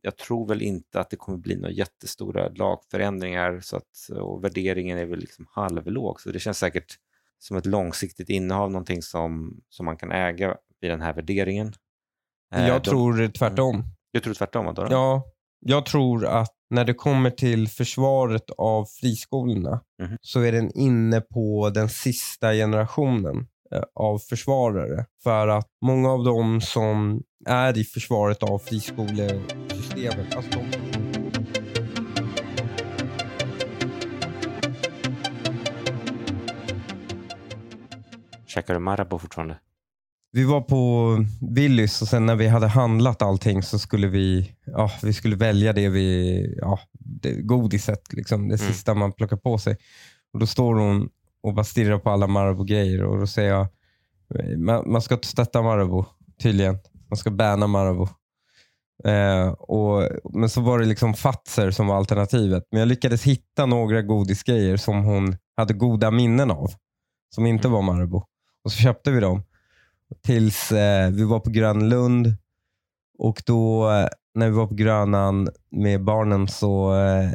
jag 0.00 0.16
tror 0.16 0.48
väl 0.48 0.62
inte 0.62 1.00
att 1.00 1.10
det 1.10 1.16
kommer 1.16 1.38
bli 1.38 1.56
några 1.56 1.70
jättestora 1.70 2.48
lagförändringar 2.48 3.60
så 3.60 3.76
att, 3.76 4.18
och 4.20 4.44
värderingen 4.44 4.98
är 4.98 5.04
väl 5.06 5.18
liksom 5.18 5.46
halvlåg. 5.50 6.20
Så 6.20 6.30
det 6.30 6.38
känns 6.40 6.58
säkert 6.58 6.94
som 7.38 7.56
ett 7.56 7.66
långsiktigt 7.66 8.28
innehav, 8.28 8.70
någonting 8.70 9.02
som, 9.02 9.60
som 9.68 9.86
man 9.86 9.96
kan 9.96 10.12
äga 10.12 10.56
vid 10.80 10.90
den 10.90 11.00
här 11.00 11.12
värderingen. 11.14 11.72
Eh, 12.54 12.68
Jag 12.68 12.82
de- 12.82 12.90
tror 12.90 13.28
tvärtom. 13.28 13.84
Jag 14.10 14.22
tror 14.22 14.34
tvärtom. 14.34 14.66
Då, 14.66 14.72
då? 14.72 14.86
Ja, 14.90 15.22
jag 15.60 15.86
tror 15.86 16.26
att 16.26 16.54
när 16.70 16.84
det 16.84 16.94
kommer 16.94 17.30
till 17.30 17.68
försvaret 17.68 18.50
av 18.58 18.84
friskolorna 18.84 19.80
Mhm. 20.02 20.18
så 20.20 20.40
är 20.40 20.52
den 20.52 20.70
inne 20.78 21.20
på 21.20 21.70
den 21.74 21.88
sista 21.88 22.52
generationen 22.52 23.46
eh, 23.74 23.82
av 23.94 24.18
försvarare. 24.18 25.06
För 25.22 25.48
att 25.48 25.66
många 25.84 26.10
av 26.12 26.24
dem 26.24 26.60
som 26.60 27.22
är 27.46 27.78
i 27.78 27.84
försvaret 27.84 28.42
av 28.42 28.58
friskolesystemet, 29.98 30.36
alltså 30.36 30.50
de 30.58 30.88
Käkar 38.46 38.74
du 38.74 38.80
Marabou 38.80 39.18
fortfarande? 39.18 39.58
Vi 40.32 40.44
var 40.44 40.60
på 40.60 41.08
Willys 41.54 42.02
och 42.02 42.08
sen 42.08 42.26
när 42.26 42.36
vi 42.36 42.48
hade 42.48 42.66
handlat 42.66 43.22
allting 43.22 43.62
så 43.62 43.78
skulle 43.78 44.08
vi, 44.08 44.52
ja, 44.64 44.90
vi 45.02 45.12
skulle 45.12 45.36
välja 45.36 45.72
det 45.72 45.88
vi, 45.88 46.54
ja, 46.60 46.78
det, 46.92 47.42
godiset, 47.42 48.12
liksom, 48.12 48.48
det 48.48 48.54
Mm. 48.54 48.72
sista 48.72 48.94
man 48.94 49.12
plockar 49.12 49.36
på 49.36 49.58
sig. 49.58 49.76
Och 50.32 50.38
Då 50.38 50.46
står 50.46 50.74
hon 50.74 51.08
och 51.42 51.54
bara 51.54 51.64
stirrar 51.64 51.98
på 51.98 52.10
alla 52.10 52.26
Marabou-grejer 52.26 53.02
och 53.02 53.18
då 53.18 53.26
säger 53.26 53.50
jag, 53.50 53.66
man, 54.58 54.90
man 54.92 55.02
ska 55.02 55.14
inte 55.14 55.26
stötta 55.26 55.62
Marabou 55.62 56.04
tydligen. 56.42 56.78
Man 57.08 57.16
ska 57.16 57.30
banna 57.30 57.66
Marabou. 57.66 58.08
Eh, 59.04 59.48
och, 59.48 60.08
men 60.32 60.48
så 60.50 60.60
var 60.60 60.78
det 60.78 60.84
liksom 60.86 61.14
Fatser 61.14 61.70
som 61.70 61.86
var 61.86 61.96
alternativet. 61.96 62.64
Men 62.70 62.78
jag 62.80 62.88
lyckades 62.88 63.22
hitta 63.24 63.66
några 63.66 64.02
godisgrejer 64.02 64.76
som 64.76 65.04
hon 65.04 65.36
hade 65.56 65.74
goda 65.74 66.10
minnen 66.10 66.50
av. 66.50 66.70
Som 67.34 67.46
inte 67.46 67.68
Mm. 67.68 67.74
var 67.74 67.82
Marabou. 67.82 68.22
Och 68.64 68.72
så 68.72 68.78
köpte 68.78 69.10
vi 69.10 69.20
dem. 69.20 69.42
Tills 70.24 70.72
eh, 70.72 71.10
vi 71.10 71.24
var 71.24 71.40
på 71.40 71.50
Grönlund. 71.50 72.34
Och 73.18 73.42
då 73.46 73.90
eh, 73.90 74.08
när 74.34 74.46
vi 74.50 74.56
var 74.56 74.66
på 74.66 74.74
Grönan 74.74 75.48
med 75.70 76.04
barnen 76.04 76.48
så 76.48 76.94
eh, 76.94 77.30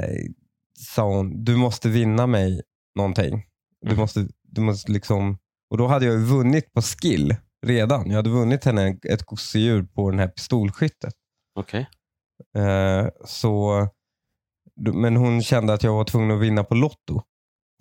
sa 0.80 1.04
hon, 1.16 1.44
du 1.44 1.56
måste 1.56 1.90
vinna 1.90 2.28
mig 2.28 2.62
någonting. 2.96 3.44
Du 3.82 3.88
Mm. 3.88 4.00
måste, 4.00 4.28
du 4.48 4.62
måste 4.62 4.92
liksom... 4.92 5.38
Och 5.70 5.78
då 5.78 5.88
hade 5.88 6.06
jag 6.06 6.18
vunnit 6.18 6.74
på 6.74 6.82
skill 6.82 7.36
redan. 7.66 8.10
Jag 8.10 8.16
hade 8.16 8.30
vunnit 8.30 8.66
henne 8.66 8.98
ett 9.10 9.24
gosedjur 9.24 9.84
på 9.84 10.10
den 10.10 10.20
här 10.20 10.28
pistolskyttet. 10.28 11.14
Okej. 11.56 11.90
Eh, 12.58 13.08
så, 13.26 13.88
men 14.94 15.16
hon 15.16 15.42
kände 15.44 15.74
att 15.74 15.84
jag 15.84 15.94
var 15.94 16.04
tvungen 16.04 16.32
att 16.32 16.42
vinna 16.42 16.64
på 16.64 16.76
Lotto. 16.76 17.22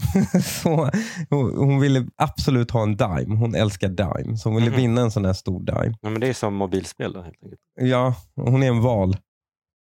så 0.62 0.90
hon, 1.30 1.80
ville 1.80 2.06
absolut 2.16 2.70
ha 2.70 2.82
en 2.82 2.96
Dime. 2.96 3.36
Hon 3.36 3.54
älskar 3.54 3.88
Dime. 3.88 4.36
Så 4.36 4.48
hon 4.48 4.56
ville 4.56 4.70
Mhm. 4.70 4.76
vinna 4.80 5.00
en 5.00 5.10
sån 5.10 5.24
här 5.24 5.32
stor 5.32 5.60
Dime. 5.64 5.94
Ja, 6.00 6.10
men 6.10 6.20
det 6.20 6.28
är 6.28 6.32
som 6.32 6.54
mobilspel 6.54 7.12
då 7.12 7.22
helt 7.22 7.42
enkelt. 7.42 7.60
Ja, 7.80 8.14
hon 8.36 8.62
är 8.62 8.68
en 8.68 8.80
val. 8.82 9.16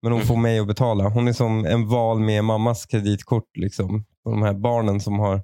Men 0.01 0.11
hon 0.11 0.19
Mhm. 0.21 0.27
får 0.27 0.37
mig 0.37 0.59
att 0.59 0.67
betala. 0.67 1.09
Hon 1.09 1.27
är 1.27 1.33
som 1.33 1.65
en 1.65 1.87
val 1.87 2.19
med 2.19 2.43
mammas 2.43 2.85
kreditkort. 2.85 3.57
Liksom. 3.57 4.05
Och 4.25 4.31
de 4.31 4.41
här 4.41 4.53
barnen 4.53 4.99
som 4.99 5.19
har 5.19 5.41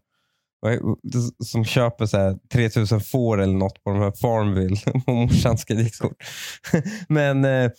som 1.44 1.66
köper 1.66 2.06
så 2.06 2.18
här 2.18 2.38
3000 2.54 3.02
får 3.02 3.42
eller 3.42 3.54
något 3.58 3.84
på 3.84 3.90
de 3.90 4.00
här 4.00 4.12
Farmville 4.12 4.76
på 5.06 5.12
morsans 5.12 5.66
kreditkort. 5.66 6.16
Men 7.10 7.46
eh, 7.46 7.72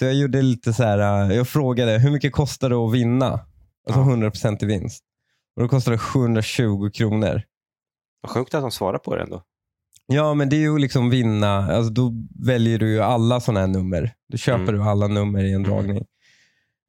så 0.00 0.06
jag 0.06 0.14
gjorde 0.14 0.42
lite 0.42 0.72
så 0.72 0.82
här. 0.82 1.30
eh, 1.30 1.36
Jag 1.36 1.48
frågade 1.48 1.98
hur 1.98 2.10
mycket 2.10 2.32
kostar 2.32 2.70
det 2.70 2.76
att 2.76 2.92
vinna? 2.94 3.26
Alltså 3.88 4.00
Ja. 4.00 4.30
100% 4.30 4.62
i 4.62 4.66
vinst. 4.66 5.04
Och 5.56 5.62
då 5.62 5.68
kostar 5.68 5.92
det 5.92 5.98
720 5.98 6.90
kronor. 6.94 7.42
Vad 8.20 8.30
sjukt 8.30 8.54
att 8.54 8.62
de 8.62 8.70
svarar 8.70 8.98
på 8.98 9.16
det 9.16 9.22
ändå. 9.22 9.42
Ja, 10.06 10.34
men 10.34 10.48
det 10.48 10.56
är 10.56 10.60
ju 10.60 10.78
liksom 10.78 11.10
vinna. 11.10 11.72
Alltså, 11.72 11.92
då 11.92 12.12
väljer 12.44 12.78
du 12.78 12.90
ju 12.90 13.00
alla 13.00 13.40
sådana 13.40 13.60
här 13.60 13.66
nummer. 13.66 14.12
Då 14.32 14.36
köper 14.36 14.62
Mm. 14.62 14.74
du 14.74 14.82
alla 14.82 15.06
nummer 15.06 15.44
i 15.44 15.52
en 15.52 15.64
Mm. 15.64 15.70
dragning. 15.70 16.04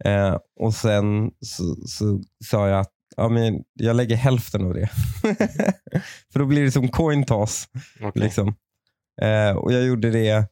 Eh, 0.06 0.38
och 0.60 0.74
sen 0.74 1.32
så, 1.40 1.76
så 1.88 2.22
sa 2.46 2.68
jag 2.70 2.80
att 2.80 2.92
ja, 3.18 3.30
men 3.30 3.64
jag 3.74 3.96
lägger 3.96 4.16
hälften 4.16 4.66
av 4.66 4.74
det. 4.74 4.88
För 6.34 6.40
då 6.40 6.46
blir 6.46 6.64
det 6.64 6.72
som 6.72 6.88
coin 6.90 7.26
toss. 7.26 7.66
Okej. 8.02 8.22
Liksom. 8.24 8.56
Eh, 9.22 9.58
och 9.58 9.74
jag 9.74 9.84
gjorde 9.86 10.12
det. 10.12 10.46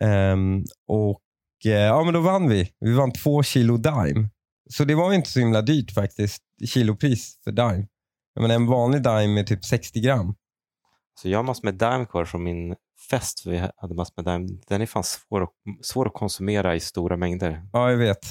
Ehm, 0.00 0.64
och 0.88 1.10
eh, 1.10 1.29
ja, 1.64 2.04
men 2.04 2.14
då 2.14 2.20
vann 2.20 2.48
vi. 2.48 2.70
Vi 2.80 2.92
vann 2.92 3.12
två 3.12 3.42
kilo 3.42 3.76
Dime. 3.76 4.28
Så 4.70 4.84
det 4.84 4.94
var 4.94 5.12
inte 5.12 5.30
så 5.30 5.40
himla 5.40 5.62
dyrt 5.62 5.90
faktiskt. 5.90 6.42
Kilopris 6.66 7.40
för 7.44 7.52
Dime. 7.52 7.86
Menar, 8.40 8.54
en 8.54 8.66
vanlig 8.66 9.02
Dime 9.02 9.40
är 9.40 9.44
typ 9.44 9.64
60 9.64 10.00
gram. 10.00 10.34
Så 11.22 11.28
jag 11.28 11.38
har 11.38 11.42
massor 11.42 11.64
med 11.64 11.74
Dime 11.74 12.06
kvar 12.06 12.24
från 12.24 12.44
min 12.44 12.74
fest. 13.10 13.46
Vi 13.46 13.68
hade 13.76 13.94
massor 13.94 14.22
med 14.22 14.34
Dime. 14.34 14.60
Den 14.68 14.82
är 14.82 14.86
fan 14.86 15.04
svår 15.04 15.42
att, 15.42 15.50
svår 15.82 16.06
att 16.06 16.14
konsumera 16.14 16.74
i 16.74 16.80
stora 16.80 17.16
mängder. 17.16 17.62
Ja, 17.72 17.90
jag 17.90 17.98
vet. 17.98 18.26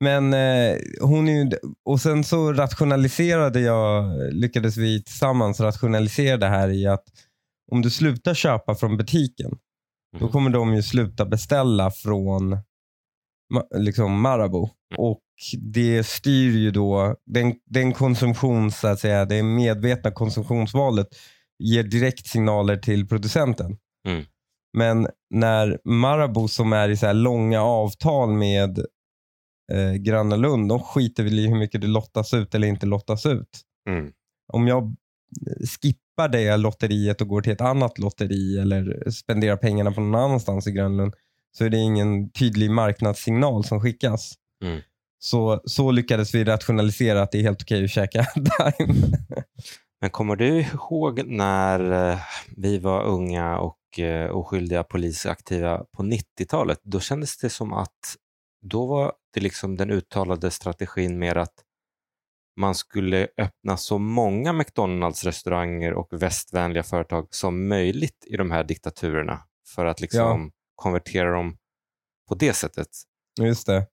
Men 0.00 0.34
eh, 0.34 0.76
hon 1.00 1.28
är 1.28 1.32
ju, 1.32 1.50
och 1.84 2.00
sen 2.00 2.24
så 2.24 2.52
rationaliserade 2.52 3.60
jag, 3.60 4.12
lyckades 4.32 4.76
vi 4.76 5.02
tillsammans 5.02 5.60
rationalisera 5.60 6.36
det 6.36 6.48
här 6.48 6.68
i 6.68 6.86
att 6.86 7.04
om 7.72 7.82
du 7.82 7.90
slutar 7.90 8.34
köpa 8.34 8.74
från 8.74 8.96
butiken, 8.96 9.58
då 10.12 10.24
Mhm. 10.24 10.32
kommer 10.32 10.50
de 10.50 10.74
ju 10.74 10.82
sluta 10.82 11.24
beställa 11.26 11.90
från 11.90 12.56
liksom 13.76 14.20
Marabou. 14.20 14.68
Och 14.96 15.20
det 15.58 16.06
styr 16.06 16.50
ju 16.56 16.70
då, 16.70 17.16
den, 17.26 17.54
den 17.64 17.92
konsumtions, 17.92 18.80
så 18.80 18.88
att 18.88 19.00
säga, 19.00 19.24
det 19.24 19.42
medvetna 19.42 20.10
konsumtionsvalet 20.10 21.08
ger 21.58 21.82
direkt 21.82 22.26
signaler 22.26 22.76
till 22.76 23.08
producenten. 23.08 23.76
Mm. 24.08 24.24
Men 24.76 25.08
när 25.30 25.78
Marabou 25.84 26.48
som 26.48 26.72
är 26.72 26.88
i 26.88 26.96
så 26.96 27.06
här 27.06 27.14
långa 27.14 27.62
avtal 27.62 28.32
med 28.32 28.78
eh, 29.72 29.92
Gröna 29.92 30.36
Lund, 30.36 30.68
de 30.68 30.80
skiter 30.80 31.24
väl 31.24 31.38
i 31.38 31.46
hur 31.46 31.58
mycket 31.58 31.80
det 31.80 31.86
lottas 31.86 32.34
ut 32.34 32.54
eller 32.54 32.68
inte 32.68 32.86
lottas 32.86 33.26
ut. 33.26 33.60
Mm. 33.88 34.12
Om 34.52 34.68
jag 34.68 34.96
skippar 35.82 36.05
det 36.16 36.56
lotteriet 36.56 37.20
och 37.20 37.28
går 37.28 37.40
till 37.40 37.52
ett 37.52 37.60
annat 37.60 37.98
lotteri 37.98 38.58
eller 38.58 39.10
spenderar 39.10 39.56
pengarna 39.56 39.92
på 39.92 40.00
någon 40.00 40.20
annanstans 40.20 40.66
i 40.66 40.72
Grönlund 40.72 41.14
så 41.52 41.64
är 41.64 41.70
det 41.70 41.76
ingen 41.76 42.30
tydlig 42.30 42.70
marknadssignal 42.70 43.64
som 43.64 43.80
skickas. 43.80 44.34
Mm. 44.64 44.80
Så, 45.18 45.60
så 45.64 45.90
lyckades 45.90 46.34
vi 46.34 46.44
rationalisera 46.44 47.22
att 47.22 47.32
det 47.32 47.38
är 47.38 47.42
helt 47.42 47.62
okej 47.62 47.84
att 47.84 47.90
käka 47.90 48.26
Daim. 48.34 49.02
Men 50.00 50.10
kommer 50.10 50.36
du 50.36 50.60
ihåg 50.60 51.22
när 51.26 52.10
eh, 52.10 52.18
vi 52.56 52.78
var 52.78 53.04
unga 53.04 53.58
och 53.58 53.98
eh, 53.98 54.30
oskyldiga 54.30 54.82
polisaktiva 54.82 55.84
på 55.96 56.02
90-talet? 56.02 56.80
Då 56.82 57.00
kändes 57.00 57.38
det 57.38 57.50
som 57.50 57.72
att 57.72 58.16
då 58.62 58.86
var 58.86 59.12
det 59.34 59.40
liksom 59.40 59.76
den 59.76 59.90
uttalade 59.90 60.50
strategin 60.50 61.18
mer 61.18 61.36
att 61.36 61.54
man 62.56 62.74
skulle 62.74 63.28
öppna 63.38 63.76
så 63.76 63.98
många 63.98 64.52
McDonalds-restauranger 64.52 65.92
och 65.92 66.22
västvänliga 66.22 66.82
företag 66.82 67.28
som 67.30 67.68
möjligt 67.68 68.24
i 68.26 68.36
de 68.36 68.50
här 68.50 68.64
diktaturerna 68.64 69.40
för 69.74 69.86
att 69.86 70.00
liksom 70.00 70.52
konvertera 70.74 71.32
dem 71.32 71.58
på 72.28 72.34
det 72.34 72.52
sättet. 72.52 72.88
Just 73.40 73.66
det. 73.66 73.86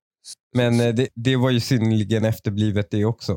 Men 0.55 0.79
eh, 0.79 0.93
det, 0.93 1.09
det 1.15 1.35
var 1.35 1.49
ju 1.49 1.59
synnerligen 1.59 2.25
efterblivet 2.25 2.91
det 2.91 3.05
också. 3.05 3.33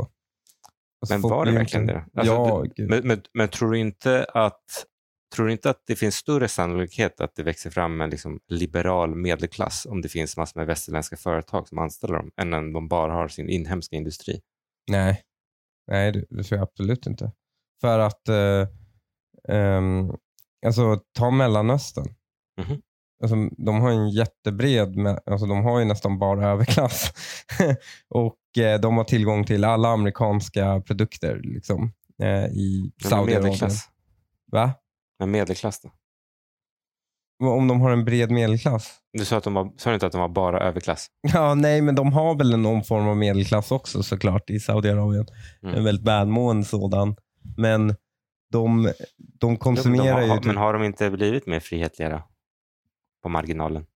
Alltså, 1.00 1.14
Men 1.14 1.20
var 1.20 1.44
det 1.44 1.52
verkligen 1.52 1.86
det? 1.86 2.04
Alltså, 2.14 2.32
ja, 2.32 2.64
det-. 2.76 2.86
Men, 2.86 3.06
men, 3.06 3.22
men 3.34 3.48
tror, 3.48 3.70
du 3.70 3.78
inte 3.78 4.24
att, 4.24 4.62
tror 5.34 5.46
du 5.46 5.52
inte 5.52 5.70
att 5.70 5.82
det 5.86 5.96
finns 5.96 6.14
större 6.14 6.48
sannolikhet 6.48 7.20
att 7.20 7.34
det 7.34 7.42
växer 7.42 7.70
fram 7.70 8.00
en 8.00 8.10
liksom 8.10 8.40
liberal 8.48 9.14
medelklass 9.14 9.86
om 9.86 10.00
det 10.02 10.08
finns 10.08 10.36
massor 10.36 10.60
med 10.60 10.66
västerländska 10.66 11.16
företag 11.16 11.68
som 11.68 11.78
anställer 11.78 12.14
dem 12.14 12.30
än 12.36 12.54
om 12.54 12.72
de 12.72 12.88
bara 12.88 13.12
har 13.12 13.28
sin 13.28 13.48
inhemska 13.48 13.96
industri? 13.96 14.40
Nej, 14.90 15.22
Nej 15.86 16.12
det, 16.12 16.24
det 16.30 16.42
tror 16.42 16.58
jag 16.58 16.68
absolut 16.68 17.06
inte. 17.06 17.32
För 17.80 17.98
att, 17.98 18.28
eh, 18.28 18.68
ehm, 19.48 20.12
alltså 20.66 21.00
ta 21.12 21.30
Mellanöstern. 21.30 22.14
Mhm. 22.60 22.82
Alltså, 23.22 23.36
de 23.64 23.80
har 23.80 23.90
en 23.90 24.10
jättebred, 24.10 25.06
alltså, 25.26 25.46
de 25.46 25.64
har 25.64 25.78
ju 25.78 25.84
nästan 25.84 26.18
bara 26.18 26.48
överklass. 26.48 27.12
och 28.08 28.58
eh, 28.58 28.80
de 28.80 28.96
har 28.96 29.04
tillgång 29.04 29.44
till 29.44 29.64
alla 29.64 29.88
amerikanska 29.88 30.80
produkter 30.80 31.40
liksom, 31.44 31.92
eh, 32.22 32.44
i 32.44 32.92
Saudiarabien. 33.02 33.42
medelklass. 33.42 33.88
Va? 34.52 34.74
Men 35.18 35.30
medelklass 35.30 35.80
då? 35.80 35.90
Om 37.44 37.68
de 37.68 37.80
har 37.80 37.90
en 37.90 38.04
bred 38.04 38.30
medelklass? 38.30 38.94
Du 39.12 39.24
sa, 39.24 39.36
att 39.36 39.44
de 39.44 39.54
var, 39.54 39.72
sa 39.76 39.90
du 39.90 39.94
inte 39.94 40.06
att 40.06 40.12
de 40.12 40.20
var 40.20 40.28
bara 40.28 40.60
överklass? 40.60 41.06
Ja, 41.34 41.54
nej, 41.54 41.80
men 41.82 41.94
de 41.94 42.12
har 42.12 42.34
väl 42.38 42.58
någon 42.58 42.84
form 42.84 43.08
av 43.08 43.16
medelklass 43.16 43.70
också 43.72 44.02
såklart 44.02 44.50
i 44.50 44.60
Saudiarabien. 44.60 45.26
Mm. 45.62 45.74
En 45.74 45.84
väldigt 45.84 46.06
välmående 46.06 46.64
sådan. 46.66 47.16
Men 47.56 47.94
de, 48.52 48.92
de 49.40 49.56
konsumerar 49.56 50.04
de 50.20 50.28
har, 50.28 50.34
ju... 50.34 50.40
typ- 50.40 50.46
men 50.46 50.56
har 50.56 50.72
de 50.72 50.82
inte 50.84 51.10
blivit 51.10 51.46
mer 51.46 51.60
frihetliga 51.60 52.08
då? 52.08 52.22
På 53.22 53.28
marginalen? 53.28 53.86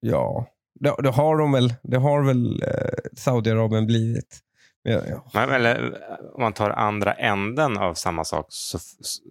Ja, 0.00 0.46
Det, 0.80 0.94
det 1.02 1.10
har 1.10 1.36
de 1.38 1.52
väl, 1.52 1.74
det 1.82 1.96
har 1.98 2.22
väl 2.22 2.62
eh, 2.62 2.68
Saudiarabien 3.16 3.86
blivit. 3.86 4.38
Ja. 4.82 5.24
Men, 5.34 5.50
eller, 5.50 5.98
om 6.34 6.42
man 6.42 6.52
tar 6.52 6.70
andra 6.70 7.12
änden 7.12 7.76
av 7.78 7.94
samma 7.94 8.24
sak, 8.24 8.46
så, 8.48 8.78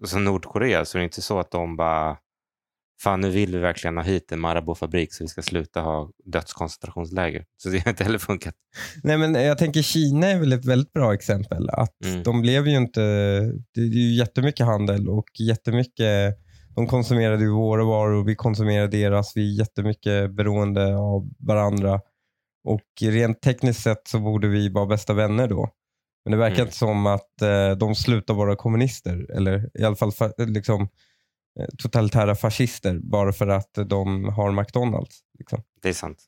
så 0.06 0.20
Nordkorea, 0.20 0.86
så 0.86 0.98
är 0.98 1.00
det 1.00 1.04
inte 1.04 1.22
så 1.22 1.40
att 1.40 1.52
de 1.52 1.76
bara 1.76 2.18
Fan, 3.04 3.22
nu 3.22 3.30
vill 3.30 3.52
vi 3.52 3.58
verkligen 3.58 3.98
ha 3.98 4.04
hit 4.04 4.32
en 4.32 4.40
Marabou-fabrik 4.40 5.14
så 5.14 5.24
vi 5.24 5.28
ska 5.28 5.42
sluta 5.42 5.82
ha 5.82 6.10
dödskoncentrationsläger. 6.26 7.46
Så 7.58 7.70
det 7.70 7.80
har 7.80 7.90
inte 7.90 8.04
heller 8.04 8.18
funkat. 8.20 8.56
Nej, 9.04 9.18
men 9.18 9.34
jag 9.34 9.58
tänker 9.58 9.82
Kina 9.82 10.28
är 10.28 10.40
väl 10.40 10.54
ett 10.54 10.66
väldigt 10.66 10.94
bra 10.94 11.14
exempel. 11.14 11.70
Att 11.70 12.06
Mm. 12.06 12.24
De 12.24 12.42
blev 12.42 12.68
ju 12.68 12.78
inte... 12.78 13.02
Det 13.74 13.82
är 13.82 13.86
ju 13.86 14.14
jättemycket 14.16 14.66
handel 14.66 15.10
och 15.10 15.26
jättemycket... 15.40 16.36
De 16.76 16.88
konsumerade 16.88 17.44
ju 17.44 17.50
våra 17.52 17.84
varor 17.84 18.14
och 18.14 18.28
vi 18.28 18.36
konsumerar 18.36 18.88
deras. 18.88 19.32
Vi 19.38 19.54
är 19.54 19.60
jättemycket 19.60 20.32
beroende 20.36 20.98
av 20.98 21.30
varandra. 21.40 22.02
Och 22.64 22.82
rent 23.02 23.42
tekniskt 23.42 23.84
sett 23.84 24.08
så 24.08 24.20
borde 24.20 24.48
vi 24.48 24.70
vara 24.70 24.86
bästa 24.86 25.14
vänner 25.14 25.48
då. 25.48 25.70
Men 26.26 26.32
det 26.32 26.38
verkar 26.38 26.56
Mm. 26.56 26.66
inte 26.66 26.78
som 26.78 27.08
att 27.08 27.42
eh, 27.42 27.72
de 27.72 27.96
slutar 27.96 28.34
vara 28.34 28.56
kommunister. 28.56 29.32
Eller 29.38 29.70
i 29.80 29.84
alla 29.84 29.96
fall 29.96 30.10
fa- 30.10 30.46
liksom, 30.46 30.88
totalitära 31.78 32.36
fascister 32.36 33.00
bara 33.00 33.34
för 33.34 33.48
att 33.48 33.74
de 33.86 34.26
har 34.30 34.52
McDonalds. 34.52 35.20
Liksom. 35.40 35.64
Det 35.82 35.90
är 35.90 35.94
sant. 35.94 36.24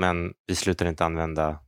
Men 0.00 0.32
vi 0.46 0.54
slutar 0.54 0.86
inte 0.86 1.04
använda 1.04 1.60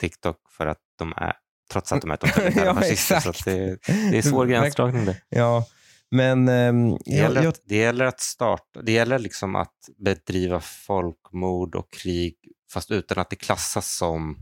TikTok 0.00 0.36
för 0.56 0.66
att 0.66 0.78
de 0.98 1.12
är, 1.16 1.32
trots 1.72 1.92
att 1.92 2.00
de 2.00 2.10
är 2.10 2.16
totalitära 2.16 2.64
Ja, 2.64 2.74
fascister. 2.74 3.20
Så 3.20 3.30
exakt. 3.30 3.38
att 3.38 3.44
det, 3.44 3.78
det 4.10 4.18
är 4.18 4.22
svår 4.22 4.46
gränsdragning 4.46 5.04
det. 5.04 5.16
Ja, 5.28 5.66
men... 6.10 6.48
ehm, 6.48 6.90
Det 7.04 7.10
gäller, 7.14 7.42
jag, 7.42 7.48
att, 7.50 7.60
det 7.64 7.76
gäller 7.76 8.04
att 8.04 8.20
starta, 8.20 8.82
det 8.82 8.92
gäller 8.92 9.18
liksom 9.18 9.56
att 9.56 9.74
bedriva 10.04 10.60
folkmord 10.60 11.74
och 11.74 11.92
krig 11.92 12.34
fast 12.72 12.90
utan 12.90 13.18
att 13.18 13.30
det 13.30 13.36
klassas 13.36 13.96
som 13.96 14.38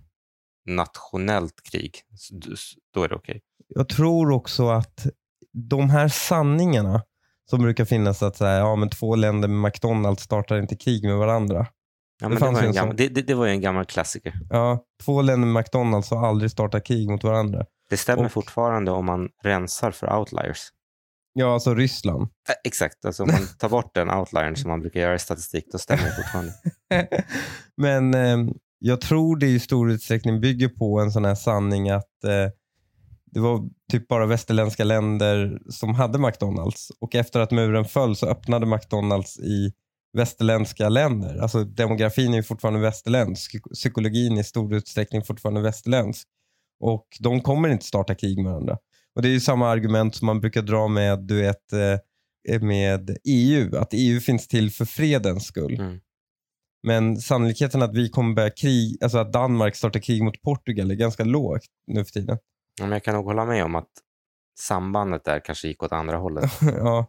nationellt 0.66 1.62
krig. 1.70 1.96
Så 2.14 2.34
Då 2.94 3.02
är 3.02 3.08
det 3.08 3.14
okej. 3.14 3.40
jag 3.68 3.88
tror 3.88 4.30
också 4.30 4.68
att 4.68 5.06
de 5.52 5.90
här 5.90 6.08
sanningarna 6.08 7.02
som 7.50 7.62
brukar 7.62 7.84
finnas 7.84 8.22
att 8.22 8.36
så 8.36 8.44
här, 8.44 8.58
ja, 8.58 8.76
men 8.76 8.90
två 8.90 9.16
länder 9.16 9.48
med 9.48 9.70
McDonalds 9.70 10.22
startar 10.22 10.58
inte 10.58 10.76
krig 10.76 11.04
med 11.04 11.16
varandra. 11.16 11.66
Ja, 12.20 12.28
Det 12.28 12.34
det, 12.34 12.40
var 12.40 12.48
en 12.48 12.56
en 12.66 12.72
gammal, 12.72 12.96
det, 12.96 13.08
det, 13.08 13.34
var 13.34 13.46
ju 13.46 13.52
en 13.52 13.60
gammal 13.60 13.84
klassiker. 13.84 14.32
Ja, 14.50 14.84
två 15.04 15.22
länder 15.22 15.48
med 15.48 15.60
McDonalds 15.62 16.10
har 16.10 16.26
aldrig 16.28 16.50
startat 16.50 16.84
krig 16.86 17.10
mot 17.10 17.24
varandra. 17.24 17.64
Det 17.90 17.96
stämmer 17.96 18.24
Och- 18.24 18.32
fortfarande 18.32 18.90
om 18.90 19.06
man 19.06 19.28
rensar 19.44 19.90
för 19.90 20.18
outliers. 20.18 20.68
Ja, 21.32 21.54
alltså 21.54 21.74
Ryssland. 21.74 22.22
Äh, 22.22 22.54
exakt, 22.64 23.04
alltså 23.04 23.22
om 23.22 23.28
man 23.32 23.46
tar 23.58 23.68
bort 23.68 23.94
den 23.94 24.10
outliern 24.10 24.56
som 24.56 24.70
man 24.70 24.80
brukar 24.80 25.00
göra 25.00 25.14
i 25.14 25.18
statistik, 25.18 25.64
då 25.72 25.78
stämmer 25.78 26.02
det 26.04 26.14
fortfarande. 26.16 26.52
Men 27.76 28.14
ehm, 28.14 28.52
jag 28.78 29.00
tror 29.00 29.36
det 29.36 29.46
i 29.46 29.60
stor 29.60 29.90
utsträckning 29.90 30.40
bygger 30.40 30.68
på 30.68 31.00
en 31.00 31.10
sån 31.12 31.24
här 31.24 31.34
sanning 31.34 31.90
att 31.90 32.24
eh, 32.24 32.50
det 33.30 33.40
var 33.40 33.69
typ 33.92 34.08
bara 34.08 34.26
västerländska 34.26 34.84
länder 34.84 35.60
som 35.69 35.94
hade 35.94 36.19
McDonalds 36.19 36.92
och 37.00 37.14
efter 37.14 37.40
att 37.40 37.50
muren 37.50 37.84
föll 37.84 38.16
så 38.16 38.26
öppnade 38.26 38.66
McDonalds 38.66 39.38
i 39.38 39.72
västerländska 40.12 40.88
länder. 40.88 41.38
Alltså 41.38 41.64
demografin 41.64 42.34
är 42.34 42.42
fortfarande 42.42 42.80
västerländsk, 42.80 43.56
psykologin 43.72 44.36
är 44.36 44.40
i 44.40 44.44
stor 44.44 44.75
utsträckning 44.75 45.22
fortfarande 45.22 45.60
västerländsk 45.60 46.28
och 46.80 47.06
de 47.20 47.40
kommer 47.40 47.69
inte 47.69 47.84
starta 47.84 48.14
krig 48.14 48.38
med 48.38 48.52
varandra. 48.52 48.78
Och 49.14 49.22
Det 49.22 49.28
är 49.28 49.32
ju 49.32 49.40
samma 49.40 49.69
argument 49.69 50.14
som 50.14 50.26
man 50.26 50.40
brukar 50.40 50.62
dra 50.62 50.88
med, 50.88 51.19
du 51.19 51.40
vet, 51.40 51.72
eh, 51.72 52.60
med 52.60 53.16
EU, 53.24 53.76
att 53.76 53.88
EU 53.92 54.20
finns 54.20 54.48
till 54.48 54.70
för 54.70 54.84
fredens 54.84 55.44
skull. 55.44 55.81
Mm. 55.81 56.00
Men 56.82 57.16
sannolikheten 57.16 57.82
att 57.82 57.94
vi 57.94 58.08
kommer 58.08 58.34
börja 58.34 58.50
krig, 58.50 58.96
alltså 59.02 59.19
att 59.19 59.32
Danmark 59.32 59.76
startar 59.76 60.00
krig 60.00 60.22
mot 60.22 60.42
Portugal 60.42 60.90
är 60.90 60.94
ganska 60.94 61.24
lågt 61.24 61.66
nu 61.86 62.04
för 62.04 62.12
tiden. 62.12 62.38
Men 62.86 62.92
jag 62.92 63.04
kan 63.04 63.14
nog 63.14 63.25
hålla 63.25 63.44
med 63.44 63.64
om 63.64 63.75
att 63.75 63.88
sambandet 64.60 65.25
där 65.25 65.40
kanske 65.40 65.69
gick 65.69 65.82
åt 65.82 65.92
andra 65.92 66.16
hållet. 66.16 66.50
ja. 66.60 67.06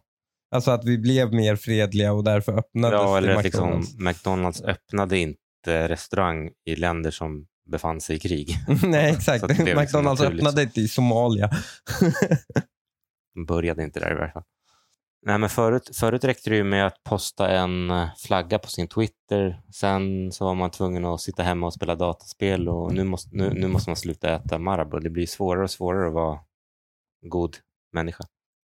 Alltså 0.54 0.70
att 0.70 0.84
vi 0.84 0.98
blev 0.98 1.34
mer 1.34 1.56
fredliga 1.56 2.12
och 2.12 2.24
därför 2.24 2.58
öppnades 2.58 3.00
Ja, 3.00 3.18
eller 3.18 3.34
att 3.34 3.44
liksom, 3.44 3.68
McDonalds. 3.68 3.98
McDonalds 3.98 4.62
öppnade 4.62 5.18
inte 5.18 5.88
restaurang 5.88 6.50
i 6.66 6.76
länder 6.76 7.10
som 7.10 7.46
befann 7.70 8.00
sig 8.00 8.16
i 8.16 8.18
krig. 8.18 8.56
Nej, 8.82 9.10
exakt. 9.16 9.48
liksom 9.48 9.64
McDonalds 9.64 10.20
naturligt 10.20 10.40
öppnade 10.46 10.62
inte 10.62 10.80
i 10.80 10.88
Somalia. 10.88 11.50
De 13.34 13.46
började 13.46 13.82
inte 13.82 14.00
där 14.00 14.12
i 14.12 14.14
varje 14.14 14.32
fall. 14.32 14.42
Nej, 15.26 15.38
men 15.38 15.48
förut, 15.48 15.90
förut 15.96 16.24
räckte 16.24 16.50
det 16.50 16.56
ju 16.56 16.64
med 16.64 16.86
att 16.86 17.02
posta 17.04 17.48
en 17.50 17.90
eh, 17.90 18.08
flagga 18.26 18.58
på 18.58 18.68
sin 18.68 18.88
Twitter. 18.88 19.62
Sen 19.74 20.32
så 20.32 20.44
var 20.44 20.54
man 20.54 20.70
tvungen 20.70 21.04
att 21.04 21.20
sitta 21.20 21.42
hemma 21.42 21.66
och 21.66 21.74
spela 21.74 21.94
dataspel 21.94 22.68
och 22.68 22.94
nu 22.94 23.04
måste, 23.04 23.28
nu, 23.36 23.50
nu 23.54 23.68
måste 23.68 23.90
man 23.90 23.96
sluta 23.96 24.34
äta 24.34 24.58
Marabou. 24.58 25.00
Det 25.00 25.10
blir 25.10 25.26
svårare 25.26 25.64
och 25.64 25.70
svårare 25.70 26.06
att 26.08 26.14
vara 26.14 26.38
god 27.26 27.56
människa. 27.92 28.24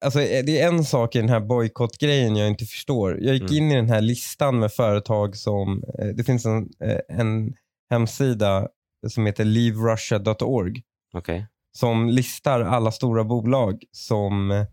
Alltså, 0.05 0.21
eh, 0.21 0.45
det 0.45 0.61
är 0.61 0.69
en 0.69 0.85
sak 0.85 1.17
i 1.17 1.19
den 1.19 1.29
här 1.29 1.41
bojkottgrejen 1.41 2.37
jag 2.37 2.49
inte 2.49 2.65
förstår. 2.65 3.19
Jag 3.21 3.35
gick 3.35 3.51
Mm. 3.51 3.57
in 3.65 3.73
i 3.73 3.77
den 3.77 3.89
här 3.89 4.01
listan 4.01 4.59
med 4.59 4.73
företag 4.73 5.37
som, 5.37 5.83
eh, 5.99 6.07
det 6.07 6.25
finns 6.25 6.47
en, 6.47 6.69
en 7.09 7.55
hemsida 7.91 8.69
som 9.09 9.27
heter 9.27 9.45
leaverussia.org 9.45 10.83
Okej. 11.15 11.47
som 11.79 12.09
listar 12.09 12.61
alla 12.61 12.91
stora 12.93 13.25
bolag 13.25 13.83
som 13.93 14.65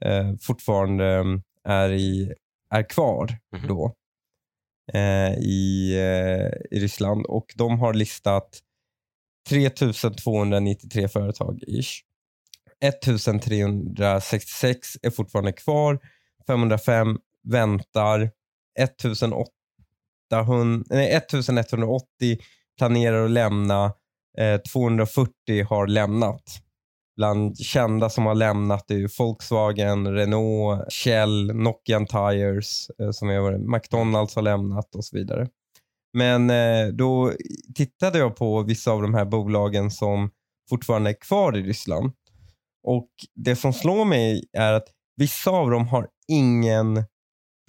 eh, 0.00 0.32
fortfarande 0.40 1.04
eh, 1.04 1.24
är, 1.64 1.92
i, 1.92 2.32
är 2.70 2.82
kvar 2.90 3.38
Mhm. 3.56 3.68
då 3.68 3.94
eh, 4.92 5.32
i, 5.38 5.92
eh, 5.96 6.76
i 6.76 6.80
Ryssland 6.80 7.26
och 7.26 7.46
de 7.56 7.78
har 7.80 7.94
listat 7.94 8.58
3293 9.48 11.08
företag 11.08 11.62
ish. 11.66 12.02
1366 12.80 14.88
är 15.02 15.10
fortfarande 15.10 15.52
kvar, 15.52 15.98
505 16.46 17.18
väntar, 17.48 18.30
1800, 18.78 19.46
nej, 20.90 21.12
1180 21.14 22.38
planerar 22.78 23.24
att 23.24 23.30
lämna, 23.30 23.92
eh, 24.38 24.56
240 24.60 25.64
har 25.68 25.86
lämnat. 25.86 26.42
Bland 27.18 27.58
kända 27.58 28.10
som 28.10 28.26
har 28.26 28.34
lämnat 28.34 28.90
är 28.90 28.94
ju 28.94 29.08
Volkswagen, 29.18 30.12
Renault, 30.14 30.92
Shell, 30.92 31.54
Nokian 31.54 32.06
Tires, 32.06 32.90
eh, 32.98 33.10
som 33.10 33.28
jag 33.28 33.42
var, 33.42 33.58
McDonalds 33.58 34.34
har 34.34 34.42
lämnat 34.42 34.94
och 34.94 35.04
så 35.04 35.16
vidare. 35.16 35.48
Men 36.12 36.50
eh, 36.50 36.86
då 36.86 37.32
tittade 37.74 38.18
jag 38.18 38.36
på 38.36 38.62
vissa 38.62 38.90
av 38.90 39.02
de 39.02 39.14
här 39.14 39.24
bolagen 39.24 39.90
som 39.90 40.30
fortfarande 40.70 41.10
är 41.10 41.20
kvar 41.20 41.56
i 41.56 41.62
Ryssland. 41.62 42.12
Och 42.84 43.08
Det 43.34 43.56
som 43.56 43.72
slår 43.72 44.04
mig 44.04 44.48
är 44.52 44.72
att 44.72 44.88
vissa 45.16 45.50
av 45.50 45.70
dem 45.70 45.88
har 45.88 46.08
ingen 46.28 47.04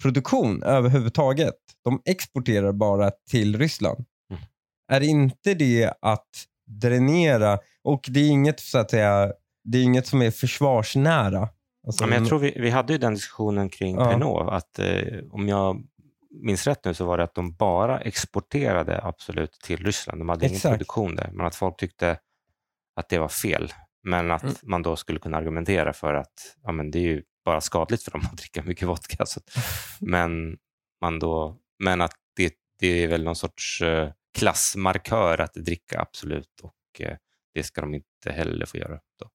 produktion 0.02 0.62
överhuvudtaget. 0.62 1.54
De 1.84 2.02
exporterar 2.04 2.72
bara 2.72 3.10
till 3.30 3.58
Ryssland. 3.58 4.04
Mm. 4.30 4.42
Är 4.92 5.00
inte 5.00 5.54
det 5.54 5.92
att 6.00 6.46
dränera, 6.66 7.58
och 7.84 8.06
det 8.08 8.20
är 8.20 8.28
inget 8.28 8.60
så 8.60 8.78
att 8.78 8.90
säga, 8.90 9.32
det 9.72 9.78
är 9.78 9.82
inget 9.82 10.06
som 10.06 10.22
är 10.22 10.30
försvarsnära. 10.30 11.48
Alltså, 11.86 12.04
Ja, 12.04 12.08
men 12.08 12.18
jag 12.18 12.28
tror 12.28 12.38
vi, 12.38 12.56
vi 12.60 12.70
hade 12.70 12.92
ju 12.92 12.98
den 12.98 13.14
diskussionen 13.14 13.68
kring 13.68 13.96
Ja. 13.96 14.04
Pernod. 14.10 14.48
Att, 14.48 14.78
eh, 14.78 15.18
om 15.30 15.48
jag 15.48 15.82
minns 16.42 16.66
rätt 16.66 16.84
nu 16.84 16.94
så 16.94 17.04
var 17.04 17.18
det 17.18 17.24
att 17.24 17.34
de 17.34 17.52
bara 17.54 18.00
exporterade 18.00 19.00
absolut 19.04 19.52
till 19.52 19.84
Ryssland. 19.84 20.20
De 20.20 20.28
hade 20.28 20.46
ingen 20.46 20.56
Exakt. 20.56 20.72
produktion 20.72 21.16
där. 21.16 21.30
Men 21.32 21.46
att 21.46 21.54
folk 21.54 21.76
tyckte 21.76 22.18
att 22.96 23.08
det 23.08 23.18
var 23.18 23.28
fel. 23.28 23.72
Men 24.02 24.30
att 24.30 24.42
Mm. 24.42 24.54
man 24.62 24.82
då 24.82 24.96
skulle 24.96 25.18
kunna 25.18 25.36
argumentera 25.36 25.92
för 25.92 26.14
att 26.14 26.56
ja, 26.62 26.72
men 26.72 26.90
det 26.90 26.98
är 26.98 27.02
ju 27.02 27.22
bara 27.44 27.60
skadligt 27.60 28.02
för 28.02 28.10
dem 28.10 28.20
att 28.24 28.36
dricka 28.38 28.62
mycket 28.62 28.88
vodka. 28.88 29.26
Så 29.26 29.40
att, 29.40 29.64
men, 30.00 30.56
man 31.00 31.18
då, 31.18 31.56
men 31.78 32.00
att 32.00 32.14
det, 32.36 32.54
det 32.78 33.04
är 33.04 33.08
väl 33.08 33.24
någon 33.24 33.36
sorts 33.36 33.82
eh, 33.82 34.10
klassmarkör 34.38 35.40
att 35.40 35.54
dricka 35.54 36.00
absolut 36.00 36.60
och 36.62 37.00
eh, 37.00 37.16
det 37.54 37.62
ska 37.62 37.80
de 37.80 37.94
inte 37.94 38.32
heller 38.32 38.66
få 38.66 38.76
göra. 38.78 38.98
Då. 39.20 39.30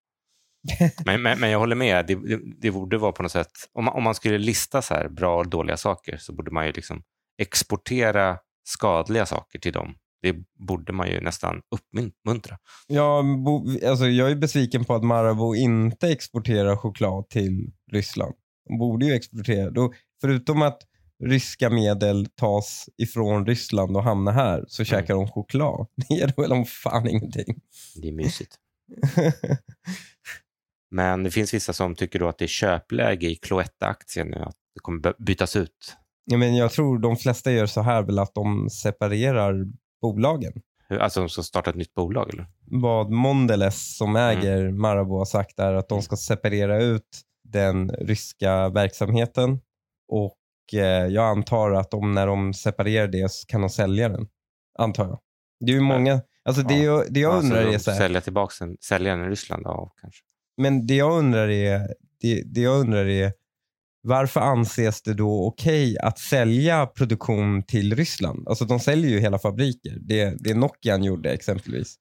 Men, 1.06 1.22
men, 1.22 1.40
men 1.40 1.50
jag 1.50 1.60
håller 1.60 1.76
med, 1.76 2.06
det, 2.08 2.16
det, 2.16 2.40
det 2.62 2.72
borde 2.72 2.98
vara 2.98 3.12
på 3.12 3.24
något 3.24 3.32
sätt, 3.32 3.52
om 3.74 3.86
man, 3.86 3.94
om 3.94 4.04
man 4.04 4.16
skulle 4.16 4.38
lista 4.38 4.82
så 4.82 4.94
här 4.94 5.10
bra 5.10 5.38
och 5.38 5.50
dåliga 5.50 5.78
saker 5.78 6.18
så 6.18 6.34
borde 6.34 6.52
man 6.52 6.66
ju 6.66 6.72
liksom 6.72 7.04
exportera 7.42 8.38
skadliga 8.68 9.26
saker 9.26 9.60
till 9.60 9.74
dem. 9.74 9.96
Det 10.22 10.36
borde 10.68 10.94
man 10.94 11.08
ju 11.08 11.22
nästan 11.22 11.62
uppmuntra. 11.72 12.58
Ja, 12.88 13.24
bo, 13.46 13.88
alltså 13.88 14.06
jag 14.06 14.32
är 14.32 14.36
besviken 14.36 14.86
på 14.86 14.96
att 14.96 15.04
Marabou 15.04 15.56
inte 15.56 16.08
exporterar 16.08 16.76
choklad 16.76 17.30
till 17.30 17.72
Ryssland. 17.92 18.34
De 18.68 18.78
borde 18.78 19.06
ju 19.06 19.14
exportera. 19.14 19.70
Då, 19.70 19.94
förutom 20.22 20.62
att 20.62 20.82
ryska 21.24 21.70
medel 21.70 22.28
tas 22.36 22.90
ifrån 22.98 23.46
Ryssland 23.46 23.98
och 23.98 24.04
hamnar 24.04 24.32
här 24.32 24.66
så 24.68 24.84
käkar 24.84 25.14
de 25.14 25.28
choklad. 25.28 25.88
Det 25.96 26.16
ger 26.16 26.34
väl 26.38 26.52
om 26.52 26.66
fan 26.66 27.08
ingenting. 27.10 27.62
Det 28.02 28.08
är 28.08 28.12
mysigt. 28.12 28.56
Men 30.96 31.24
det 31.24 31.32
finns 31.32 31.54
vissa 31.54 31.74
som 31.74 31.96
tycker 31.96 32.20
då 32.20 32.28
att 32.28 32.38
det 32.38 32.46
är 32.46 32.48
köpläge 32.48 33.28
i 33.28 33.36
Cloetta-aktien 33.36 34.28
nu, 34.28 34.38
att 34.38 34.56
det 34.74 34.80
kommer 34.82 35.00
by- 35.00 35.14
bytas 35.26 35.56
ut 35.56 35.96
Ja, 36.26 36.38
men 36.38 36.56
jag 36.56 36.72
tror 36.72 37.00
de 37.00 37.18
flesta 37.18 37.52
gör 37.52 37.66
så 37.66 37.82
här 37.82 38.04
väl 38.04 38.20
att 38.20 38.34
de 38.34 38.70
separerar 38.70 39.66
bolagen. 40.02 40.54
Alltså 40.90 41.20
de 41.20 41.30
ska 41.30 41.42
starta 41.44 41.70
ett 41.70 41.76
nytt 41.76 41.94
bolag 41.94 42.30
eller? 42.34 42.48
Vad 42.66 43.12
Mondelez 43.12 43.98
som 43.98 44.16
äger 44.16 44.72
Marabou 44.72 45.18
har 45.18 45.26
sagt 45.26 45.60
är 45.60 45.74
att 45.74 45.90
de 45.90 46.02
ska 46.02 46.16
separera 46.16 46.84
ut 46.84 47.22
den 47.44 47.90
ryska 47.90 48.70
verksamheten 48.70 49.60
och 50.12 50.38
eh, 50.74 51.08
jag 51.08 51.26
antar 51.26 51.72
att 51.72 51.92
de, 51.92 52.12
när 52.12 52.28
de 52.28 52.54
separerar 52.54 53.08
det 53.08 53.32
så 53.32 53.48
kan 53.48 53.62
de 53.62 53.70
sälja 53.70 54.10
den. 54.10 54.28
Antar 54.80 55.06
jag. 55.06 55.20
Det 55.60 55.72
är 55.72 55.76
ju 55.76 55.82
många, 55.82 56.22
alltså 56.46 56.62
det, 56.62 56.76
Ja. 56.76 56.84
jag, 56.84 57.14
det 57.14 57.20
jag 57.20 57.34
Alltså, 57.34 57.46
undrar 57.54 57.66
de 57.70 57.76
är 57.76 57.80
så 57.80 57.92
här, 57.92 57.98
Sälja 57.98 58.22
tillbaka 58.22 58.66
den, 58.66 58.78
sälja 58.82 59.16
den 59.16 59.26
i 59.26 59.30
Ryssland 59.30 59.64
då, 59.64 59.92
kanske. 60.02 60.22
Men 60.58 60.88
det 60.88 60.96
jag 60.96 61.18
undrar 61.18 61.50
är, 61.50 61.88
det, 62.22 62.42
det 62.46 62.62
jag 62.62 62.80
undrar 62.80 63.06
är 63.06 63.34
varför 64.08 64.40
anses 64.40 65.02
det 65.02 65.14
då 65.14 65.48
okej 65.48 65.98
att 66.00 66.20
sälja 66.20 66.86
produktion 66.86 67.64
till 67.64 67.96
Ryssland? 67.96 68.48
Alltså 68.48 68.66
de 68.66 68.80
säljer 68.80 69.12
ju 69.12 69.20
hela 69.20 69.40
fabriker. 69.40 69.98
Det, 70.02 70.36
det 70.40 70.54
Nokian 70.54 71.04
gjorde 71.04 71.34
exempelvis. 71.34 71.94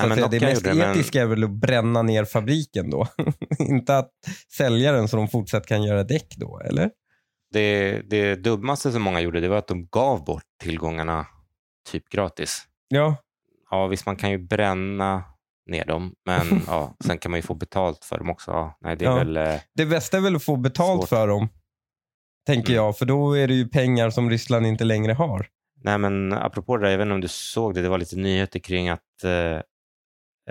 Så 0.00 0.06
Nej, 0.06 0.08
men 0.08 0.16
säga, 0.16 0.28
det 0.28 0.40
mest 0.40 0.64
det, 0.64 0.74
men- 0.74 0.92
etiska 0.92 1.22
är 1.22 1.26
väl 1.26 1.44
att 1.44 1.50
bränna 1.50 2.02
ner 2.02 2.24
fabriken 2.24 2.90
då. 2.90 3.08
Inte 3.58 3.98
att 3.98 4.10
sälja 4.56 4.92
den 4.92 5.08
så 5.08 5.16
de 5.16 5.28
fortsatt 5.28 5.66
kan 5.66 5.82
göra 5.82 6.04
däck 6.04 6.34
då, 6.36 6.60
eller? 6.60 6.90
Det, 7.52 8.00
det 8.10 8.34
dummaste 8.36 8.92
som 8.92 9.02
många 9.02 9.20
gjorde 9.20 9.40
det 9.40 9.48
var 9.48 9.56
att 9.58 9.68
de 9.68 9.86
gav 9.86 10.24
bort 10.24 10.42
tillgångarna 10.62 11.26
typ 11.90 12.08
gratis. 12.08 12.62
Ja, 12.88 13.16
Ja, 13.70 13.86
visst 13.86 14.06
man 14.06 14.16
kan 14.16 14.30
ju 14.30 14.38
bränna 14.38 15.24
ner 15.68 15.84
dem, 15.84 16.12
men 16.26 16.46
ja, 16.66 16.96
sen 17.04 17.18
kan 17.18 17.30
man 17.30 17.38
ju 17.38 17.42
få 17.42 17.54
betalt 17.54 18.04
för 18.04 18.18
dem 18.18 18.30
också. 18.30 18.50
Ja, 18.50 18.78
nej, 18.80 18.96
det 18.96 19.04
är 19.04 19.08
Ja. 19.10 19.16
väl... 19.16 19.36
Eh, 19.36 19.54
det 19.74 19.86
bästa 19.86 20.16
är 20.16 20.20
väl 20.20 20.36
att 20.36 20.42
få 20.44 20.56
betalt 20.56 21.00
Svårt. 21.00 21.08
för 21.08 21.28
dem. 21.28 21.48
Tänker 22.46 22.72
Mm. 22.72 22.84
jag, 22.84 22.98
för 22.98 23.06
då 23.06 23.36
är 23.36 23.48
det 23.48 23.54
ju 23.54 23.68
pengar 23.68 24.10
som 24.10 24.30
Ryssland 24.30 24.66
inte 24.66 24.84
längre 24.84 25.12
har. 25.12 25.46
nej, 25.82 25.98
men 25.98 26.32
apropå 26.32 26.76
det 26.76 26.84
där, 26.86 26.90
jag 26.90 26.98
vet 26.98 27.04
inte 27.04 27.14
om 27.14 27.20
du 27.20 27.28
såg 27.28 27.74
det, 27.74 27.82
det 27.82 27.88
var 27.88 27.98
lite 27.98 28.16
nyheter 28.16 28.58
kring 28.58 28.88
att 28.88 29.24
eh, 29.24 29.60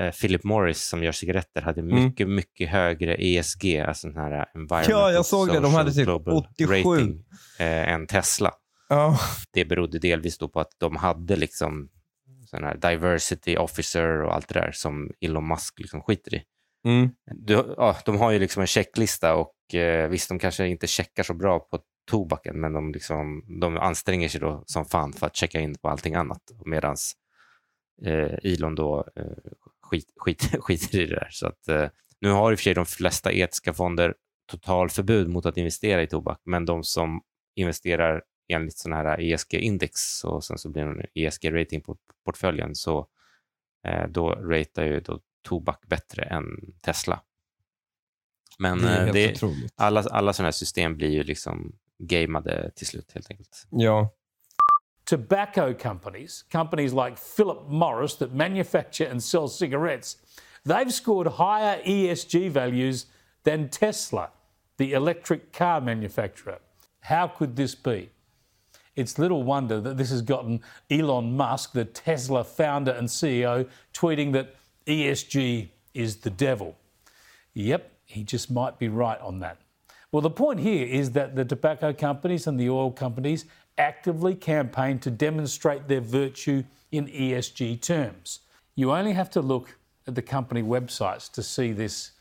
eh, 0.05 0.11
Philip 0.21 0.43
Morris 0.43 0.83
som 0.87 1.03
gör 1.03 1.11
cigaretter 1.11 1.61
hade 1.61 1.81
Mm. 1.81 2.03
mycket, 2.05 2.29
mycket 2.29 2.69
högre 2.69 3.15
ESG, 3.15 3.79
alltså 3.79 4.07
den 4.07 4.17
här 4.17 4.31
Environmental 4.55 4.91
Ja, 4.91 5.11
jag 5.11 5.25
såg 5.25 5.47
det. 5.47 5.59
De 5.59 5.73
hade 5.73 5.91
typ 5.93 6.03
Global 6.05 6.33
87. 6.33 6.73
Rating, 6.73 7.25
eh, 7.59 7.93
än 7.93 8.07
Tesla. 8.07 8.51
Ja, 8.89 9.19
Det 9.53 9.65
berodde 9.65 9.99
delvis 9.99 10.37
då 10.37 10.47
på 10.49 10.59
att 10.59 10.71
de 10.77 10.95
hade 10.95 11.35
liksom 11.35 11.89
sån 12.47 12.63
här 12.63 12.77
diversity 12.77 13.57
officer 13.57 14.21
och 14.21 14.35
allt 14.35 14.47
det 14.47 14.59
där 14.59 14.71
som 14.71 15.11
Elon 15.21 15.47
Musk 15.47 15.79
liksom 15.79 16.01
skiter 16.01 16.35
i. 16.35 16.43
mm. 16.85 17.09
Du, 17.25 17.53
ja, 17.77 17.97
de 18.05 18.17
har 18.17 18.31
ju 18.31 18.39
liksom 18.39 18.61
en 18.61 18.67
checklista 18.67 19.35
och 19.35 19.75
eh, 19.75 20.09
visst, 20.09 20.29
de 20.29 20.39
kanske 20.39 20.67
inte 20.67 20.87
checkar 20.87 21.23
så 21.23 21.33
bra 21.33 21.59
på 21.59 21.79
tobaken, 22.11 22.59
men 22.59 22.73
de, 22.73 22.91
liksom, 22.91 23.43
de 23.59 23.77
anstränger 23.77 24.29
sig 24.29 24.41
då 24.41 24.63
som 24.65 24.85
fan 24.85 25.13
för 25.13 25.27
att 25.27 25.35
checka 25.35 25.59
in 25.59 25.75
på 25.75 25.89
allting 25.89 26.15
annat. 26.15 26.41
Medan 26.65 26.95
eh, 28.05 28.53
Elon 28.53 28.75
då 28.75 29.07
eh, 29.15 29.51
skit, 29.81 30.13
skit, 30.17 30.55
skiter 30.59 30.99
i 30.99 31.05
det 31.05 31.15
där. 31.15 31.27
Så 31.31 31.47
att, 31.47 31.67
eh, 31.67 31.89
nu 32.21 32.29
har 32.29 32.51
i 32.51 32.55
och 32.55 32.59
för 32.59 32.63
sig 32.63 32.73
de 32.73 32.85
flesta 32.85 33.31
etiska 33.31 33.73
fonder 33.73 34.13
totalförbud 34.51 35.29
mot 35.29 35.45
att 35.45 35.57
investera 35.57 36.01
i 36.01 36.07
tobak, 36.07 36.41
men 36.45 36.65
de 36.65 36.83
som 36.83 37.21
investerar 37.55 38.21
enligt 38.47 38.77
sådana 38.77 39.01
här 39.01 39.17
ESG-index 39.21 40.25
och 40.25 40.43
sen 40.43 40.57
så 40.57 40.69
blir 40.69 40.83
det 40.83 40.89
en 40.89 41.05
ESG-rating 41.13 41.81
på 41.81 41.97
portföljen 42.25 42.75
så 42.75 43.07
eh, 43.87 44.07
då 44.07 44.29
ratear 44.29 44.85
ju 44.85 44.99
då 44.99 45.19
tobak 45.41 45.87
bättre 45.87 46.23
än 46.23 46.45
Tesla. 46.81 47.21
Men 48.59 48.77
det 48.77 48.89
är 48.89 48.99
eh, 48.99 49.03
helt 49.03 49.13
det, 49.13 49.31
otroligt. 49.31 49.73
alla, 49.75 50.01
alla 50.01 50.33
sådana 50.33 50.47
här 50.47 50.51
system 50.51 50.97
blir 50.97 51.09
ju 51.09 51.23
liksom 51.23 51.75
gamade 51.97 52.71
till 52.75 52.87
slut 52.87 53.11
helt 53.13 53.31
enkelt. 53.31 53.67
Ja. 53.69 54.13
tobacco 55.07 55.73
companies, 55.73 56.43
companies 56.51 56.91
like 56.91 57.15
Philip 57.15 57.67
Morris 57.69 58.15
that 58.15 58.33
manufacture 58.33 59.05
and 59.05 59.23
sell 59.23 59.47
cigarettes, 59.47 60.17
they've 60.65 60.93
scored 60.93 61.27
higher 61.27 61.81
ESG 61.81 62.51
values 62.51 63.05
than 63.43 63.69
Tesla, 63.69 64.29
the 64.77 64.91
electric 64.93 65.53
car 65.53 65.79
manufacturer. 65.79 66.59
How 66.99 67.27
could 67.27 67.55
this 67.55 67.73
be? 67.73 68.09
It's 68.97 69.19
little 69.19 69.43
wonder 69.43 69.79
that 69.79 69.95
this 69.95 70.09
has 70.09 70.23
gotten 70.23 70.59
Elon 70.89 71.37
Musk, 71.37 71.71
the 71.71 71.85
Tesla 71.85 72.43
founder 72.43 72.91
and 72.91 73.07
CEO, 73.07 73.69
tweeting 73.93 74.33
that 74.33 74.55
ESG 74.87 75.69
is 75.93 76.17
the 76.17 76.31
devil. 76.31 76.75
Yep, 77.53 77.91
he 78.05 78.23
just 78.23 78.49
might 78.49 78.79
be 78.79 78.89
right 78.89 79.19
on 79.21 79.39
that. 79.39 79.59
Well, 80.11 80.21
the 80.21 80.31
point 80.31 80.59
here 80.59 80.85
is 80.85 81.11
that 81.11 81.35
the 81.35 81.45
tobacco 81.45 81.93
companies 81.93 82.47
and 82.47 82.59
the 82.59 82.69
oil 82.69 82.91
companies 82.91 83.45
actively 83.77 84.33
campaign 84.33 84.97
to 84.99 85.11
demonstrate 85.11 85.87
their 85.87 86.01
virtue 86.01 86.63
in 86.91 87.07
ESG 87.07 87.79
terms. 87.81 88.39
You 88.75 88.93
only 88.93 89.13
have 89.13 89.29
to 89.31 89.41
look 89.41 89.77
at 90.07 90.15
the 90.15 90.21
company 90.23 90.63
websites 90.63 91.31
to 91.33 91.43
see 91.43 91.71
this 91.71 92.11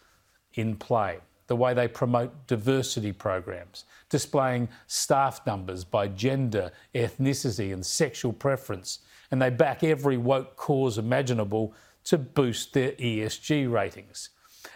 in 0.54 0.76
play. 0.76 1.20
The 1.46 1.56
way 1.56 1.74
they 1.74 1.88
promote 1.88 2.46
diversity 2.46 3.12
programs, 3.12 3.84
displaying 4.08 4.68
staff 4.86 5.46
numbers 5.46 5.84
by 5.84 6.08
gender, 6.08 6.72
ethnicity, 6.94 7.72
and 7.72 7.86
sexual 7.86 8.32
preference. 8.32 9.00
And 9.30 9.40
they 9.40 9.50
back 9.50 9.84
every 9.84 10.16
woke 10.16 10.56
cause 10.56 10.98
imaginable 10.98 11.74
to 12.04 12.18
boost 12.18 12.72
their 12.72 12.92
ESG 12.92 13.70
ratings. 13.70 14.30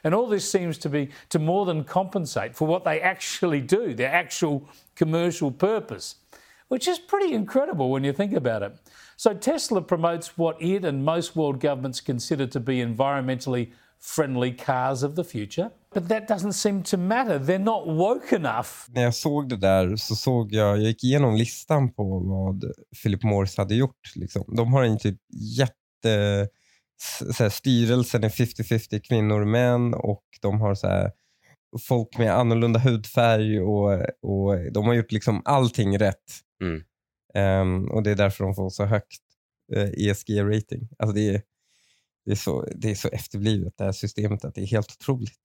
And 0.04 0.14
all 0.14 0.26
this 0.26 0.50
seems 0.50 0.78
to 0.78 0.88
be 0.88 1.10
to 1.30 1.38
more 1.38 1.66
than 1.66 1.84
compensate 1.84 2.54
for 2.54 2.66
what 2.66 2.84
they 2.84 3.00
actually 3.00 3.60
do, 3.60 3.94
their 3.94 4.12
actual 4.12 4.68
commercial 4.94 5.50
purpose, 5.50 6.16
which 6.68 6.86
is 6.86 6.98
pretty 6.98 7.34
incredible 7.34 7.90
when 7.90 8.04
you 8.04 8.12
think 8.12 8.32
about 8.32 8.62
it. 8.62 8.76
So 9.16 9.34
Tesla 9.34 9.82
promotes 9.82 10.38
what 10.38 10.60
it 10.62 10.84
and 10.84 11.04
most 11.04 11.36
world 11.36 11.60
governments 11.60 12.00
consider 12.00 12.46
to 12.46 12.60
be 12.60 12.78
environmentally 12.78 13.72
friendly 14.02 14.56
cars 14.56 15.02
of 15.02 15.16
the 15.16 15.24
future. 15.24 15.70
But 15.94 16.08
that 16.08 16.28
doesn't 16.28 16.52
seem 16.52 16.82
to 16.82 16.96
matter. 16.96 17.38
They're 17.38 17.58
not 17.58 17.86
woke 17.86 18.36
enough 18.36 18.68
När 18.88 19.02
jag 19.02 19.14
såg 19.14 19.48
det 19.48 19.56
där 19.56 19.96
så 19.96 20.14
såg 20.16 20.52
jag, 20.52 20.68
jag 20.78 20.78
gick 20.84 21.04
igenom 21.04 21.34
listan 21.34 21.92
på 21.92 22.18
vad 22.18 22.64
Philip 23.02 23.22
Morris 23.22 23.56
hade 23.56 23.74
gjort. 23.74 24.16
Liksom. 24.16 24.44
De 24.56 24.72
har 24.72 24.82
en 24.84 24.98
typ 24.98 25.18
jätte, 25.58 26.48
s- 27.02 27.36
så 27.36 27.42
här, 27.42 27.50
styrelsen 27.50 28.24
är 28.24 28.28
50-50 28.28 29.00
kvinnor 29.00 29.40
och 29.40 29.48
män 29.48 29.94
och 29.94 30.24
de 30.40 30.60
har 30.60 30.74
så 30.74 30.86
här, 30.86 31.10
folk 31.88 32.18
med 32.18 32.34
annorlunda 32.36 32.80
hudfärg 32.80 33.60
och, 33.60 33.92
och 34.22 34.72
de 34.72 34.86
har 34.86 34.94
gjort 34.94 35.12
liksom 35.12 35.42
allting 35.44 35.98
rätt. 35.98 36.24
Mm. 36.62 36.82
Ehm, 37.34 37.90
och 37.90 38.02
det 38.02 38.10
är 38.10 38.14
därför 38.16 38.44
de 38.44 38.54
får 38.54 38.70
så 38.70 38.84
högt 38.84 39.20
eh, 39.76 39.88
ESG-rating. 39.96 40.88
Alltså 40.98 41.14
det, 41.14 41.28
är, 41.34 41.42
det, 42.24 42.30
är 42.30 42.36
så, 42.36 42.68
det 42.76 42.90
är 42.90 42.94
så 42.94 43.08
efterblivet 43.08 43.74
det 43.76 43.84
här 43.84 43.92
systemet 43.92 44.44
att 44.44 44.54
det 44.54 44.60
är 44.60 44.66
helt 44.66 44.90
otroligt. 45.00 45.38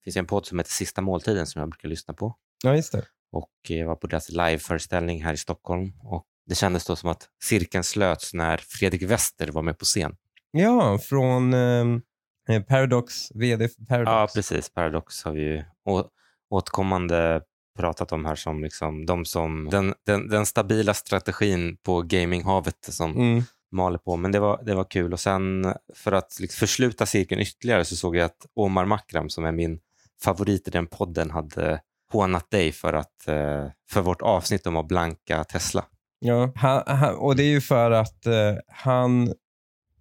Det 0.00 0.04
finns 0.04 0.16
en 0.16 0.26
podd 0.26 0.46
som 0.46 0.58
heter 0.58 0.70
Sista 0.72 1.00
måltiden 1.00 1.46
som 1.46 1.60
jag 1.60 1.68
brukar 1.70 1.88
lyssna 1.88 2.14
på. 2.14 2.36
Ja, 2.64 2.76
just 2.76 2.92
det. 2.92 3.04
och 3.32 3.50
jag 3.68 3.86
var 3.86 3.96
på 3.96 4.06
deras 4.06 4.28
liveföreställning 4.28 5.24
här 5.24 5.32
i 5.32 5.36
Stockholm. 5.36 5.92
Och 6.02 6.24
det 6.46 6.54
kändes 6.54 6.84
då 6.84 6.96
som 6.96 7.10
att 7.10 7.28
cirkeln 7.44 7.84
slöts 7.84 8.34
när 8.34 8.56
Fredrik 8.56 9.02
Wester 9.02 9.48
var 9.48 9.62
med 9.62 9.78
på 9.78 9.84
scen. 9.84 10.16
Ja, 10.50 10.98
från 10.98 11.54
ehm, 11.54 12.02
eh, 12.48 12.62
Paradox, 12.62 13.30
vd 13.34 13.68
för 13.68 13.84
Paradox. 13.84 14.10
Ja, 14.10 14.28
precis. 14.34 14.70
Paradox 14.70 15.24
har 15.24 15.32
vi 15.32 15.40
ju 15.42 15.64
å- 15.84 16.08
återkommande 16.50 17.42
pratat 17.78 18.12
om 18.12 18.24
här 18.24 18.34
som 18.34 18.62
liksom 18.64 19.06
de 19.06 19.24
som 19.24 19.68
den, 19.70 19.94
den, 20.06 20.28
den 20.28 20.46
stabila 20.46 20.94
strategin 20.94 21.76
på 21.76 22.02
gaminghavet 22.02 22.76
som 22.80 23.10
Mm. 23.16 23.42
Maler 23.72 23.98
på. 23.98 24.16
Men 24.16 24.32
det 24.32 24.40
var, 24.40 24.62
det 24.64 24.74
var 24.74 24.84
kul. 24.84 25.12
Och 25.12 25.20
sen 25.20 25.74
för 25.94 26.12
att 26.12 26.40
liksom 26.40 26.58
försluta 26.58 27.06
cirkeln 27.06 27.40
ytterligare 27.40 27.84
så 27.84 27.96
såg 27.96 28.16
jag 28.16 28.24
att 28.24 28.46
Omar 28.54 28.84
Makram 28.84 29.28
som 29.30 29.44
är 29.44 29.52
min 29.52 29.80
favorit 30.22 30.68
i 30.68 30.70
den 30.70 30.86
podden 30.86 31.30
hade 31.30 31.80
hånat 32.12 32.50
dig 32.50 32.72
för, 32.72 32.92
att, 32.92 33.28
eh, 33.28 33.66
för 33.90 34.00
vårt 34.00 34.22
avsnitt 34.22 34.66
om 34.66 34.76
att 34.76 34.88
blanka 34.88 35.44
Tesla. 35.44 35.84
Ja, 36.18 36.52
han, 36.56 36.82
han, 36.86 37.14
och 37.14 37.36
det 37.36 37.42
är 37.42 37.50
ju 37.50 37.60
för 37.60 37.90
att 37.90 38.26
eh, 38.26 38.54
han, 38.68 39.34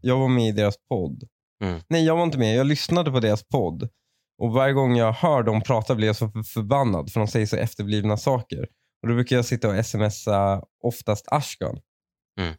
jag 0.02 0.18
var 0.20 0.28
med 0.28 0.48
i 0.48 0.52
deras 0.52 0.76
podd. 0.90 1.24
Mm. 1.64 1.82
Nej, 1.88 2.06
jag 2.06 2.16
var 2.16 2.24
inte 2.24 2.38
med. 2.38 2.56
Jag 2.56 2.68
lyssnade 2.68 3.12
på 3.12 3.20
deras 3.20 3.44
podd. 3.44 3.90
Och 4.38 4.52
varje 4.54 4.74
gång 4.74 4.96
jag 4.96 5.14
hör 5.14 5.44
dem 5.44 5.62
prata 5.62 5.96
blir 5.96 6.08
jag 6.08 6.16
så 6.16 6.30
för- 6.30 6.44
förbannad 6.44 7.12
för 7.12 7.20
de 7.20 7.28
säger 7.28 7.46
så 7.46 7.56
efterblivna 7.56 8.18
saker. 8.18 8.68
Och 9.02 9.08
Då 9.08 9.14
brukar 9.14 9.36
jag 9.36 9.46
sitta 9.46 9.70
och 9.70 9.86
smsa 9.86 10.64
oftast 10.84 11.26
Ashkan. 11.32 11.80
Mm. 12.40 12.54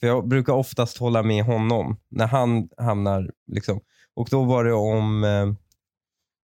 För 0.00 0.06
jag 0.06 0.28
brukar 0.28 0.52
oftast 0.52 0.98
hålla 0.98 1.22
med 1.22 1.44
honom 1.44 1.96
när 2.10 2.26
han 2.26 2.68
hamnar. 2.78 3.30
Liksom. 3.52 3.80
Och 4.14 4.28
då 4.30 4.44
var 4.44 4.64
det 4.64 4.72
om 4.72 5.24
eh, 5.24 5.52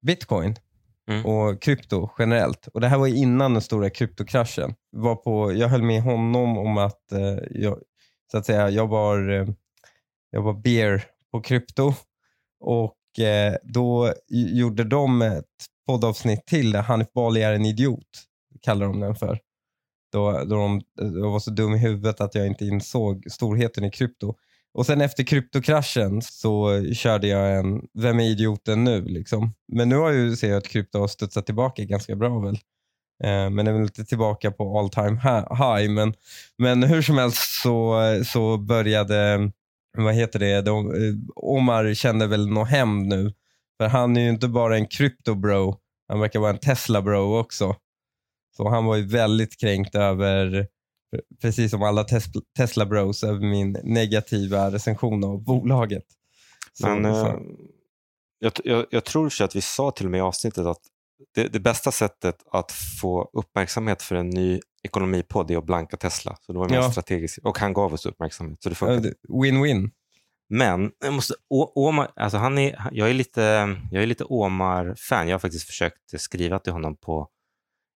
bitcoin 0.07 0.57
Mm. 1.11 1.27
och 1.27 1.63
krypto 1.63 2.11
generellt. 2.19 2.67
Och 2.67 2.81
Det 2.81 2.89
här 2.89 2.99
var 2.99 3.07
innan 3.07 3.53
den 3.53 3.63
stora 3.63 3.91
kryptokraschen. 3.91 4.75
Var 4.91 5.17
på, 5.17 5.53
jag 5.53 5.69
höll 5.69 5.83
med 5.83 6.03
honom 6.03 6.59
om 6.59 6.79
att 6.79 7.13
eh, 7.13 7.39
jag, 7.51 7.79
så 8.31 8.39
att 8.39 8.47
säga, 8.47 8.71
jag 8.71 8.87
var, 8.87 9.29
eh, 9.31 9.49
jag 10.31 10.43
var 10.43 10.53
beer 10.53 11.05
på 11.33 11.41
krypto. 11.41 11.95
Och 12.61 13.25
eh, 13.25 13.55
då 13.63 14.15
gjorde 14.29 14.85
de 14.85 15.23
ett 15.23 15.45
poddavsnitt 15.87 16.47
till 16.47 16.73
där 16.73 16.83
Hanif 16.83 17.13
Bali 17.13 17.43
är 17.43 17.53
en 17.53 17.67
idiot, 17.67 18.09
kallar 18.63 18.87
de 18.87 19.01
den 19.01 19.15
för. 19.15 19.39
Då, 20.13 20.45
då 20.45 20.57
de, 20.57 20.83
jag 20.95 21.31
var 21.31 21.41
så 21.41 21.51
dum 21.51 21.75
i 21.75 21.79
huvudet 21.79 22.21
att 22.21 22.35
jag 22.35 22.47
inte 22.47 22.65
insåg 22.65 23.25
storheten 23.31 23.85
i 23.85 23.91
krypto. 23.91 24.35
Och 24.75 24.87
sen 24.87 25.01
efter 25.01 25.25
kryptokraschen 25.25 26.23
så 26.23 26.85
körde 26.95 27.27
jag 27.27 27.59
en 27.59 27.83
Vem 27.95 28.21
är 28.21 28.25
idioten 28.25 28.85
nu? 28.85 29.05
Liksom. 29.05 29.55
Men 29.73 29.89
nu 29.89 29.97
har 29.97 30.11
jag 30.11 30.43
ju 30.43 30.49
jag 30.49 30.57
att 30.57 30.69
krypto 30.69 30.99
har 30.99 31.09
studsat 31.09 31.47
tillbaka 31.47 31.85
ganska 31.85 32.17
bra 32.17 32.39
väl. 32.39 32.59
Eh, 33.25 33.51
men 33.51 33.67
är 33.67 33.73
väl 33.73 33.83
inte 33.83 34.05
tillbaka 34.05 34.51
på 34.51 34.79
all 34.79 34.91
time 34.91 35.21
high. 35.51 35.91
Men, 35.91 36.15
men 36.59 36.83
hur 36.83 37.03
som 37.03 37.19
helst 37.19 37.63
så, 37.63 38.01
så 38.27 38.57
började, 38.57 39.51
vad 39.99 40.15
heter 40.15 40.39
det, 40.39 40.63
de, 40.63 40.91
eh, 40.91 41.15
Omar 41.37 41.95
kände 41.95 42.27
väl 42.27 42.49
någon 42.49 42.67
hem 42.67 43.03
nu. 43.09 43.33
För 43.81 43.89
han 43.89 44.17
är 44.17 44.21
ju 44.21 44.29
inte 44.29 44.49
bara 44.49 44.77
en 44.77 44.87
krypto 44.87 45.35
bro, 45.35 45.77
han 46.09 46.21
verkar 46.21 46.41
vara 46.41 46.51
en 46.51 46.59
Tesla 46.59 47.03
bro 47.03 47.39
också. 47.39 47.77
Så 48.61 48.69
han 48.69 48.85
var 48.85 48.97
ju 48.97 49.07
väldigt 49.07 49.61
kränkt 49.61 49.95
över, 49.95 50.67
precis 51.43 51.71
som 51.71 51.83
alla 51.83 52.05
Tesla 52.57 52.87
bros, 52.87 53.25
över 53.25 53.41
min 53.41 53.77
negativa 53.83 54.71
recension 54.71 55.25
av 55.25 55.45
bolaget. 55.45 56.05
Så, 56.73 56.87
Men, 56.87 57.15
så. 57.15 57.27
Eh, 57.27 57.37
jag, 58.39 58.53
jag, 58.65 58.87
jag, 58.91 59.05
tror 59.05 59.43
att 59.43 59.57
vi 59.57 59.61
sa 59.61 59.91
till 59.91 60.07
och 60.07 60.11
med 60.11 60.19
i 60.19 60.21
avsnittet 60.21 60.67
att 60.67 60.81
det, 61.35 61.49
det, 61.49 61.61
bästa 61.61 61.93
sättet 61.93 62.37
att 62.53 62.73
få 63.01 63.31
uppmärksamhet 63.33 64.03
för 64.03 64.15
en 64.15 64.31
ny 64.31 64.61
ekonomipodd 64.83 65.51
är 65.51 65.59
att 65.59 65.67
blanka 65.67 65.97
Tesla. 65.97 66.37
Så 66.41 66.53
det 66.53 66.59
var 66.59 66.69
mer 66.69 66.77
ja. 66.77 66.91
strategiskt. 66.91 67.39
Och 67.39 67.59
han 67.59 67.73
gav 67.73 67.95
oss 67.95 68.07
uppmärksamhet. 68.07 68.63
Så 68.63 68.69
det 68.69 69.15
Win-win. 69.29 69.91
Men 70.49 70.93
jag, 71.05 71.13
måste, 71.13 71.35
Omar, 71.75 72.13
alltså 72.17 72.39
han 72.39 72.59
är, 72.59 72.89
jag 72.93 73.11
är 73.11 73.15
lite, 73.15 73.77
jag 73.91 74.03
är 74.03 74.07
lite 74.07 74.25
Omar-fan. 74.25 75.29
Jag 75.29 75.35
har 75.35 75.41
faktiskt 75.41 75.67
försökt 75.67 76.21
skriva 76.21 76.59
till 76.59 76.73
honom 76.73 76.97
på 76.97 77.29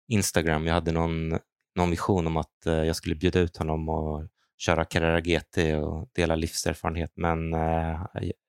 Instagram. 0.09 0.67
Jag 0.67 0.75
hade 0.75 0.93
någon, 0.93 1.39
någon 1.77 1.91
vision 1.91 2.27
om 2.27 2.37
att 2.37 2.67
eh, 2.67 2.73
jag 2.73 2.97
skulle 2.97 3.15
bjuda 3.15 3.41
ut 3.41 3.57
honom 3.57 3.89
och 3.89 4.29
köra 4.59 4.85
Carrera 4.85 5.21
GT 5.21 5.59
och 5.85 6.09
dela 6.15 6.35
livserfarenhet. 6.35 7.13
Men 7.17 7.55
eh, 7.55 8.01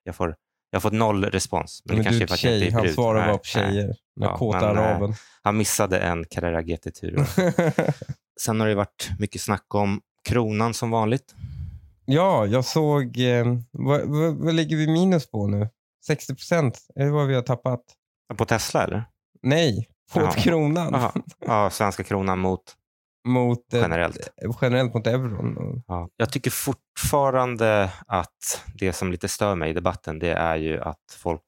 jag, 0.02 0.16
får, 0.16 0.36
jag 0.70 0.76
har 0.76 0.80
fått 0.80 0.92
noll 0.92 1.24
respons. 1.24 1.82
Men, 1.84 1.96
men 1.96 2.04
det 2.04 2.10
kanske 2.10 2.34
är 2.34 2.36
tjej, 2.36 2.58
jag 2.58 2.66
inte 2.68 2.78
är 2.78 2.84
han 2.84 2.94
svarar 2.94 3.26
bara 3.26 3.38
på 3.38 3.44
tjejer. 3.44 3.86
Den 3.86 4.28
ja, 4.28 4.36
kåta 4.36 4.58
araben. 4.58 5.10
Eh, 5.10 5.16
han 5.42 5.56
missade 5.56 5.98
en 5.98 6.24
Carrera 6.24 6.62
GT-tur. 6.62 7.26
Sen 8.40 8.60
har 8.60 8.68
det 8.68 8.74
varit 8.74 9.10
mycket 9.18 9.40
snack 9.40 9.74
om 9.74 10.00
kronan 10.28 10.74
som 10.74 10.90
vanligt. 10.90 11.34
Ja, 12.04 12.46
jag 12.46 12.64
såg... 12.64 13.18
Eh, 13.18 13.46
vad, 13.70 14.00
vad, 14.08 14.34
vad, 14.34 14.54
ligger 14.54 14.76
vi 14.76 14.86
minus 14.86 15.30
på 15.30 15.46
nu? 15.46 15.68
60 16.06 16.34
procent? 16.34 16.86
Är 16.94 17.04
det 17.04 17.10
vad 17.10 17.26
vi 17.26 17.34
har 17.34 17.42
tappat? 17.42 17.80
På 18.36 18.44
Tesla 18.44 18.84
eller? 18.84 19.04
Nej, 19.42 19.88
på 20.12 20.20
Aha. 20.20 20.32
kronan. 20.32 20.94
Aha. 20.94 21.12
Ja, 21.46 21.70
svenska 21.70 22.02
kronan 22.04 22.38
mot? 22.38 22.76
mot 23.26 23.74
eh, 23.74 23.80
generellt. 23.80 24.28
Generellt 24.62 24.94
mot 24.94 25.06
euron. 25.06 25.82
Ja. 25.86 26.08
Jag 26.16 26.32
tycker 26.32 26.50
fortfarande 26.50 27.90
att 28.06 28.64
det 28.74 28.92
som 28.92 29.12
lite 29.12 29.28
stör 29.28 29.54
mig 29.54 29.70
i 29.70 29.72
debatten 29.72 30.18
det 30.18 30.32
är 30.32 30.56
ju 30.56 30.80
att 30.80 31.16
folk 31.18 31.42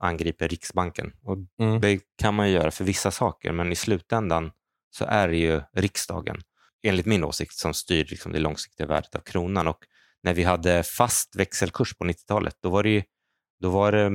angriper 0.00 0.48
Riksbanken. 0.48 1.12
Och 1.22 1.36
mm. 1.60 1.80
Det 1.80 2.00
kan 2.18 2.34
man 2.34 2.48
ju 2.48 2.54
göra 2.54 2.70
för 2.70 2.84
vissa 2.84 3.10
saker, 3.10 3.52
men 3.52 3.72
i 3.72 3.76
slutändan 3.76 4.50
så 4.90 5.04
är 5.04 5.28
det 5.28 5.36
ju 5.36 5.60
riksdagen, 5.76 6.40
enligt 6.82 7.06
min 7.06 7.24
åsikt, 7.24 7.54
som 7.54 7.74
styr 7.74 8.06
liksom 8.10 8.32
det 8.32 8.38
långsiktiga 8.38 8.86
värdet 8.86 9.14
av 9.14 9.20
kronan. 9.20 9.68
Och 9.68 9.78
när 10.22 10.34
vi 10.34 10.42
hade 10.42 10.82
fast 10.82 11.36
växelkurs 11.36 11.94
på 11.94 12.04
90-talet, 12.04 12.56
då 12.62 12.68
var 12.68 12.82
det, 12.82 12.88
ju, 12.90 13.02
då 13.60 13.70
var 13.70 13.92
det, 13.92 14.10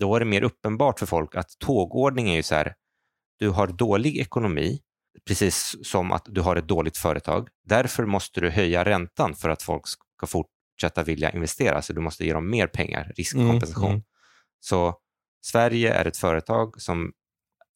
då 0.00 0.08
var 0.08 0.20
det 0.20 0.26
mer 0.26 0.42
uppenbart 0.42 0.98
för 0.98 1.06
folk 1.06 1.36
att 1.36 1.58
tågordningen 1.58 2.32
är 2.32 2.36
ju 2.36 2.42
så 2.42 2.54
här, 2.54 2.74
du 3.44 3.50
har 3.50 3.66
dålig 3.66 4.16
ekonomi, 4.18 4.80
precis 5.26 5.76
som 5.82 6.12
att 6.12 6.26
du 6.28 6.40
har 6.40 6.56
ett 6.56 6.68
dåligt 6.68 6.96
företag. 6.96 7.48
Därför 7.64 8.06
måste 8.06 8.40
du 8.40 8.50
höja 8.50 8.84
räntan 8.84 9.34
för 9.34 9.48
att 9.48 9.62
folk 9.62 9.82
ska 9.86 10.26
fortsätta 10.26 11.02
vilja 11.02 11.30
investera, 11.30 11.82
så 11.82 11.92
du 11.92 12.00
måste 12.00 12.24
ge 12.24 12.32
dem 12.32 12.50
mer 12.50 12.66
pengar, 12.66 13.12
riskkompensation. 13.16 13.84
Mm, 13.84 13.94
mm. 13.94 14.04
Så 14.60 14.94
Sverige 15.42 15.94
är 15.94 16.04
ett 16.04 16.16
företag 16.16 16.80
som 16.80 17.12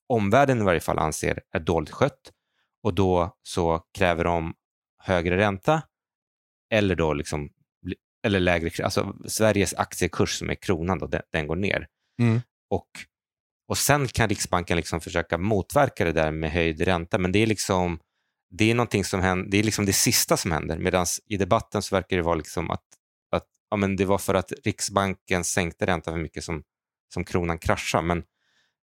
omvärlden 0.09 0.61
i 0.61 0.65
varje 0.65 0.81
fall 0.81 0.99
anser 0.99 1.41
är 1.53 1.61
dåligt 1.61 1.91
skött 1.91 2.33
och 2.83 2.95
då 2.95 3.37
så 3.43 3.83
kräver 3.99 4.25
de 4.25 4.55
högre 4.99 5.37
ränta 5.37 5.83
eller 6.71 6.95
då 6.95 7.13
liksom 7.13 7.51
eller 8.23 8.41
lägre, 8.41 8.85
alltså 8.85 9.17
Sveriges 9.27 9.75
aktiekurs 9.75 10.39
som 10.39 10.51
är 10.51 10.55
kronan, 10.55 10.99
då, 10.99 11.07
den, 11.07 11.23
den 11.33 11.47
går 11.47 11.57
ner. 11.57 11.87
Mm. 12.23 12.41
Och, 12.71 12.89
och 13.69 13.79
sen 13.79 14.09
kan 14.09 14.29
Riksbanken 14.29 14.77
liksom 14.77 15.01
försöka 15.01 15.39
motverka 15.39 16.05
det 16.05 16.13
där 16.13 16.31
med 16.31 16.53
höjd 16.53 16.81
ränta, 16.81 17.19
men 17.19 17.33
det 17.33 17.39
är 17.39 17.47
liksom 17.47 17.99
det 18.51 18.71
är 18.71 19.03
som 19.03 19.21
händer, 19.21 19.51
det 19.51 19.59
är 19.59 19.63
liksom 19.63 19.87
det 19.87 19.93
sista 19.93 20.37
som 20.37 20.53
händer, 20.53 20.79
medan 20.79 21.07
i 21.27 21.37
debatten 21.37 21.83
så 21.83 21.95
verkar 21.95 22.17
det 22.17 22.23
vara 22.23 22.35
liksom 22.35 22.71
att, 22.71 22.85
att 23.31 23.47
ja, 23.71 23.77
men 23.77 23.97
det 23.97 24.05
var 24.05 24.19
för 24.19 24.35
att 24.35 24.53
Riksbanken 24.65 25.45
sänkte 25.45 25.87
räntan 25.87 26.15
för 26.15 26.21
mycket 26.21 26.45
som 26.45 26.63
som 27.15 27.25
kronan 27.25 27.59
kraschar. 27.59 28.03
Men 28.03 28.23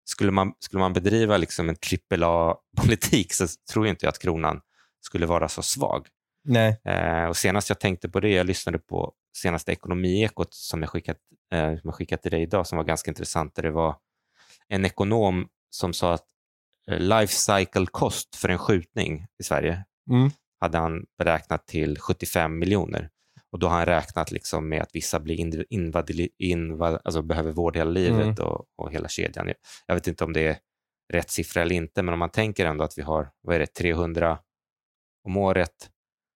skulle 0.05 0.31
man, 0.31 0.53
skulle 0.59 0.79
man 0.79 0.93
bedriva 0.93 1.37
liksom 1.37 1.69
en 1.69 1.75
AAA-politik 2.23 3.33
så 3.33 3.47
tror 3.71 3.85
jag 3.85 3.93
inte 3.93 4.09
att 4.09 4.19
kronan 4.19 4.61
skulle 5.01 5.25
vara 5.25 5.49
så 5.49 5.61
svag. 5.61 6.07
Nej. 6.43 6.81
Eh, 6.85 7.25
och 7.25 7.37
senast 7.37 7.69
jag 7.69 7.79
tänkte 7.79 8.09
på 8.09 8.19
det, 8.19 8.29
jag 8.29 8.45
lyssnade 8.45 8.79
på 8.79 9.13
senaste 9.37 9.71
Ekonomiekot 9.71 10.53
som 10.53 10.81
jag 10.81 10.89
skickat, 10.89 11.17
eh, 11.53 11.69
som 11.69 11.81
jag 11.83 11.95
skickat 11.95 12.21
till 12.21 12.31
dig 12.31 12.41
idag, 12.41 12.67
som 12.67 12.77
var 12.77 12.85
ganska 12.85 13.11
intressant. 13.11 13.55
Där 13.55 13.63
det 13.63 13.71
var 13.71 13.95
en 14.69 14.85
ekonom 14.85 15.47
som 15.69 15.93
sa 15.93 16.13
att 16.13 16.25
eh, 16.91 16.99
life 16.99 17.33
cycle 17.33 17.85
cost 17.85 18.35
för 18.35 18.49
en 18.49 18.57
skjutning 18.57 19.27
i 19.39 19.43
Sverige 19.43 19.85
mm. 20.09 20.31
hade 20.59 20.77
han 20.77 21.05
beräknat 21.17 21.67
till 21.67 21.99
75 21.99 22.59
miljoner. 22.59 23.09
Och 23.51 23.59
då 23.59 23.67
har 23.67 23.77
han 23.77 23.85
räknat 23.85 24.31
liksom 24.31 24.69
med 24.69 24.81
att 24.81 24.89
vissa 24.93 25.19
blir 25.19 25.65
invad, 25.69 26.11
invad, 26.37 27.01
alltså 27.03 27.21
behöver 27.21 27.51
vård 27.51 27.77
hela 27.77 27.91
livet 27.91 28.39
mm. 28.39 28.47
och, 28.47 28.65
och, 28.75 28.91
hela 28.91 29.07
kedjan. 29.07 29.53
Jag 29.85 29.95
vet 29.95 30.07
inte 30.07 30.23
om 30.23 30.33
det 30.33 30.47
är 30.47 30.57
rätt 31.13 31.29
siffra 31.29 31.61
eller 31.61 31.75
inte, 31.75 32.03
men 32.03 32.13
om 32.13 32.19
man 32.19 32.29
tänker 32.29 32.65
ändå 32.65 32.83
att 32.83 32.97
vi 32.97 33.01
har 33.01 33.31
vad 33.41 33.55
är 33.55 33.59
det, 33.59 33.65
300 33.65 34.39
om 35.23 35.37
året 35.37 35.89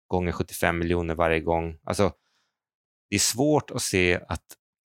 gånger 0.07 0.31
75 0.31 0.79
miljoner 0.79 1.15
varje 1.15 1.39
gång. 1.39 1.79
Alltså, 1.83 2.11
det 3.09 3.15
är 3.15 3.19
svårt 3.19 3.71
att 3.71 3.81
se 3.81 4.19
att 4.27 4.45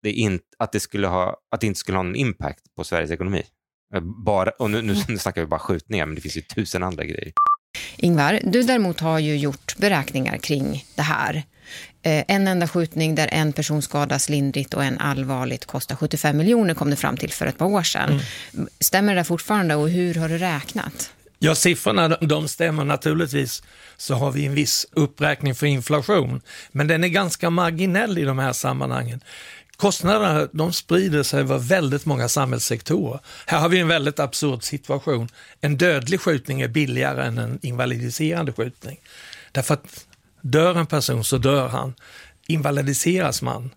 det, 0.03 0.11
in, 0.11 0.39
att 0.57 0.71
det, 0.71 0.79
skulle 0.79 1.07
ha, 1.07 1.37
att 1.51 1.61
det 1.61 1.67
inte 1.67 1.79
skulle 1.79 1.97
ha 1.97 2.03
någon 2.03 2.15
impact 2.15 2.75
på 2.75 2.83
Sveriges 2.83 3.11
ekonomi. 3.11 3.43
Bara, 4.25 4.49
och 4.49 4.71
nu, 4.71 4.81
nu, 4.81 5.17
snackar 5.17 5.41
vi 5.41 5.47
bara 5.47 5.59
skjutningar, 5.59 6.05
men 6.05 6.15
det 6.15 6.21
finns 6.21 6.37
ju 6.37 6.41
tusen 6.41 6.83
andra 6.83 7.03
grejer. 7.03 7.31
Ingvar, 7.97 8.39
du 8.43 8.63
däremot 8.63 8.99
har 8.99 9.19
ju 9.19 9.37
gjort 9.37 9.77
beräkningar 9.77 10.37
kring 10.37 10.85
det 10.95 11.01
här. 11.01 11.43
Eh, 12.01 12.23
en 12.27 12.47
enda 12.47 12.67
skjutning 12.67 13.15
där 13.15 13.29
en 13.31 13.53
person 13.53 13.81
skadas 13.81 14.29
lindrigt 14.29 14.73
och 14.73 14.83
en 14.83 14.97
allvarligt 14.97 15.65
kostar 15.65 15.95
75 15.95 16.37
miljoner 16.37 16.73
kom 16.73 16.89
det 16.89 16.95
fram 16.95 17.17
till 17.17 17.31
för 17.31 17.45
ett 17.45 17.57
par 17.57 17.65
år 17.65 17.83
sedan. 17.83 18.21
Mm. 18.53 18.67
Stämmer 18.79 19.15
det 19.15 19.23
fortfarande 19.23 19.75
och 19.75 19.89
hur 19.89 20.15
har 20.15 20.29
du 20.29 20.37
räknat? 20.37 21.11
Ja, 21.39 21.55
siffrorna 21.55 22.07
de 22.07 22.47
stämmer 22.47 22.85
naturligtvis. 22.85 23.63
Så 23.97 24.15
har 24.15 24.31
vi 24.31 24.45
en 24.45 24.53
viss 24.53 24.85
uppräkning 24.91 25.55
för 25.55 25.65
inflation, 25.65 26.41
men 26.71 26.87
den 26.87 27.03
är 27.03 27.07
ganska 27.07 27.49
marginell 27.49 28.17
i 28.17 28.23
de 28.23 28.39
här 28.39 28.53
sammanhangen. 28.53 29.21
Kostnaderna 29.83 30.47
de 30.51 30.73
sprider 30.73 31.23
sig 31.23 31.39
över 31.39 31.57
väldigt 31.57 32.05
många 32.05 32.29
samhällssektorer. 32.29 33.19
Här 33.45 33.59
har 33.59 33.69
vi 33.69 33.79
en 33.79 33.87
väldigt 33.87 34.19
absurd 34.19 34.63
situation. 34.63 35.29
En 35.61 35.77
dödlig 35.77 36.21
skjutning 36.21 36.61
är 36.61 36.67
billigare 36.67 37.25
än 37.25 37.37
en 37.37 37.59
invalidiserande 37.61 38.53
skjutning. 38.53 38.99
Därför 39.51 39.73
att 39.73 40.05
Dör 40.41 40.75
en 40.75 40.85
person 40.85 41.23
så 41.23 41.37
dör 41.37 41.67
han. 41.67 41.93
Invalidiseras 42.47 43.41
man, 43.41 43.69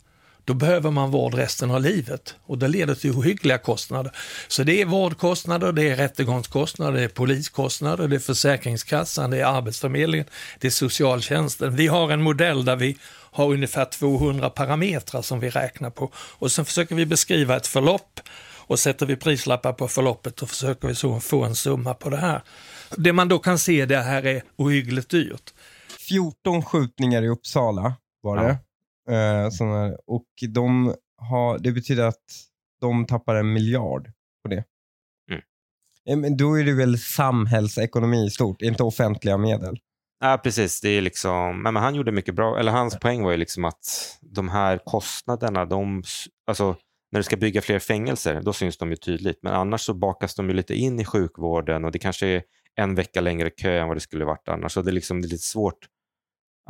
då 0.46 0.54
behöver 0.54 0.90
man 0.90 1.10
vård 1.10 1.34
resten 1.34 1.70
av 1.70 1.80
livet 1.80 2.34
och 2.46 2.58
det 2.58 2.68
leder 2.68 2.94
till 2.94 3.10
ohyggliga 3.10 3.58
kostnader. 3.58 4.12
Så 4.48 4.62
det 4.62 4.82
är 4.82 4.86
vårdkostnader, 4.86 5.72
det 5.72 5.90
är 5.90 5.96
rättegångskostnader, 5.96 6.92
det 6.92 7.04
är 7.04 7.08
poliskostnader, 7.08 8.08
det 8.08 8.16
är 8.16 8.20
Försäkringskassan, 8.20 9.30
det 9.30 9.40
är 9.40 9.44
Arbetsförmedlingen, 9.44 10.26
det 10.60 10.66
är 10.66 10.70
socialtjänsten. 10.70 11.76
Vi 11.76 11.86
har 11.86 12.10
en 12.10 12.22
modell 12.22 12.64
där 12.64 12.76
vi 12.76 12.96
har 13.08 13.52
ungefär 13.52 13.84
200 13.84 14.50
parametrar 14.50 15.22
som 15.22 15.40
vi 15.40 15.50
räknar 15.50 15.90
på 15.90 16.10
och 16.14 16.52
sen 16.52 16.64
försöker 16.64 16.94
vi 16.94 17.06
beskriva 17.06 17.56
ett 17.56 17.66
förlopp 17.66 18.20
och 18.66 18.78
sätter 18.78 19.06
vi 19.06 19.16
prislappar 19.16 19.72
på 19.72 19.88
förloppet 19.88 20.42
och 20.42 20.48
försöker 20.48 20.88
vi 20.88 20.94
så 20.94 21.20
få 21.20 21.44
en 21.44 21.54
summa 21.54 21.94
på 21.94 22.10
det 22.10 22.16
här. 22.16 22.42
Det 22.96 23.12
man 23.12 23.28
då 23.28 23.38
kan 23.38 23.58
se 23.58 23.86
det 23.86 24.00
här 24.00 24.26
är 24.26 24.42
ohyggligt 24.56 25.10
dyrt. 25.10 25.54
14 26.08 26.62
skjutningar 26.62 27.22
i 27.22 27.28
Uppsala 27.28 27.94
var 28.22 28.36
det. 28.36 28.48
Ja. 28.48 28.65
Eh, 29.10 29.50
sådana, 29.50 29.96
och 30.06 30.26
de 30.48 30.94
har, 31.16 31.58
det 31.58 31.72
betyder 31.72 32.04
att 32.04 32.24
de 32.80 33.06
tappar 33.06 33.34
en 33.34 33.52
miljard 33.52 34.12
på 34.42 34.48
det. 34.50 34.64
Mm. 36.06 36.20
Men 36.20 36.36
då 36.36 36.58
är 36.58 36.64
det 36.64 36.72
väl 36.72 36.98
samhällsekonomi 36.98 38.26
i 38.26 38.30
stort, 38.30 38.62
inte 38.62 38.82
offentliga 38.82 39.36
medel. 39.36 39.78
Ja, 40.20 40.40
precis. 40.42 40.80
Det 40.80 40.88
är 40.88 41.00
liksom, 41.00 41.62
men 41.62 41.76
han 41.76 41.94
gjorde 41.94 42.12
mycket 42.12 42.34
bra. 42.34 42.58
Eller 42.58 42.72
hans 42.72 42.98
poäng 42.98 43.22
var 43.22 43.30
ju 43.30 43.36
liksom 43.36 43.64
att 43.64 44.16
de 44.20 44.48
här 44.48 44.80
kostnaderna, 44.84 45.64
de, 45.64 46.02
alltså, 46.46 46.76
när 47.12 47.20
du 47.20 47.24
ska 47.24 47.36
bygga 47.36 47.62
fler 47.62 47.78
fängelser, 47.78 48.40
då 48.42 48.52
syns 48.52 48.78
de 48.78 48.90
ju 48.90 48.96
tydligt. 48.96 49.38
Men 49.42 49.52
annars 49.52 49.80
så 49.80 49.94
bakas 49.94 50.34
de 50.34 50.48
ju 50.48 50.54
lite 50.54 50.74
in 50.74 51.00
i 51.00 51.04
sjukvården 51.04 51.84
och 51.84 51.92
det 51.92 51.98
kanske 51.98 52.26
är 52.26 52.42
en 52.74 52.94
vecka 52.94 53.20
längre 53.20 53.50
kö 53.50 53.80
än 53.80 53.88
vad 53.88 53.96
det 53.96 54.00
skulle 54.00 54.24
varit 54.24 54.48
annars. 54.48 54.72
Så 54.72 54.82
det 54.82 54.90
är, 54.90 54.92
liksom, 54.92 55.22
det 55.22 55.28
är 55.28 55.30
lite 55.30 55.44
svårt 55.44 55.78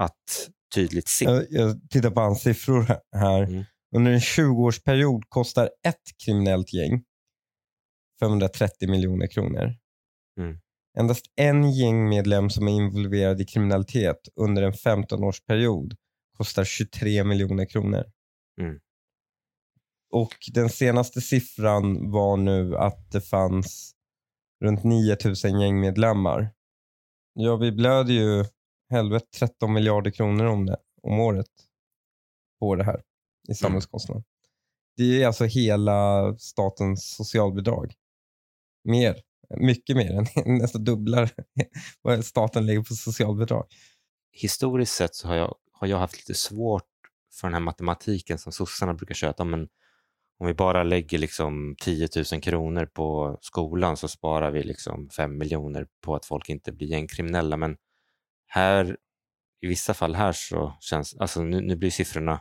att 0.01 0.49
tydligt 0.75 1.09
se. 1.09 1.25
Jag, 1.25 1.47
jag 1.51 1.91
tittar 1.91 2.11
på 2.11 2.21
hans 2.21 2.43
siffror 2.43 2.87
här. 3.17 3.43
Mm. 3.43 3.65
Under 3.97 4.13
en 4.13 4.19
20-årsperiod 4.19 5.23
kostar 5.29 5.71
ett 5.87 6.19
kriminellt 6.25 6.73
gäng 6.73 7.05
530 8.21 8.91
miljoner 8.91 9.27
kronor. 9.27 9.75
Mm. 10.41 10.59
Endast 10.99 11.27
en 11.37 11.73
gängmedlem 11.73 12.51
som 12.51 12.69
är 12.69 12.73
involverad 12.73 13.41
i 13.41 13.45
kriminalitet 13.45 14.29
under 14.37 14.63
en 14.63 14.73
15-årsperiod 14.73 15.97
kostar 16.37 16.65
23 16.65 17.25
miljoner 17.25 17.65
kronor. 17.65 18.05
Mm. 18.61 18.79
Och 20.13 20.35
den 20.53 20.71
senaste 20.71 21.21
siffran 21.21 22.11
var 22.11 22.37
nu 22.37 22.77
att 22.77 23.11
det 23.13 23.21
fanns 23.21 23.93
runt 24.65 24.85
9000 24.85 25.61
gängmedlemmar. 25.61 26.51
Ja, 27.35 27.57
vi 27.57 27.73
blöder 27.73 28.15
ju 28.15 28.45
helvete 28.91 29.27
13 29.39 29.73
miljarder 29.73 30.11
kronor 30.11 30.45
om, 30.45 30.67
det, 30.67 30.77
om 31.03 31.21
året 31.21 31.51
på 32.61 32.75
det 32.75 32.85
här 32.85 33.03
i 33.49 33.55
samhällskostnad. 33.55 34.25
Det 34.97 35.23
är 35.23 35.27
alltså 35.27 35.45
hela 35.45 36.35
statens 36.39 37.17
socialbidrag. 37.17 37.95
Mer, 38.85 39.23
mycket 39.57 39.97
mer 39.97 40.11
än 40.11 40.27
nästan 40.59 40.85
dubblar 40.85 41.31
vad 42.03 42.25
staten 42.25 42.67
lägger 42.67 42.83
på 42.83 42.95
socialbidrag. 42.95 43.67
Historiskt 44.33 44.95
sett 44.95 45.15
så 45.15 45.29
har 45.29 45.35
jag, 45.35 45.55
har 45.73 45.87
jag 45.87 45.99
haft 45.99 46.17
lite 46.17 46.35
svårt 46.35 46.83
för 47.41 47.47
den 47.47 47.55
här 47.55 47.61
matematiken 47.61 48.39
som 48.39 48.53
sossarna 48.53 48.95
brukar 48.95 49.15
köta. 49.15 49.45
Men 49.45 49.69
om 50.39 50.47
vi 50.47 50.55
bara 50.55 50.83
lägger 50.83 51.19
liksom 51.19 51.77
10 51.81 52.09
000 52.33 52.41
kronor 52.41 52.87
på 52.87 53.39
skolan 53.41 53.97
så 53.97 54.09
sparar 54.09 54.51
vi 54.51 54.63
liksom 54.63 55.09
5 55.09 55.39
miljoner 55.39 55.87
på 56.01 56.15
att 56.15 56.27
folk 56.27 56.49
inte 56.49 56.73
blir 56.73 56.89
gängkriminella. 56.89 57.57
Men 57.57 57.77
här, 58.47 58.97
i 59.63 59.67
vissa 59.67 59.95
fall 59.95 60.15
här 60.15 60.33
så 60.33 60.77
känns, 60.81 61.17
alltså 61.17 61.43
nu, 61.43 61.61
nu 61.61 61.77
blir 61.77 61.91
siffrorna 61.91 62.41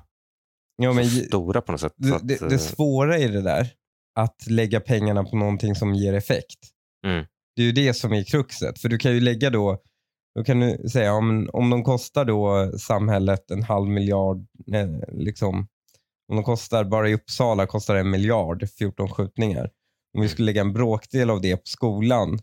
så 0.83 0.93
men, 0.93 1.05
stora 1.05 1.61
på 1.61 1.71
något 1.71 1.81
sätt. 1.81 1.93
det, 1.97 2.07
så 2.07 2.15
att, 2.15 2.27
det, 2.27 2.41
eh, 2.41 2.47
det 2.47 2.59
svåra 2.59 3.17
i 3.17 3.27
det 3.27 3.41
där, 3.41 3.69
att 4.15 4.47
lägga 4.47 4.79
pengarna 4.79 5.23
på 5.23 5.35
någonting 5.35 5.75
som 5.75 5.95
ger 5.95 6.13
effekt. 6.13 6.59
Mm. 7.07 7.25
Det 7.55 7.61
är 7.61 7.65
ju 7.65 7.71
det 7.71 7.93
som 7.93 8.13
är 8.13 8.23
kruxet. 8.23 8.79
För 8.79 8.89
du 8.89 8.97
kan 8.97 9.13
ju 9.13 9.19
lägga 9.19 9.49
då, 9.49 9.77
då 10.35 10.43
kan 10.43 10.59
du 10.59 10.89
säga 10.89 11.13
om, 11.13 11.49
om 11.53 11.69
de 11.69 11.83
kostar 11.83 12.25
då 12.25 12.71
samhället 12.77 13.51
en 13.51 13.63
halv 13.63 13.89
miljard, 13.89 14.45
eh, 14.73 14.89
liksom, 15.13 15.67
om 16.27 16.35
de 16.35 16.43
kostar, 16.43 16.83
bara 16.83 17.09
i 17.09 17.13
Uppsala 17.13 17.67
kostar 17.67 17.95
en 17.95 18.09
miljard, 18.09 18.69
14 18.69 19.09
skjutningar. 19.09 19.69
Om 20.15 20.21
vi 20.21 20.29
skulle 20.29 20.45
lägga 20.45 20.61
en 20.61 20.73
bråkdel 20.73 21.29
av 21.29 21.41
det 21.41 21.57
på 21.57 21.65
skolan 21.65 22.39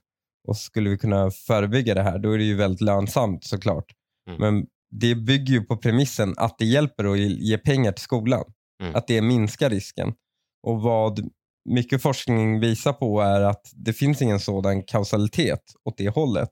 och 0.48 0.56
skulle 0.56 0.90
vi 0.90 0.98
kunna 0.98 1.30
förebygga 1.30 1.94
det 1.94 2.02
här, 2.02 2.18
då 2.18 2.32
är 2.32 2.38
det 2.38 2.44
ju 2.44 2.54
väldigt 2.54 2.80
lönsamt 2.80 3.44
såklart. 3.44 3.84
Mm. 4.28 4.40
Men 4.40 4.66
det 4.90 5.14
bygger 5.14 5.54
ju 5.54 5.60
på 5.60 5.76
premissen 5.76 6.34
att 6.36 6.58
det 6.58 6.64
hjälper 6.64 7.12
att 7.12 7.18
ge 7.18 7.26
ge 7.26 7.58
pengar 7.58 7.92
till 7.92 8.02
skolan. 8.02 8.44
Mm. 8.82 8.94
Att 8.94 9.06
det 9.06 9.22
minskar 9.22 9.70
risken. 9.70 10.14
Och 10.62 10.82
vad 10.82 11.30
mycket 11.64 12.02
forskning 12.02 12.60
visar 12.60 12.92
på 12.92 13.20
är 13.20 13.40
att 13.40 13.70
det 13.72 13.92
finns 13.92 14.22
ingen 14.22 14.40
sådan 14.40 14.82
kausalitet 14.82 15.62
åt 15.84 15.96
det 15.96 16.08
hållet. 16.08 16.50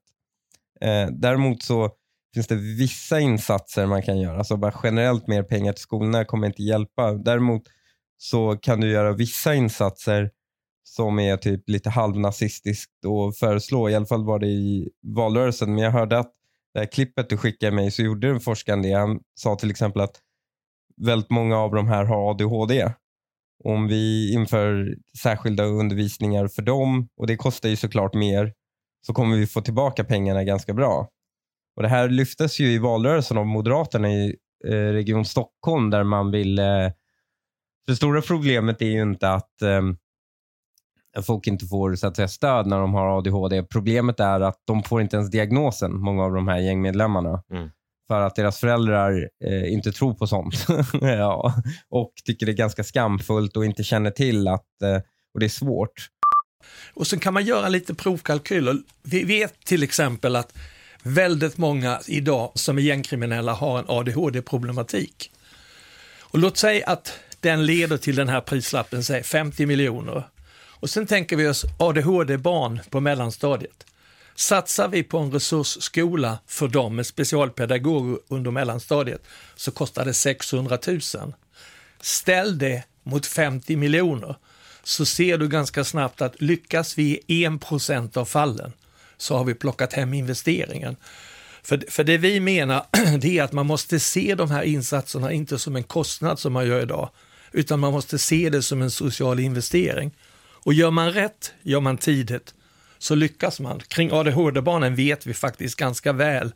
Eh, 0.80 1.06
däremot 1.12 1.62
så 1.62 1.90
finns 2.34 2.46
det 2.46 2.54
vissa 2.54 3.20
insatser 3.20 3.86
man 3.86 4.02
kan 4.02 4.20
göra. 4.20 4.38
Alltså 4.38 4.56
bara 4.56 4.74
generellt 4.82 5.26
mer 5.26 5.42
pengar 5.42 5.72
till 5.72 5.82
skolorna 5.82 6.24
kommer 6.24 6.46
inte 6.46 6.62
hjälpa. 6.62 7.12
Däremot 7.12 7.62
så 8.18 8.56
kan 8.56 8.80
du 8.80 8.90
göra 8.90 9.12
vissa 9.12 9.54
insatser 9.54 10.30
som 10.82 11.18
är 11.18 11.36
typ 11.36 11.68
lite 11.68 11.90
halvnazistiskt 11.90 12.90
att 13.04 13.38
föreslå. 13.38 13.88
I 13.88 13.94
alla 13.94 14.06
fall 14.06 14.24
var 14.24 14.38
det 14.38 14.46
i 14.46 14.90
valrörelsen. 15.02 15.74
Men 15.74 15.84
jag 15.84 15.90
hörde 15.90 16.18
att 16.18 16.32
det 16.74 16.80
här 16.80 16.86
klippet 16.86 17.28
du 17.28 17.36
skickade 17.36 17.72
mig 17.72 17.90
så 17.90 18.02
gjorde 18.02 18.28
en 18.28 18.40
forskare 18.40 18.82
det. 18.82 18.92
Han 18.92 19.20
sa 19.34 19.56
till 19.56 19.70
exempel 19.70 20.02
att 20.02 20.20
väldigt 20.96 21.30
många 21.30 21.58
av 21.58 21.74
de 21.74 21.88
här 21.88 22.04
har 22.04 22.30
ADHD. 22.30 22.92
Om 23.64 23.88
vi 23.88 24.32
inför 24.32 24.96
särskilda 25.22 25.64
undervisningar 25.64 26.48
för 26.48 26.62
dem 26.62 27.08
och 27.16 27.26
det 27.26 27.36
kostar 27.36 27.68
ju 27.68 27.76
såklart 27.76 28.14
mer 28.14 28.52
så 29.06 29.14
kommer 29.14 29.36
vi 29.36 29.46
få 29.46 29.60
tillbaka 29.60 30.04
pengarna 30.04 30.44
ganska 30.44 30.74
bra. 30.74 31.08
Och 31.76 31.82
Det 31.82 31.88
här 31.88 32.08
lyftes 32.08 32.60
ju 32.60 32.72
i 32.72 32.78
valrörelsen 32.78 33.38
av 33.38 33.46
Moderaterna 33.46 34.10
i 34.10 34.36
eh, 34.66 34.70
Region 34.72 35.24
Stockholm 35.24 35.90
där 35.90 36.04
man 36.04 36.30
ville... 36.30 36.84
Eh, 36.86 36.92
det 37.86 37.96
stora 37.96 38.22
problemet 38.22 38.82
är 38.82 38.86
ju 38.86 39.02
inte 39.02 39.30
att 39.30 39.62
eh, 39.62 39.82
folk 41.26 41.46
inte 41.46 41.66
får 41.66 41.94
så 41.94 42.06
att 42.06 42.16
säga, 42.16 42.28
stöd 42.28 42.66
när 42.66 42.80
de 42.80 42.94
har 42.94 43.18
ADHD. 43.18 43.62
Problemet 43.62 44.20
är 44.20 44.40
att 44.40 44.58
de 44.66 44.82
får 44.82 45.00
inte 45.00 45.16
ens 45.16 45.30
diagnosen, 45.30 46.00
många 46.00 46.24
av 46.24 46.32
de 46.32 46.48
här 46.48 46.58
gängmedlemmarna. 46.58 47.42
Mm. 47.52 47.70
För 48.08 48.20
att 48.20 48.34
deras 48.34 48.58
föräldrar 48.58 49.28
eh, 49.44 49.72
inte 49.72 49.92
tror 49.92 50.14
på 50.14 50.26
sånt. 50.26 50.66
ja. 51.00 51.54
Och 51.90 52.12
tycker 52.24 52.46
det 52.46 52.52
är 52.52 52.56
ganska 52.56 52.84
skamfullt 52.84 53.56
och 53.56 53.64
inte 53.64 53.84
känner 53.84 54.10
till 54.10 54.48
att 54.48 54.82
eh, 54.82 55.00
och 55.34 55.40
det 55.40 55.46
är 55.46 55.50
svårt. 55.50 56.08
Och 56.94 57.06
så 57.06 57.18
kan 57.18 57.34
man 57.34 57.44
göra 57.44 57.68
lite 57.68 57.94
provkalkyler. 57.94 58.76
Vi 59.02 59.24
vet 59.24 59.64
till 59.64 59.82
exempel 59.82 60.36
att 60.36 60.54
väldigt 61.02 61.58
många 61.58 62.00
idag 62.06 62.52
som 62.54 62.78
är 62.78 62.82
gängkriminella 62.82 63.52
har 63.52 63.78
en 63.78 63.84
ADHD-problematik. 63.88 65.30
Och 66.20 66.38
låt 66.38 66.56
säga 66.56 66.86
att 66.86 67.18
den 67.40 67.66
leder 67.66 67.96
till 67.96 68.16
den 68.16 68.28
här 68.28 68.40
prislappen, 68.40 69.04
säg 69.04 69.22
50 69.22 69.66
miljoner. 69.66 70.24
Och 70.80 70.90
sen 70.90 71.06
tänker 71.06 71.36
vi 71.36 71.48
oss 71.48 71.64
ADHD-barn 71.78 72.80
på 72.90 73.00
mellanstadiet. 73.00 73.86
Satsar 74.34 74.88
vi 74.88 75.02
på 75.02 75.18
en 75.18 75.32
resursskola 75.32 76.38
för 76.46 76.68
dem 76.68 76.96
med 76.96 77.06
specialpedagoger 77.06 78.18
under 78.28 78.50
mellanstadiet 78.50 79.22
så 79.56 79.70
kostar 79.70 80.04
det 80.04 80.14
600 80.14 80.78
000. 80.86 81.00
Ställ 82.00 82.58
det 82.58 82.82
mot 83.02 83.26
50 83.26 83.76
miljoner 83.76 84.36
så 84.82 85.06
ser 85.06 85.38
du 85.38 85.48
ganska 85.48 85.84
snabbt 85.84 86.22
att 86.22 86.40
lyckas 86.40 86.98
vi 86.98 87.20
i 87.26 87.46
1% 87.46 88.18
av 88.18 88.24
fallen 88.24 88.72
så 89.16 89.36
har 89.36 89.44
vi 89.44 89.54
plockat 89.54 89.92
hem 89.92 90.14
investeringen. 90.14 90.96
För, 91.62 91.84
för 91.88 92.04
det 92.04 92.18
vi 92.18 92.40
menar 92.40 92.86
det 93.18 93.38
är 93.38 93.42
att 93.42 93.52
man 93.52 93.66
måste 93.66 94.00
se 94.00 94.34
de 94.34 94.50
här 94.50 94.62
insatserna 94.62 95.32
inte 95.32 95.58
som 95.58 95.76
en 95.76 95.82
kostnad 95.82 96.38
som 96.38 96.52
man 96.52 96.66
gör 96.66 96.82
idag, 96.82 97.10
utan 97.52 97.80
man 97.80 97.92
måste 97.92 98.18
se 98.18 98.50
det 98.50 98.62
som 98.62 98.82
en 98.82 98.90
social 98.90 99.40
investering. 99.40 100.10
Och 100.64 100.74
gör 100.74 100.90
man 100.90 101.10
rätt, 101.12 101.54
gör 101.62 101.80
man 101.80 101.96
tidigt, 101.96 102.54
så 102.98 103.14
lyckas 103.14 103.60
man. 103.60 103.80
Kring 103.80 104.12
ADHD-barnen 104.12 104.94
vet 104.94 105.26
vi 105.26 105.34
faktiskt 105.34 105.76
ganska 105.76 106.12
väl 106.12 106.52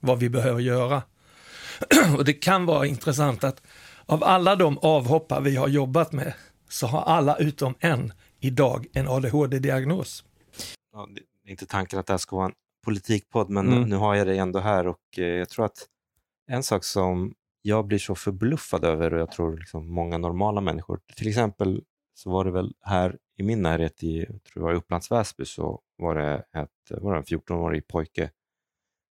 vad 0.00 0.18
vi 0.18 0.28
behöver 0.28 0.60
göra. 0.60 1.02
Och 2.16 2.24
det 2.24 2.32
kan 2.32 2.66
vara 2.66 2.86
intressant 2.86 3.44
att 3.44 3.62
av 4.06 4.24
alla 4.24 4.56
de 4.56 4.78
avhoppare 4.78 5.40
vi 5.42 5.56
har 5.56 5.68
jobbat 5.68 6.12
med 6.12 6.34
så 6.68 6.86
har 6.86 7.02
alla 7.02 7.36
utom 7.36 7.74
en 7.80 8.12
idag 8.40 8.86
en 8.92 9.08
ADHD-diagnos. 9.08 10.24
ja, 10.92 11.08
inte 11.46 11.66
tanken 11.66 11.98
att 11.98 12.06
det 12.06 12.12
här 12.12 12.18
ska 12.18 12.36
vara 12.36 12.46
en 12.46 12.54
politikpodd, 12.84 13.50
men 13.50 13.68
Mm. 13.72 13.88
nu 13.88 13.96
har 13.96 14.14
jag 14.14 14.26
det 14.26 14.36
ändå 14.38 14.58
här 14.58 14.86
och 14.86 15.18
eh, 15.18 15.24
jag 15.24 15.48
tror 15.48 15.64
att 15.64 15.86
en 16.50 16.62
sak 16.62 16.84
som 16.84 17.34
jag 17.62 17.86
blir 17.86 17.98
så 17.98 18.14
förbluffad 18.14 18.84
över 18.84 19.14
och 19.14 19.20
jag 19.20 19.30
tror 19.32 19.56
liksom 19.58 19.92
många 19.92 20.18
normala 20.18 20.60
människor, 20.60 21.00
till 21.16 21.28
exempel 21.28 21.82
så 22.14 22.30
var 22.30 22.44
det 22.44 22.50
väl 22.50 22.72
här 22.82 23.16
i 23.36 23.42
min 23.42 23.62
närhet 23.62 24.02
i 24.02 24.18
jag 24.18 24.42
tror 24.44 24.60
det 24.60 24.64
var 24.64 24.72
i 24.72 24.76
Upplands 24.76 25.10
Väsby 25.10 25.44
så 25.44 25.82
var 25.96 26.14
det, 26.14 26.34
ett, 26.52 27.00
var 27.00 27.12
det 27.12 27.18
en 27.18 27.24
14-årig 27.24 27.88
pojke 27.88 28.30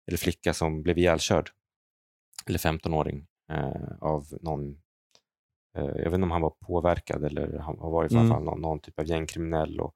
eller 0.07 0.17
flicka 0.17 0.53
som 0.53 0.83
blev 0.83 0.97
ihjälkörd, 0.97 1.49
eller 2.47 2.59
15-åring, 2.59 3.27
eh, 3.51 3.97
av 4.01 4.25
någon 4.41 4.69
eh, 5.77 5.85
jag 5.85 5.95
vet 5.95 6.13
inte 6.13 6.23
om 6.23 6.31
han 6.31 6.41
var 6.41 6.49
påverkad 6.59 7.23
eller 7.25 7.57
han 7.57 7.77
var 7.77 8.03
i 8.03 8.07
alla 8.07 8.19
Mm. 8.19 8.31
fall 8.31 8.43
någon, 8.43 8.61
någon 8.61 8.79
typ 8.79 8.99
av 8.99 9.05
gängkriminell 9.07 9.79
och 9.79 9.95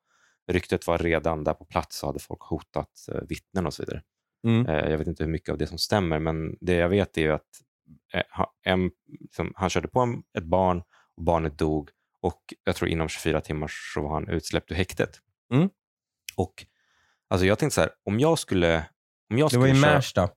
ryktet 0.51 0.87
var 0.87 0.97
redan 0.97 1.43
där 1.43 1.53
på 1.53 1.65
plats 1.65 1.97
så 1.97 2.07
hade 2.07 2.19
folk 2.19 2.41
hotat 2.41 2.89
eh, 3.11 3.21
vittnen 3.29 3.65
och 3.65 3.73
så 3.73 3.83
vidare. 3.83 4.01
Mm. 4.47 4.65
Eh, 4.65 4.89
jag 4.91 4.97
vet 4.97 5.07
inte 5.07 5.23
hur 5.23 5.31
mycket 5.31 5.49
av 5.49 5.57
det 5.57 5.67
som 5.67 5.77
stämmer, 5.77 6.19
men 6.19 6.57
det 6.61 6.73
jag 6.73 6.89
vet 6.89 7.17
är 7.17 7.29
att 7.29 7.47
eh, 8.13 8.45
en, 8.63 8.91
liksom, 9.19 9.53
han 9.55 9.69
körde 9.69 9.87
på 9.87 9.99
en, 9.99 10.23
ett 10.37 10.43
barn 10.43 10.83
och 11.15 11.23
barnet 11.23 11.57
dog 11.57 11.89
och 12.25 12.41
jag 12.63 12.75
tror 12.75 12.89
inom 12.89 13.09
24 13.09 13.41
timmar 13.41 13.71
så 13.93 14.01
var 14.01 14.13
han 14.13 14.27
utsläppt 14.29 14.71
ur 14.71 14.75
häktet. 14.75 15.19
Mm. 15.53 15.69
Och 16.35 16.65
alltså 17.29 17.45
jag 17.45 17.59
tänkte 17.59 17.75
så 17.75 17.81
här, 17.81 17.89
om 18.05 18.19
jag 18.19 18.39
skulle... 18.39 18.85
Om 19.31 19.37
jag 19.37 19.51
Det 19.51 19.57
var 19.57 19.65
skulle 19.67 19.79
i 19.79 19.81
köra- 19.81 19.93
Märsta. 19.95 20.29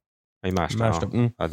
I 0.46 0.50
Märsta. 0.52 0.78
Märsta. 0.78 1.08
Ja. 1.12 1.18
Mm. 1.18 1.32
Ja, 1.38 1.48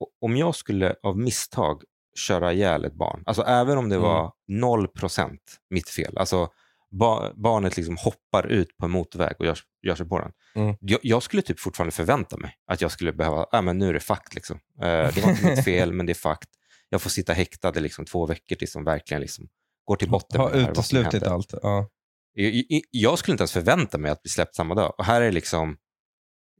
o- 0.00 0.06
Om 0.20 0.36
jag 0.36 0.54
skulle 0.54 0.94
av 1.02 1.18
misstag 1.18 1.82
köra 2.18 2.52
ihjäl 2.52 2.84
ett 2.84 2.94
barn, 2.94 3.22
alltså 3.26 3.42
även 3.42 3.78
om 3.78 3.88
det 3.88 3.96
Mm. 3.96 4.08
var 4.08 4.32
0% 4.46 5.38
mitt 5.70 5.88
fel, 5.88 6.18
alltså 6.18 6.48
ba- 6.90 7.32
barnet 7.34 7.76
liksom 7.76 7.96
hoppar 7.96 8.46
ut 8.46 8.76
på 8.76 8.84
en 8.84 8.90
motorväg 8.90 9.36
och 9.38 9.46
gör, 9.46 9.58
gör 9.82 9.94
sig 9.94 10.08
på 10.08 10.18
den. 10.18 10.32
Mm. 10.54 10.76
Jag, 10.80 11.00
jag 11.02 11.22
skulle 11.22 11.42
typ 11.42 11.60
fortfarande 11.60 11.92
förvänta 11.92 12.36
mig 12.36 12.54
att 12.66 12.80
jag 12.80 12.90
skulle 12.90 13.12
behöva, 13.12 13.46
ja 13.52 13.60
men 13.62 13.78
nu 13.78 13.88
är 13.88 13.92
det 13.92 14.00
fakt 14.00 14.34
liksom. 14.34 14.56
Eh, 14.82 15.14
det 15.14 15.20
var 15.22 15.30
inte 15.30 15.50
mitt 15.50 15.64
fel, 15.64 15.92
men 15.92 16.06
det 16.06 16.12
är 16.12 16.14
fakt. 16.14 16.48
Jag 16.88 17.02
får 17.02 17.10
sitta 17.10 17.32
häktad 17.32 17.72
i 17.76 17.80
liksom 17.80 18.04
två 18.04 18.26
veckor 18.26 18.56
tills 18.56 18.72
de 18.72 18.84
verkligen 18.84 19.20
liksom 19.20 19.48
går 19.84 19.96
till 19.96 20.10
botten 20.10 20.40
Har 20.40 20.50
med 20.50 20.58
det 20.58 20.64
här, 20.64 20.72
vad 20.74 20.84
som 20.84 20.98
uteslutit 20.98 21.28
allt. 21.28 21.54
Ja. 21.62 21.88
Jag, 22.32 22.64
jag 22.90 23.18
skulle 23.18 23.32
inte 23.32 23.42
ens 23.42 23.52
förvänta 23.52 23.98
mig 23.98 24.10
att 24.10 24.22
bli 24.22 24.30
släppt 24.30 24.54
samma 24.54 24.74
dag. 24.74 24.94
Och 24.98 25.04
här 25.04 25.20
är 25.20 25.32
liksom 25.32 25.76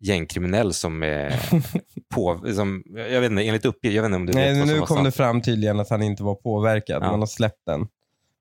gängkriminell 0.01 0.73
som 0.75 1.03
är 1.03 1.41
på... 2.15 2.45
Som, 2.55 2.83
jag 2.97 3.21
vet 3.21 3.31
inte, 3.31 3.43
enligt 3.43 3.65
uppgift, 3.65 3.95
jag 3.97 4.03
vet 4.03 4.09
inte 4.09 4.17
om 4.17 4.27
du 4.27 4.33
Nej, 4.33 4.49
vet 4.51 4.59
vad 4.59 4.69
som 4.69 4.79
nu 4.81 4.87
kom 4.87 5.05
det 5.05 5.12
fram 5.12 5.43
tydligen 5.43 5.81
att 5.81 5.91
han 5.91 6.03
inte 6.03 6.23
var 6.23 6.35
påverkad. 6.35 7.03
Ja. 7.03 7.11
Man 7.11 7.21
har 7.21 7.27
släppt 7.27 7.67
den. 7.67 7.87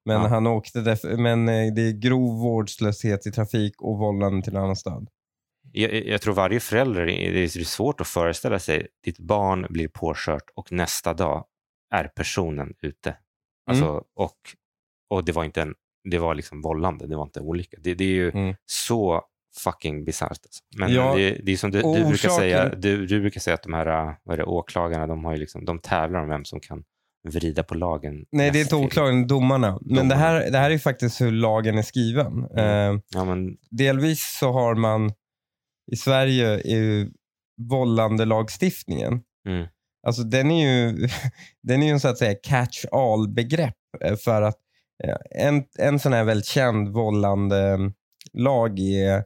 Men, 0.06 0.22
Ja. 0.22 0.28
han 0.28 0.48
åkte 0.48 0.80
def- 0.80 1.18
men 1.18 1.50
eh, 1.50 1.74
det 1.74 1.82
är 1.82 1.92
grov 1.92 2.40
vårdslöshet 2.40 3.28
i 3.28 3.32
trafik 3.32 3.82
och 3.82 3.98
vållande 3.98 4.42
till 4.42 4.58
annan 4.58 4.76
stöd. 4.76 5.08
Jag, 5.72 5.94
jag 6.08 6.22
tror 6.22 6.34
varje 6.34 6.60
förälder, 6.60 7.06
det 7.06 7.44
är 7.44 7.48
svårt 7.64 8.02
att 8.02 8.08
föreställa 8.08 8.60
sig, 8.60 8.88
ditt 9.04 9.20
barn 9.20 9.66
blir 9.70 9.88
påkört 9.88 10.44
och 10.56 10.72
nästa 10.72 11.14
dag 11.14 11.46
är 11.94 12.08
personen 12.08 12.74
ute. 12.82 13.18
Alltså, 13.70 13.86
Mm. 13.90 14.04
och, 14.16 14.38
och 15.10 15.26
det 15.26 15.32
var 15.32 15.44
inte 15.44 15.62
en, 15.62 15.76
det 16.12 16.18
var 16.18 16.36
liksom 16.36 16.62
vållande, 16.62 17.08
det 17.08 17.16
var 17.16 17.24
inte 17.24 17.40
en 17.40 17.46
olycka. 17.46 17.78
Det, 17.82 17.94
det 17.94 18.04
är 18.04 18.08
ju 18.10 18.30
Mm. 18.32 18.56
så 18.66 19.22
fucking 19.64 20.06
bisarrt. 20.06 20.30
Alltså. 20.32 20.64
Men 20.78 20.94
Ja, 20.94 21.16
det, 21.16 21.32
det 21.44 21.52
är 21.52 21.58
som 21.58 21.72
du, 21.72 21.78
du, 21.82 21.92
brukar 21.94 22.10
orsaken- 22.12 22.36
säga, 22.38 22.70
du, 22.76 23.06
du 23.06 23.22
brukar 23.22 23.40
säga 23.42 23.54
att 23.54 23.64
de 23.64 23.74
här 23.74 24.16
vad 24.24 24.38
det, 24.40 24.44
åklagarna, 24.44 25.08
de, 25.08 25.26
har 25.26 25.32
ju 25.34 25.38
liksom, 25.40 25.66
de 25.66 25.80
tävlar 25.80 26.20
om 26.20 26.30
vem 26.30 26.46
som 26.46 26.60
kan 26.60 26.84
vrida 27.28 27.64
på 27.64 27.76
lagen. 27.76 28.26
Nej, 28.32 28.52
det 28.52 28.60
är 28.60 28.62
inte 28.62 28.76
åklagaren, 28.76 29.28
domarna. 29.28 29.72
Men 29.82 29.90
Domarna. 29.96 30.10
det 30.10 30.16
här, 30.16 30.52
det 30.52 30.58
här 30.58 30.72
är 30.72 30.78
faktiskt 30.78 31.22
hur 31.22 31.32
lagen 31.32 31.78
är 31.78 31.82
skriven. 31.82 32.46
Mm. 32.46 32.96
Eh, 32.96 33.02
Ja, 33.10 33.26
men, 33.26 33.58
delvis 33.72 34.38
så 34.40 34.52
har 34.52 34.76
man 34.76 35.12
i 35.92 35.96
Sverige 35.96 36.62
vållandelagstiftningen. 37.70 39.22
mm, 39.48 39.68
Alltså 40.06 40.24
den 40.24 40.52
är 40.52 40.68
ju, 40.68 41.08
den 41.64 41.82
är 41.82 41.88
ju 41.88 41.92
en 41.92 42.00
så 42.00 42.08
att 42.08 42.18
säga 42.18 42.36
catch 42.44 42.86
all 42.92 43.30
begrepp 43.30 43.76
eh, 44.02 44.16
för 44.16 44.42
att 44.42 44.58
eh, 45.04 45.46
en, 45.48 45.64
en 45.78 46.00
sån 46.00 46.14
här 46.14 46.24
väldigt 46.24 46.46
känd 46.46 46.88
vållande 46.88 47.78
lag 48.34 48.80
är 48.80 49.24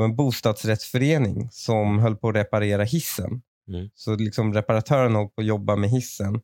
en 0.00 0.16
bostadsrättsförening 0.16 1.48
som 1.50 1.98
höll 1.98 2.16
på 2.16 2.28
att 2.28 2.34
reparera 2.34 2.84
hissen. 2.84 3.42
Mm. 3.68 3.90
Så 3.94 4.16
liksom 4.16 4.54
reparatören 4.54 5.14
höll 5.14 5.28
på 5.28 5.40
att 5.40 5.46
jobba 5.46 5.76
med 5.76 5.90
hissen 5.90 6.40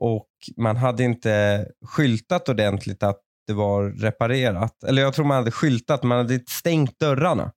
och 0.00 0.28
man 0.56 0.76
hade 0.76 1.04
inte 1.04 1.66
skyltat 1.84 2.48
ordentligt 2.48 3.02
att 3.02 3.20
det 3.46 3.52
var 3.52 3.90
reparerat. 3.90 4.84
Eller 4.84 5.02
jag 5.02 5.14
tror 5.14 5.26
man 5.26 5.36
hade 5.36 5.50
skyltat, 5.50 6.02
man 6.02 6.18
hade 6.18 6.40
stängt 6.48 6.98
dörrarna. 6.98 7.52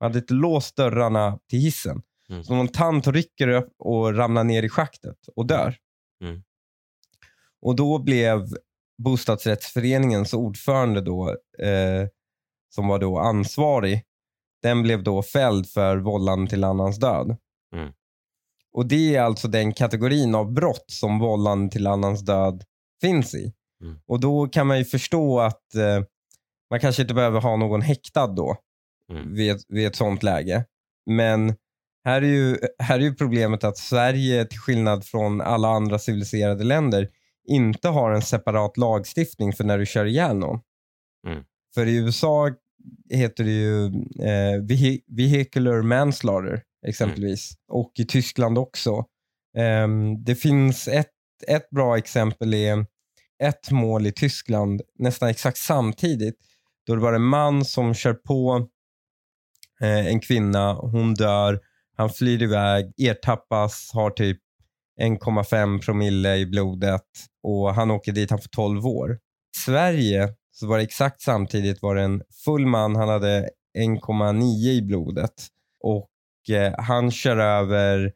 Man 0.00 0.10
hade 0.10 0.18
inte 0.18 0.34
låst 0.34 0.76
dörrarna 0.76 1.38
till 1.50 1.58
hissen. 1.58 2.02
Mm. 2.28 2.44
Så 2.44 2.54
någon 2.54 2.68
tant 2.68 3.06
rycker 3.06 3.48
upp 3.48 3.72
och 3.78 4.16
ramlar 4.16 4.44
ner 4.44 4.62
i 4.62 4.68
schaktet 4.68 5.18
och 5.36 5.46
dör. 5.46 5.76
Mm. 6.20 6.42
Och 7.62 7.76
då 7.76 7.98
blev 7.98 8.48
bostadsrättsföreningens 8.98 10.34
ordförande 10.34 11.00
då, 11.00 11.30
eh, 11.58 12.08
som 12.74 12.88
var 12.88 12.98
då 12.98 13.18
ansvarig, 13.18 14.02
den 14.62 14.82
blev 14.82 15.02
då 15.02 15.22
fälld 15.22 15.68
för 15.68 15.96
vållande 15.96 16.50
till 16.50 16.64
annans 16.64 16.98
död. 16.98 17.36
Mm. 17.74 17.92
Och 18.72 18.86
det 18.86 19.16
är 19.16 19.22
alltså 19.22 19.48
den 19.48 19.72
kategorin 19.72 20.34
av 20.34 20.52
brott 20.52 20.84
som 20.86 21.18
vållande 21.18 21.72
till 21.72 21.86
annans 21.86 22.20
död 22.20 22.64
finns 23.00 23.34
i. 23.34 23.52
Mm. 23.82 24.00
Och 24.06 24.20
då 24.20 24.48
kan 24.48 24.66
man 24.66 24.78
ju 24.78 24.84
förstå 24.84 25.40
att 25.40 25.74
eh, 25.74 26.04
man 26.70 26.80
kanske 26.80 27.02
inte 27.02 27.14
behöver 27.14 27.40
ha 27.40 27.56
någon 27.56 27.82
häktad 27.82 28.26
då 28.26 28.56
mm, 29.10 29.34
vid, 29.34 29.56
vid 29.68 29.86
ett 29.86 29.96
sånt 29.96 30.22
läge. 30.22 30.64
Men 31.06 31.54
här 32.04 32.22
är, 32.22 32.26
ju, 32.26 32.58
här 32.78 32.98
är 32.98 33.02
ju 33.02 33.14
problemet 33.14 33.64
att 33.64 33.78
Sverige, 33.78 34.44
till 34.44 34.58
skillnad 34.58 35.04
från 35.04 35.40
alla 35.40 35.68
andra 35.68 35.98
civiliserade 35.98 36.64
länder, 36.64 37.08
inte 37.48 37.88
har 37.88 38.12
en 38.12 38.22
separat 38.22 38.76
lagstiftning 38.76 39.52
för 39.52 39.64
när 39.64 39.78
du 39.78 39.86
kör 39.86 40.04
ihjäl 40.04 40.36
någon. 40.36 40.60
Mm. 41.26 41.44
För 41.74 41.86
i 41.86 41.96
USA 41.96 42.50
heter 43.10 43.44
det 43.44 43.50
ju 43.50 43.86
eh, 44.20 44.60
vehi- 44.62 45.02
vehicular 45.06 45.82
manslaughter 45.82 46.62
exempelvis. 46.86 47.52
Och 47.68 47.92
i 47.98 48.04
Tyskland 48.04 48.58
också. 48.58 49.04
Ehm, 49.56 50.24
det 50.24 50.34
finns 50.34 50.88
ett, 50.88 51.10
ett 51.48 51.70
bra 51.70 51.98
exempel 51.98 52.54
är 52.54 52.86
ett 53.42 53.70
mål 53.70 54.06
i 54.06 54.12
Tyskland 54.12 54.82
nästan 54.98 55.28
exakt 55.28 55.58
samtidigt. 55.58 56.36
Då 56.86 56.94
det 56.94 57.00
var 57.00 57.12
en 57.12 57.22
man 57.22 57.64
som 57.64 57.94
kör 57.94 58.14
på 58.14 58.68
eh, 59.80 60.06
en 60.06 60.20
kvinna, 60.20 60.72
hon 60.72 61.14
dör, 61.14 61.60
han 61.96 62.10
flyr 62.10 62.42
iväg, 62.42 62.92
ertappas, 62.96 63.90
har 63.94 64.10
typ 64.10 64.38
1,5 65.00 65.80
promille 65.84 66.36
i 66.36 66.46
blodet 66.46 67.02
och 67.42 67.74
han 67.74 67.90
åker 67.90 68.12
dit, 68.12 68.30
han 68.30 68.38
får 68.38 68.48
12 68.48 68.86
år. 68.86 69.12
I 69.12 69.58
Sverige 69.58 70.28
så 70.50 70.66
var 70.66 70.76
det 70.76 70.84
exakt 70.84 71.22
samtidigt 71.22 71.82
var 71.82 71.94
det 71.94 72.02
en 72.02 72.22
full 72.44 72.66
man, 72.66 72.96
han 72.96 73.08
hade 73.08 73.48
1,9 73.78 74.42
i 74.68 74.82
blodet 74.82 75.34
och 75.84 76.10
eh, 76.50 76.74
han 76.78 77.10
kör 77.10 77.36
över 77.36 78.12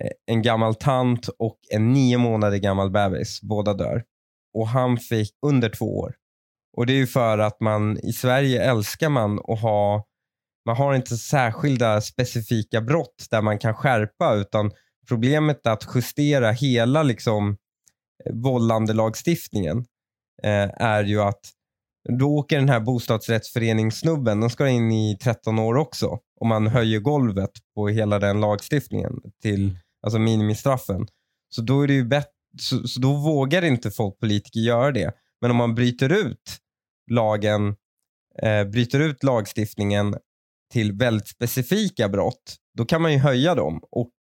eh, 0.00 0.10
en 0.26 0.42
gammal 0.42 0.74
tant 0.74 1.28
och 1.28 1.58
en 1.70 1.92
nio 1.92 2.18
månader 2.18 2.56
gammal 2.56 2.90
bebis. 2.90 3.42
Båda 3.42 3.74
dör. 3.74 4.04
Och 4.54 4.68
han 4.68 4.98
fick 4.98 5.30
under 5.46 5.68
två 5.68 5.98
år. 5.98 6.14
Och 6.76 6.86
det 6.86 6.92
är 6.92 6.96
ju 6.96 7.06
för 7.06 7.38
att 7.38 7.60
man 7.60 7.98
i 7.98 8.12
Sverige 8.12 8.62
älskar 8.62 9.08
man 9.08 9.38
att 9.38 9.60
ha, 9.60 10.04
man 10.66 10.76
har 10.76 10.94
inte 10.94 11.16
särskilda 11.16 12.00
specifika 12.00 12.80
brott 12.80 13.26
där 13.30 13.42
man 13.42 13.58
kan 13.58 13.74
skärpa 13.74 14.34
utan 14.34 14.70
problemet 15.08 15.66
är 15.66 15.70
att 15.70 15.88
justera 15.94 16.50
hela 16.50 17.02
liksom 17.02 17.56
eh, 18.24 18.32
vållandelagstiftningen 18.32 19.78
eh, 20.42 20.70
är 20.76 21.04
ju 21.04 21.22
att 21.22 21.40
då 22.08 22.36
åker 22.36 22.56
den 22.56 22.68
här 22.68 22.80
bostadsrättsföreningssnubben, 22.80 24.40
den 24.40 24.50
ska 24.50 24.68
in 24.68 24.92
i 24.92 25.18
13 25.22 25.58
år 25.58 25.74
också. 25.74 26.18
Om 26.40 26.48
man 26.48 26.66
höjer 26.66 27.00
golvet 27.00 27.50
på 27.74 27.88
hela 27.88 28.18
den 28.18 28.40
lagstiftningen 28.40 29.12
till 29.42 29.78
alltså 30.02 30.18
minimistraffen. 30.18 31.06
Så 31.48 31.62
då 31.62 31.82
är 31.82 31.86
det 31.86 31.94
ju 31.94 32.04
bättre, 32.04 32.30
så, 32.60 32.88
så 32.88 33.00
då 33.00 33.12
vågar 33.12 33.62
inte 33.64 33.90
folk 33.90 34.18
politiker 34.18 34.60
göra 34.60 34.92
det. 34.92 35.12
Men 35.40 35.50
om 35.50 35.56
man 35.56 35.74
bryter 35.74 36.12
ut 36.12 36.58
lagen, 37.10 37.76
eh, 38.42 38.64
bryter 38.64 39.00
ut 39.00 39.22
lagstiftningen 39.22 40.14
till 40.72 40.92
väldigt 40.92 41.28
specifika 41.28 42.08
brott, 42.08 42.56
då 42.78 42.84
kan 42.84 43.02
man 43.02 43.12
ju 43.12 43.18
höja 43.18 43.54
dem 43.54 43.80
och 43.90 44.12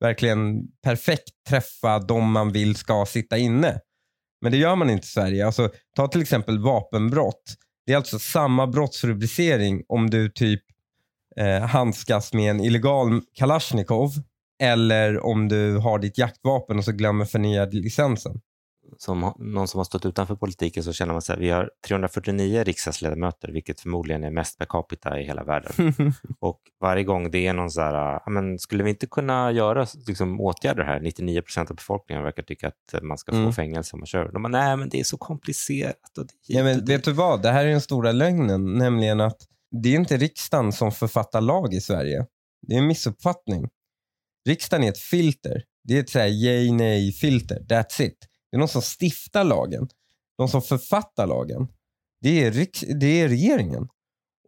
verkligen 0.00 0.68
perfekt 0.82 1.30
träffa 1.48 1.98
de 1.98 2.32
man 2.32 2.52
vill 2.52 2.76
ska 2.76 3.06
sitta 3.06 3.38
inne. 3.38 3.80
Men 4.42 4.52
det 4.52 4.58
gör 4.58 4.76
man 4.76 4.90
inte 4.90 5.04
i 5.04 5.08
Sverige. 5.08 5.46
Alltså, 5.46 5.70
ta 5.96 6.08
till 6.08 6.22
exempel 6.22 6.58
vapenbrott. 6.58 7.54
Det 7.86 7.92
är 7.92 7.96
alltså 7.96 8.18
samma 8.18 8.66
brottsrubricering 8.66 9.84
om 9.88 10.10
du 10.10 10.30
typ 10.30 10.62
eh, 11.36 11.60
handskas 11.60 12.32
med 12.32 12.50
en 12.50 12.60
illegal 12.60 13.22
Kalashnikov 13.34 14.10
eller 14.62 15.24
om 15.26 15.48
du 15.48 15.76
har 15.76 15.98
ditt 15.98 16.18
jaktvapen 16.18 16.78
och 16.78 16.84
så 16.84 16.92
glömmer 16.92 17.24
förnya 17.24 17.64
licensen 17.64 18.40
som 18.98 19.32
någon 19.38 19.68
som 19.68 19.78
har 19.78 19.84
stått 19.84 20.06
utanför 20.06 20.34
politiken 20.36 20.82
så 20.84 20.92
känner 20.92 21.12
man 21.12 21.18
att 21.18 21.38
vi 21.38 21.50
har 21.50 21.70
349 21.86 22.64
riksdagsledamöter, 22.64 23.48
vilket 23.52 23.80
förmodligen 23.80 24.24
är 24.24 24.30
mest 24.30 24.58
per 24.58 24.64
capita 24.66 25.20
i 25.20 25.24
hela 25.24 25.44
världen. 25.44 25.72
Och 26.40 26.60
varje 26.80 27.04
gång 27.04 27.30
det 27.30 27.46
är 27.46 27.52
någon 27.52 27.70
så 27.70 27.80
här, 27.80 27.94
"Ja, 27.94 28.30
men 28.30 28.58
skulle 28.58 28.84
vi 28.84 28.90
inte 28.90 29.06
kunna 29.06 29.52
göra 29.52 29.86
liksom, 30.06 30.40
åtgärder 30.40 30.84
här? 30.84 31.00
99 31.00 31.42
procent 31.42 31.70
av 31.70 31.76
befolkningen 31.76 32.24
verkar 32.24 32.42
tycka 32.42 32.68
att 32.68 33.02
man 33.02 33.18
ska 33.18 33.32
få 33.32 33.38
Mm. 33.38 33.52
fängelse 33.52 33.90
om 33.96 34.00
man 34.00 34.06
kör. 34.06 34.32
De 34.32 34.42
bara, 34.42 34.48
nej 34.48 34.76
men 34.76 34.88
det 34.88 35.00
är 35.00 35.04
så 35.04 35.16
komplicerat. 35.16 36.18
Och 36.18 36.26
Ja, 36.46 36.62
men 36.64 36.76
och 36.78 36.84
dit." 36.84 36.88
vet 36.98 37.04
du 37.04 37.12
vad? 37.12 37.42
Det 37.42 37.50
här 37.50 37.64
är 37.66 37.70
den 37.70 37.80
stora 37.80 38.12
lögnen, 38.12 38.74
nämligen 38.78 39.20
att 39.20 39.38
det 39.82 39.88
är 39.88 39.94
inte 39.96 40.16
riksdagen 40.16 40.72
som 40.72 40.92
författar 40.92 41.40
lag 41.40 41.74
i 41.74 41.80
Sverige. 41.80 42.26
Det 42.66 42.74
är 42.74 42.78
en 42.78 42.86
missuppfattning. 42.86 43.68
Riksdagen 44.48 44.84
är 44.84 44.88
ett 44.88 44.98
filter. 44.98 45.62
Det 45.84 45.96
är 45.96 46.00
ett 46.00 46.10
så 46.10 46.18
här 46.18 46.26
yay, 46.28 46.72
nej 46.72 47.12
filter. 47.12 47.58
That's 47.68 48.02
it. 48.02 48.18
Det 48.54 48.56
är 48.56 48.58
någon 48.58 48.68
som 48.68 48.82
stiftar 48.82 49.44
lagen. 49.44 49.88
De 50.38 50.48
som 50.48 50.62
författar 50.62 51.26
lagen. 51.26 51.68
Det 52.20 52.44
är, 52.44 52.66
det 53.00 53.20
är 53.20 53.28
regeringen. 53.28 53.88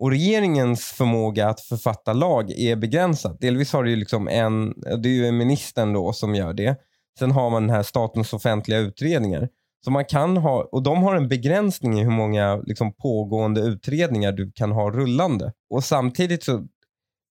Och 0.01 0.11
regeringens 0.11 0.85
förmåga 0.85 1.49
att 1.49 1.61
författa 1.61 2.13
lag 2.13 2.51
är 2.51 2.77
begränsad. 2.77 3.37
Delvis 3.41 3.73
har 3.73 3.85
det 3.85 3.91
ju 3.91 3.97
liksom 3.97 4.29
en, 4.29 4.75
det 5.03 5.09
är 5.09 5.13
ju 5.13 5.33
ministern 5.33 5.93
då 5.93 6.13
som 6.13 6.35
gör 6.35 6.55
det. 6.55 6.77
Sen 7.19 7.31
har 7.31 7.51
man 7.51 7.63
den 7.63 7.77
här 7.77 7.83
statens 7.83 8.33
offentliga 8.33 8.79
utredningar. 8.79 9.49
Så 9.85 9.91
man 9.91 10.05
kan 10.05 10.37
ha, 10.37 10.69
och 10.73 10.83
de 10.83 11.03
har 11.03 11.17
en 11.17 11.29
begränsning 11.29 12.01
i 12.01 12.03
hur 12.03 12.11
många 12.11 12.57
liksom, 12.57 12.95
pågående 12.95 13.61
utredningar 13.61 14.33
du 14.33 14.53
kan 14.53 14.73
ha 14.73 14.91
rullande. 14.91 15.53
Och 15.71 15.85
samtidigt 15.85 16.45
så, 16.45 16.67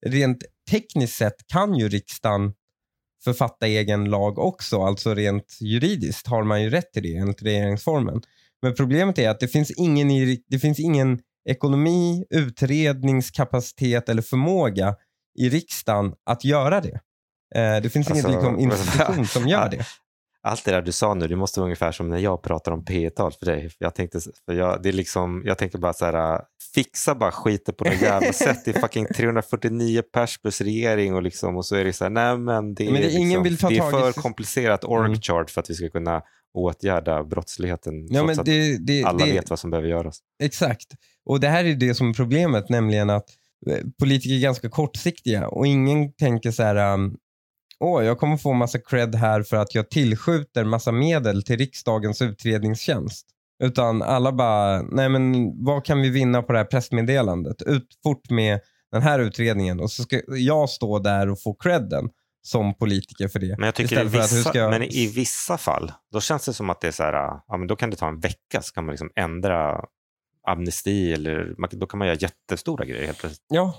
rent 0.06 0.44
tekniskt 0.72 1.18
sett 1.18 1.48
kan 1.48 1.76
ju 1.76 1.90
riksdagen 1.90 2.54
författa 3.26 3.68
egen 3.68 4.06
lag 4.06 4.40
också. 4.40 4.82
Alltså 4.82 5.14
rent 5.14 5.58
juridiskt 5.62 6.28
har 6.28 6.44
man 6.44 6.64
ju 6.64 6.70
rätt 6.70 6.94
till 6.94 7.04
det 7.04 7.16
enligt 7.16 7.42
regeringsformen. 7.42 8.22
Men 8.62 8.76
problemet 8.76 9.20
är 9.20 9.30
att 9.30 9.40
det 9.40 9.48
finns 9.48 9.72
ingen, 9.72 10.38
det 10.48 10.60
finns 10.60 10.80
ingen 10.80 11.20
ekonomi, 11.50 12.26
utredningskapacitet 12.30 14.10
eller 14.10 14.22
förmåga 14.22 14.96
i 15.40 15.50
riksdagen 15.50 16.14
att 16.26 16.46
göra 16.46 16.82
det. 16.82 17.00
Eh, 17.56 17.82
det 17.82 17.90
finns 17.90 18.12
Alltså, 18.12 18.28
ingen 18.28 18.42
liksom, 18.42 18.60
institution 18.72 19.28
som 19.28 19.48
gör 19.48 19.70
det. 19.70 19.86
Allt 20.46 20.66
det 20.66 20.72
där 20.72 20.82
du 20.82 20.92
sa 20.92 21.14
nu, 21.14 21.28
det 21.28 21.36
måste 21.36 21.60
vara 21.60 21.66
ungefär 21.66 21.92
som 21.92 22.10
när 22.10 22.18
jag 22.18 22.42
pratar 22.44 22.72
om 22.72 22.86
P 22.86 23.10
tal 23.10 23.32
för 23.40 23.46
dig. 23.46 23.72
Jag 23.80 23.96
tänkte, 23.96 24.20
för 24.46 24.54
jag, 24.54 24.84
det 24.84 24.90
är 24.90 24.94
liksom, 24.94 25.44
jag 25.46 25.58
tänker 25.58 25.78
bara 25.78 25.94
så 25.94 26.06
här, 26.06 26.42
fixa 26.76 27.16
bara 27.16 27.32
skiten 27.32 27.76
på 27.76 27.84
något 27.84 28.02
jävla 28.02 28.34
sätt. 28.46 28.66
Det 28.66 28.76
är 28.76 28.82
fucking 28.82 29.06
349 29.16 30.02
pers 30.14 30.38
plus 30.42 30.62
regering 30.62 31.16
och, 31.16 31.24
liksom, 31.24 31.58
och 31.58 31.66
så 31.66 31.76
är 31.76 31.86
det 31.86 31.94
så 31.94 32.04
här, 32.06 32.10
nej 32.12 32.38
men 32.38 32.76
det 32.76 32.88
är, 32.88 32.92
Men 32.92 33.02
det- 33.02 33.12
ingen 33.12 33.28
liksom, 33.30 33.44
vill 33.44 33.58
ta 33.58 33.70
det 33.70 33.78
är 33.78 33.88
i 33.88 33.92
för 33.92 34.12
sys- 34.12 34.22
komplicerat 34.22 34.84
org 34.84 35.06
Mm. 35.08 35.22
chart 35.22 35.50
för 35.50 35.62
att 35.62 35.70
vi 35.70 35.74
ska 35.74 35.90
kunna 35.90 36.22
åtgärda 36.54 37.24
brottsligheten 37.24 38.08
Ja, 38.10 38.20
trots 38.20 38.28
men 38.28 38.40
att 38.40 38.46
det, 38.46 38.78
det, 38.78 39.04
alla 39.04 39.26
det, 39.26 39.32
vet 39.32 39.50
vad 39.50 39.60
som 39.60 39.70
behöver 39.72 39.90
göras. 39.90 40.20
Exakt. 40.44 40.88
Och 41.26 41.40
det 41.40 41.48
här 41.48 41.66
är 41.66 41.76
det 41.76 41.96
som 41.96 42.10
är 42.10 42.14
problemet, 42.14 42.70
nämligen 42.70 43.10
att 43.10 43.26
eh, 43.70 43.78
politiker 44.00 44.36
är 44.36 44.40
ganska 44.40 44.70
kortsiktiga 44.70 45.48
och 45.48 45.68
ingen 45.68 46.14
tänker 46.14 46.52
så 46.52 46.64
här, 46.64 46.94
um, 46.94 47.16
åh, 47.80 48.04
jag 48.06 48.18
kommer 48.20 48.38
få 48.38 48.54
massa 48.54 48.80
cred 48.80 49.16
här 49.16 49.44
för 49.44 49.58
att 49.58 49.76
jag 49.76 49.90
tillskjuter 49.90 50.64
massa 50.64 50.92
medel 50.92 51.44
till 51.44 51.58
riksdagens 51.58 52.22
utredningstjänst. 52.22 53.28
Utan 53.64 54.02
alla 54.02 54.32
bara, 54.32 54.82
nej 54.82 55.10
men 55.10 55.54
vad 55.66 55.86
kan 55.86 56.02
vi 56.02 56.10
vinna 56.10 56.42
på 56.42 56.52
det 56.54 56.58
här 56.60 56.66
pressmeddelandet? 56.66 57.62
Ut 57.62 57.88
fort 58.04 58.30
med 58.30 58.60
den 58.92 59.02
här 59.02 59.20
utredningen 59.20 59.80
och 59.80 59.92
så 59.92 60.04
ska 60.04 60.22
jag 60.28 60.70
stå 60.70 61.00
där 61.00 61.30
och 61.30 61.42
få 61.42 61.54
credden 61.54 62.10
som 62.42 62.74
politiker 62.78 63.28
för 63.28 63.40
det. 63.40 63.56
Men 63.58 63.66
jag 63.66 63.76
tycker 63.76 63.96
i 64.02 64.10
vissa, 64.38 64.52
jag- 64.60 64.70
men 64.72 64.84
i 64.84 65.08
vissa 65.08 65.58
fall, 65.58 65.92
då 66.12 66.22
känns 66.22 66.46
det 66.46 66.54
som 66.54 66.70
att 66.70 66.82
det 66.82 66.88
är 66.88 66.92
så 66.92 67.04
här, 67.04 67.14
ja, 67.48 67.58
men 67.58 67.68
då 67.68 67.76
kan 67.76 67.90
det 67.90 67.96
ta 67.96 68.08
en 68.08 68.20
vecka 68.20 68.62
så 68.62 68.74
kan 68.74 68.86
man 68.86 68.92
liksom 68.94 69.10
ändra 69.16 69.82
amnesti 70.48 71.14
eller 71.14 71.56
då 71.78 71.86
kan 71.88 71.98
man 71.98 72.08
göra 72.08 72.18
jättestora 72.18 72.86
grejer 72.86 73.06
helt 73.06 73.18
plötsligt. 73.18 73.46
Ja, 73.50 73.74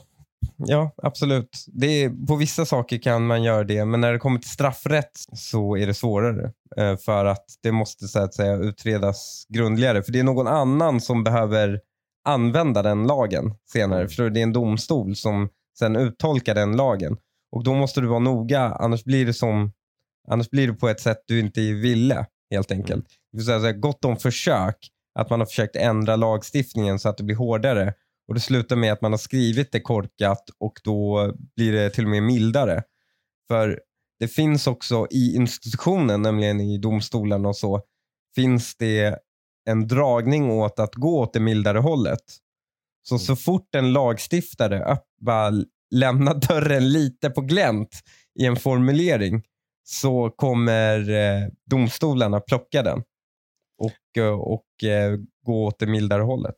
ja 0.57 0.95
absolut. 1.03 1.65
Det 1.67 1.87
är, 1.87 2.27
på 2.27 2.37
vissa 2.37 2.67
saker 2.67 2.99
kan 2.99 3.27
man 3.27 3.43
göra 3.43 3.65
det, 3.65 3.85
men 3.85 4.01
när 4.01 4.13
det 4.13 4.19
kommer 4.19 4.39
till 4.39 4.51
straffrätt 4.51 5.11
så 5.33 5.77
är 5.77 5.87
det 5.87 5.95
svårare. 5.95 6.53
Eh, 6.77 6.97
för 6.97 7.25
att 7.25 7.45
det 7.63 7.73
måste 7.73 8.09
så 8.09 8.19
att 8.19 8.35
säga 8.35 8.57
utredas 8.57 9.47
grundligare. 9.49 10.03
För 10.03 10.13
det 10.13 10.19
är 10.19 10.25
någon 10.25 10.47
annan 10.47 11.01
som 11.01 11.25
behöver 11.25 11.81
använda 12.25 12.83
den 12.83 13.07
lagen 13.07 13.55
senare. 13.73 14.01
Mm. 14.01 14.13
Du? 14.17 14.31
Det 14.31 14.41
är 14.41 14.43
en 14.43 14.53
domstol 14.53 15.17
som 15.17 15.49
sen 15.79 15.97
uttolkar 15.97 16.55
den 16.55 16.77
lagen. 16.77 17.17
Och 17.53 17.65
då 17.65 17.75
måste 17.75 18.01
du 18.01 18.07
vara 18.07 18.19
noga, 18.19 18.61
annars 18.61 19.05
blir 19.05 19.27
det 19.27 19.35
som 19.35 19.73
Annars 20.29 20.51
blir 20.51 20.67
det 20.67 20.75
på 20.75 20.89
ett 20.89 21.01
sätt 21.01 21.19
du 21.27 21.41
inte 21.41 21.61
ville, 21.61 22.27
helt 22.51 22.71
enkelt. 22.71 23.07
Det 23.33 23.37
vill 23.37 23.47
säga, 23.47 23.73
gott 23.73 24.05
om 24.05 24.17
försök 24.17 24.77
att 25.19 25.31
man 25.31 25.41
har 25.41 25.47
försökt 25.47 25.77
ändra 25.77 26.17
lagstiftningen 26.17 26.99
så 26.99 27.09
att 27.09 27.17
det 27.17 27.25
blir 27.25 27.37
hårdare. 27.37 27.95
Och 28.29 28.35
det 28.35 28.41
slutar 28.41 28.77
med 28.77 28.93
att 28.93 29.03
man 29.03 29.13
har 29.13 29.19
skrivit 29.19 29.73
det 29.73 29.81
korkat 29.81 30.51
och 30.59 30.81
då 30.85 31.33
blir 31.57 31.73
det 31.73 31.91
till 31.91 32.05
och 32.05 32.11
med 32.11 32.23
mildare. 32.23 32.83
För 33.49 33.81
det 34.19 34.29
finns 34.29 34.67
också 34.67 35.07
i 35.11 35.37
institutionen, 35.37 36.23
nämligen 36.23 36.61
i 36.61 36.79
domstolen 36.79 37.47
och 37.47 37.57
så, 37.57 37.83
finns 38.35 38.77
det 38.77 39.19
en 39.69 39.89
dragning 39.89 40.51
åt 40.51 40.79
att 40.79 40.95
gå 40.95 41.21
åt 41.21 41.33
det 41.33 41.41
mildare 41.41 41.79
hållet. 41.79 42.23
Så 43.09 43.19
så 43.19 43.37
fort 43.37 43.75
en 43.75 43.93
lagstiftare 43.93 44.99
bara 45.21 45.53
lämnar 45.91 46.35
dörren 46.35 46.89
lite 46.89 47.31
på 47.31 47.41
glänt 47.41 48.01
i 48.39 48.47
en 48.47 48.57
formulering 48.57 49.43
så 49.85 50.31
kommer 50.31 51.11
eh, 51.11 51.49
domstolarna 51.71 52.41
plocka 52.41 52.83
den 52.83 53.03
och, 53.79 54.23
eh, 54.23 54.41
och 54.41 54.85
eh, 54.85 55.19
gå 55.47 55.65
åt 55.65 55.79
det 55.79 55.87
mildare 55.87 56.23
hållet. 56.23 56.57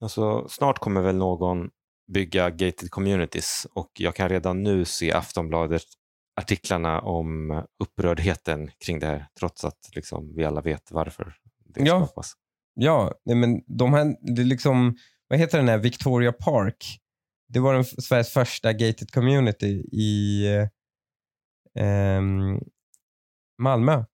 Alltså, 0.00 0.48
snart 0.48 0.78
kommer 0.78 1.00
väl 1.00 1.16
någon 1.16 1.70
bygga 2.12 2.50
gated 2.50 2.90
communities 2.90 3.66
och 3.74 3.90
jag 3.98 4.14
kan 4.14 4.28
redan 4.28 4.62
nu 4.62 4.84
se 4.84 5.12
Aftonbladet 5.12 5.82
artiklarna 6.40 7.00
om 7.00 7.62
upprördheten 7.82 8.70
kring 8.84 8.98
det 8.98 9.06
här 9.06 9.26
trots 9.38 9.64
att 9.64 9.90
liksom, 9.94 10.34
vi 10.36 10.44
alla 10.44 10.60
vet 10.60 10.90
varför 10.90 11.34
det 11.64 11.80
Ja. 11.84 12.06
skapas. 12.06 12.32
Ja, 12.74 13.12
nej, 13.24 13.36
men 13.36 13.60
de 13.66 13.92
här, 13.94 14.16
det 14.34 14.42
är 14.42 14.46
liksom, 14.46 14.96
vad 15.28 15.38
heter 15.38 15.58
den 15.58 15.68
här, 15.68 15.78
Victoria 15.78 16.32
Park. 16.32 16.98
Det 17.48 17.60
var 17.60 17.74
den, 17.74 17.84
Sveriges 17.84 18.32
första 18.32 18.72
gated 18.72 19.10
community 19.12 19.88
i 19.92 20.44
eh, 20.54 20.68
ehm, 21.84 22.60
Malmö. 23.58 24.04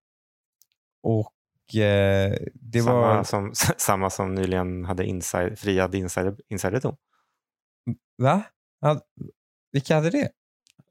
Och 1.03 1.34
det 1.73 2.83
samma, 2.83 2.93
var, 3.01 3.23
som, 3.23 3.51
samma 3.77 4.09
som 4.09 4.35
nyligen 4.35 4.85
hade 4.85 5.05
inside, 5.05 5.59
friad 5.59 5.95
insider, 5.95 6.35
insiderdom. 6.49 6.95
va? 8.17 8.43
Ja, 8.81 9.01
vilka 9.71 9.95
hade 9.95 10.09
det? 10.09 10.29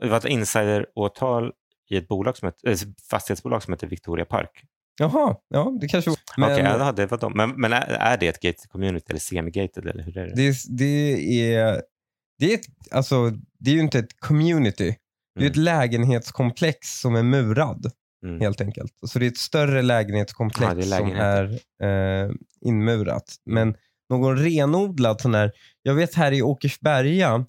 Det 0.01 0.09
var 0.09 0.17
ett 0.17 0.25
insideråtal 0.25 1.53
i 1.91 1.97
ett 1.97 2.09
bolag 2.09 2.37
som 2.37 2.47
heter, 2.47 2.69
äh, 2.71 2.77
fastighetsbolag 3.11 3.63
som 3.63 3.73
heter 3.73 3.87
Victoria 3.87 4.25
Park. 4.25 4.65
Jaha, 4.99 5.37
ja 5.49 5.79
det 5.81 5.89
kanske 5.89 6.11
var. 6.11 6.19
Men 6.37 6.53
Okej, 6.53 6.65
ja, 6.65 6.93
det 6.93 7.07
var 7.07 7.19
de. 7.19 7.33
Men, 7.37 7.51
men 7.51 7.73
är, 7.73 7.81
är 7.89 8.17
det 8.19 8.29
ett 8.29 8.41
gated 8.41 8.69
community 8.71 9.07
eller 9.11 9.21
semi-gated? 9.21 9.87
Eller 9.91 10.03
hur 10.03 10.19
är 10.19 10.27
det? 10.27 10.35
det, 10.35 10.43
är- 10.49 10.77
det 10.79 11.55
är, 11.55 11.83
det 12.39 12.53
är, 12.53 12.55
ett, 12.55 12.67
alltså, 12.91 13.31
det 13.59 13.71
är 13.71 13.75
ju 13.75 13.81
inte 13.81 13.99
ett 13.99 14.21
community. 14.21 14.97
Det 15.35 15.41
är 15.41 15.43
Mm. 15.43 15.51
ett 15.51 15.57
lägenhetskomplex 15.57 17.01
som 17.01 17.15
är 17.15 17.23
murad. 17.23 17.91
Mm. 18.25 18.41
helt 18.41 18.61
enkelt. 18.61 18.93
Så 19.07 19.19
det 19.19 19.27
är 19.27 19.31
ett 19.31 19.39
större 19.39 19.83
lägenhetskomplex 19.83 20.73
Ja, 20.87 20.97
är 20.97 20.99
som 20.99 21.11
är 21.11 22.25
eh, 22.25 22.31
inmurat. 22.61 23.35
Men 23.47 23.77
någon 24.11 24.37
renodlad 24.37 25.21
sån 25.21 25.35
här, 25.35 25.53
jag 25.83 25.95
vet 25.95 26.15
här 26.15 26.33
i 26.33 26.43
Åkersberga 26.43 27.47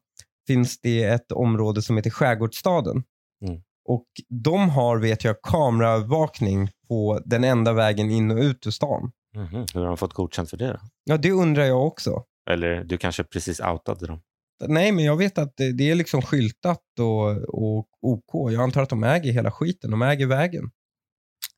finns 0.47 0.81
det 0.81 1.03
ett 1.03 1.31
område 1.31 1.81
som 1.81 1.97
heter 1.97 2.09
Skärgårdsstaden. 2.09 3.03
Mm. 3.45 3.61
Och 3.87 4.05
de 4.29 4.69
har, 4.69 4.97
vet 4.97 5.23
jag, 5.23 5.41
kameraövervakning 5.41 6.69
på 6.87 7.21
den 7.25 7.43
enda 7.43 7.73
vägen 7.73 8.11
in 8.11 8.31
och 8.31 8.37
ut 8.37 8.67
ur 8.67 8.71
stan. 8.71 9.11
Mhm. 9.35 9.65
Hur 9.73 9.81
har 9.81 9.87
de 9.87 9.97
fått 9.97 10.13
godkänt 10.13 10.49
för 10.49 10.57
det 10.57 10.67
då? 10.67 10.79
Ja, 11.03 11.17
det 11.17 11.31
undrar 11.31 11.63
jag 11.63 11.87
också. 11.87 12.23
Eller 12.49 12.83
du 12.83 12.97
kanske 12.97 13.23
precis 13.23 13.59
outade 13.59 14.07
dem? 14.07 14.19
Nej, 14.67 14.91
men 14.91 15.05
jag 15.05 15.17
vet 15.17 15.37
att 15.37 15.57
det, 15.57 15.71
det 15.71 15.91
är 15.91 15.95
liksom 15.95 16.21
skyltat 16.21 16.81
och, 16.99 17.29
och 17.77 17.87
OK. 18.01 18.51
Jag 18.51 18.63
antar 18.63 18.81
att 18.81 18.89
de 18.89 19.03
äger 19.03 19.31
hela 19.31 19.51
skiten. 19.51 19.91
De 19.91 20.01
äger 20.01 20.25
vägen. 20.25 20.63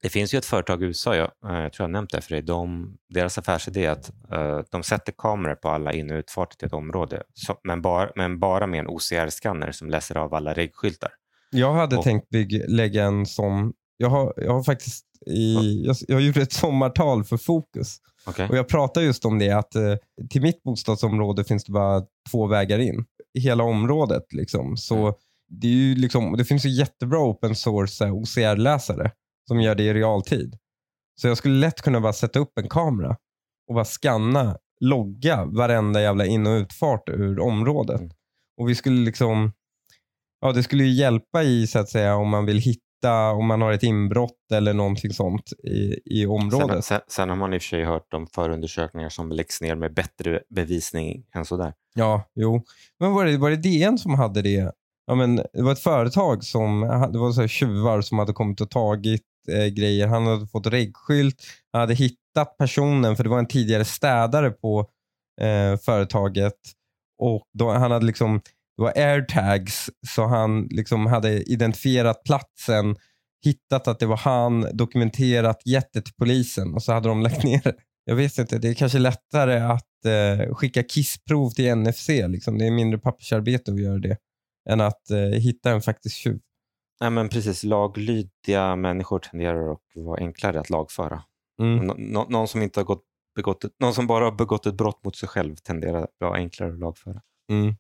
Det 0.02 0.10
finns 0.10 0.34
ju 0.34 0.38
ett 0.38 0.46
företag 0.46 0.84
i 0.84 0.86
USA, 0.86 1.16
jag, 1.16 1.32
eh, 1.52 1.60
jag 1.60 1.74
tror 1.74 1.84
jag 1.84 1.92
nämnt 1.92 2.10
det 2.12 2.22
för 2.22 2.32
dig. 2.32 2.42
De, 2.42 2.94
deras 3.10 3.38
affärsidé 3.38 3.86
är 3.86 3.92
att 3.92 4.12
eh, 4.32 4.60
de 4.72 4.84
sätter 4.84 5.14
kameror 5.18 5.56
på 5.56 5.70
alla 5.70 5.94
in 5.94 6.12
och 6.12 6.18
utfarter 6.18 6.58
till 6.58 6.66
ett 6.66 6.74
område, 6.74 7.24
så, 7.34 7.56
men, 7.64 7.82
bara, 7.82 8.10
men 8.16 8.40
bara 8.40 8.68
med 8.68 8.80
en 8.80 8.88
OCR-skanner 8.88 9.72
som 9.72 9.90
läser 9.90 10.18
av 10.18 10.34
alla 10.34 10.54
regskyltar. 10.54 11.10
Jag 11.52 11.74
hade 11.74 11.98
Och- 11.98 12.04
tänkt 12.04 12.30
bygga, 12.30 12.66
lägga 12.68 13.04
en 13.04 13.26
sån. 13.26 13.74
Jag 13.98 14.10
har, 14.10 14.34
jag 14.38 14.54
har 14.54 14.64
faktiskt 14.64 15.06
i, 15.26 15.84
jag, 15.86 15.96
jag 16.08 16.22
gjorde 16.22 16.42
ett 16.42 16.54
sommartal 16.54 17.24
för 17.24 17.38
Fokus 17.38 17.98
Okej? 18.26 18.50
och 18.50 18.58
jag 18.58 18.68
pratade 18.68 19.06
just 19.06 19.26
om 19.26 19.40
det 19.40 19.52
att 19.52 19.76
eh, 19.76 19.96
till 20.30 20.42
mitt 20.42 20.64
bostadsområde 20.64 21.44
finns 21.44 21.64
det 21.66 21.72
bara 21.72 22.02
två 22.32 22.48
vägar 22.48 22.80
in. 22.80 23.06
I 23.34 23.40
hela 23.40 23.64
området 23.64 24.34
liksom. 24.34 24.78
Så 24.78 24.98
Mm. 24.98 25.14
det, 25.50 25.68
är 25.68 25.72
ju 25.72 25.96
liksom, 25.96 26.38
det 26.38 26.46
finns 26.46 26.66
ju 26.66 26.70
jättebra 26.70 27.20
open 27.20 27.56
source 27.56 28.06
eh, 28.06 28.14
OCR-läsare 28.16 29.12
som 29.48 29.62
gör 29.62 29.76
det 29.76 29.84
i 29.84 29.94
realtid. 29.94 30.58
Så 31.22 31.28
jag 31.28 31.38
skulle 31.38 31.56
lätt 31.60 31.82
kunna 31.82 32.02
bara 32.02 32.14
sätta 32.14 32.40
upp 32.40 32.58
en 32.60 32.70
kamera 32.70 33.16
och 33.68 33.76
bara 33.76 33.86
scanna, 33.86 34.58
logga 34.80 35.46
varenda 35.46 36.02
jävla 36.02 36.26
in 36.26 36.48
och 36.48 36.52
utfart 36.58 37.10
ur 37.10 37.40
området. 37.40 38.00
Mm. 38.00 38.12
Och 38.62 38.70
vi 38.70 38.76
skulle 38.76 39.02
liksom, 39.06 39.52
ja 40.42 40.52
det 40.52 40.64
skulle 40.64 40.84
ju 40.84 40.90
hjälpa 40.94 41.44
i 41.44 41.68
så 41.68 41.80
att 41.80 41.90
säga 41.90 42.16
om 42.16 42.30
man 42.30 42.46
vill 42.46 42.60
hitta, 42.60 42.82
om 43.06 43.46
man 43.48 43.62
har 43.62 43.72
ett 43.72 43.84
inbrott 43.84 44.52
eller 44.54 44.74
någonting 44.74 45.14
sånt 45.14 45.54
i, 45.64 46.00
i 46.06 46.22
Sen, 46.22 46.30
området. 46.30 46.86
sen, 46.86 47.02
sen 47.08 47.30
har 47.30 47.36
man 47.36 47.54
i 47.54 47.58
och 47.58 47.62
för 47.62 47.68
sig 47.68 47.84
hört 47.84 48.14
om 48.14 48.28
förundersökningar 48.28 49.10
som 49.10 49.32
läggs 49.32 49.62
ner 49.62 49.76
med 49.76 49.94
bättre 49.94 50.42
bevisning 50.50 51.24
än 51.36 51.46
sådär. 51.46 51.74
Ja, 51.96 52.24
jo. 52.36 52.64
Men 53.00 53.14
var 53.14 53.26
det, 53.26 53.38
var 53.38 53.50
det 53.50 53.56
DN 53.56 53.98
som 53.98 54.14
hade 54.16 54.42
det? 54.42 54.72
Ja, 55.08 55.16
men 55.16 55.36
det 55.36 55.62
var 55.62 55.72
ett 55.72 55.80
företag 55.80 56.44
som, 56.44 56.82
det 57.14 57.20
var 57.20 57.32
så 57.32 57.42
här 57.42 57.48
tjuvar 57.48 58.02
som 58.02 58.20
hade 58.20 58.34
kommit 58.34 58.62
och 58.62 58.70
tagit 58.70 59.22
eh, 59.52 59.66
grejer. 59.66 60.08
Han 60.08 60.28
hade 60.28 60.48
fått 60.48 60.68
reggskylt, 60.68 61.44
han 61.72 61.80
hade 61.80 61.94
hittat 61.94 62.58
personen 62.58 63.16
för 63.16 63.24
det 63.24 63.30
var 63.30 63.40
en 63.40 63.48
tidigare 63.48 63.86
städare 63.86 64.52
på 64.52 64.80
eh, 65.42 65.80
företaget. 65.80 66.54
Och 67.20 67.44
då, 67.54 67.70
han 67.72 67.92
hade 67.92 68.06
liksom, 68.06 68.42
det 68.78 68.84
var 68.84 68.98
airtags 68.98 69.90
så 70.08 70.26
han 70.26 70.68
liksom 70.72 71.06
hade 71.06 71.44
identifierat 71.52 72.24
platsen, 72.24 72.96
hittat 73.46 73.88
att 73.88 74.00
det 74.00 74.06
var 74.06 74.18
han, 74.18 74.68
dokumenterat, 74.74 75.62
gett 75.66 75.94
det 75.94 76.02
till 76.02 76.14
polisen 76.14 76.74
och 76.74 76.84
så 76.84 76.94
hade 76.94 77.10
de 77.10 77.22
lagt 77.22 77.44
ner 77.44 77.62
det. 77.64 77.76
Jag 78.06 78.16
vet 78.16 78.38
inte, 78.38 78.58
det 78.58 78.70
är 78.70 78.74
kanske 78.74 79.00
lättare 79.00 79.60
att 79.60 80.06
eh, 80.06 80.56
skicka 80.56 80.84
kissprov 80.84 81.50
till 81.50 81.76
NFC. 81.76 82.08
Liksom. 82.10 82.58
Det 82.58 82.68
är 82.68 82.72
mindre 82.72 83.00
pappersarbete 83.00 83.72
att 83.72 83.82
göra 83.82 84.00
det 84.00 84.18
än 84.70 84.82
att 84.82 85.10
eh, 85.12 85.18
hitta 85.20 85.72
en 85.72 85.82
faktisk 85.82 86.16
tjuv. 86.16 86.40
Nej, 87.02 87.10
men 87.10 87.30
precis, 87.30 87.64
laglydiga 87.64 88.76
människor 88.76 89.20
tenderar 89.20 89.72
att 89.72 89.82
vara 89.96 90.20
enklare 90.20 90.60
att 90.60 90.70
lagföra. 90.70 91.24
Mm. 91.62 91.86
Nå- 91.86 91.96
nå- 91.98 92.26
någon, 92.30 92.48
som 92.48 92.62
inte 92.62 92.80
har 92.80 92.86
gått, 92.86 93.04
begått 93.36 93.66
någon 93.80 93.94
som 93.94 94.08
bara 94.08 94.24
har 94.26 94.32
begått 94.32 94.66
ett 94.66 94.78
brott 94.78 95.04
mot 95.06 95.16
sig 95.16 95.30
själv 95.30 95.56
tenderar 95.56 96.04
att 96.04 96.16
vara 96.20 96.34
enklare 96.34 96.74
att 96.74 96.80
lagföra. 96.80 97.22
Mm. 97.52 97.76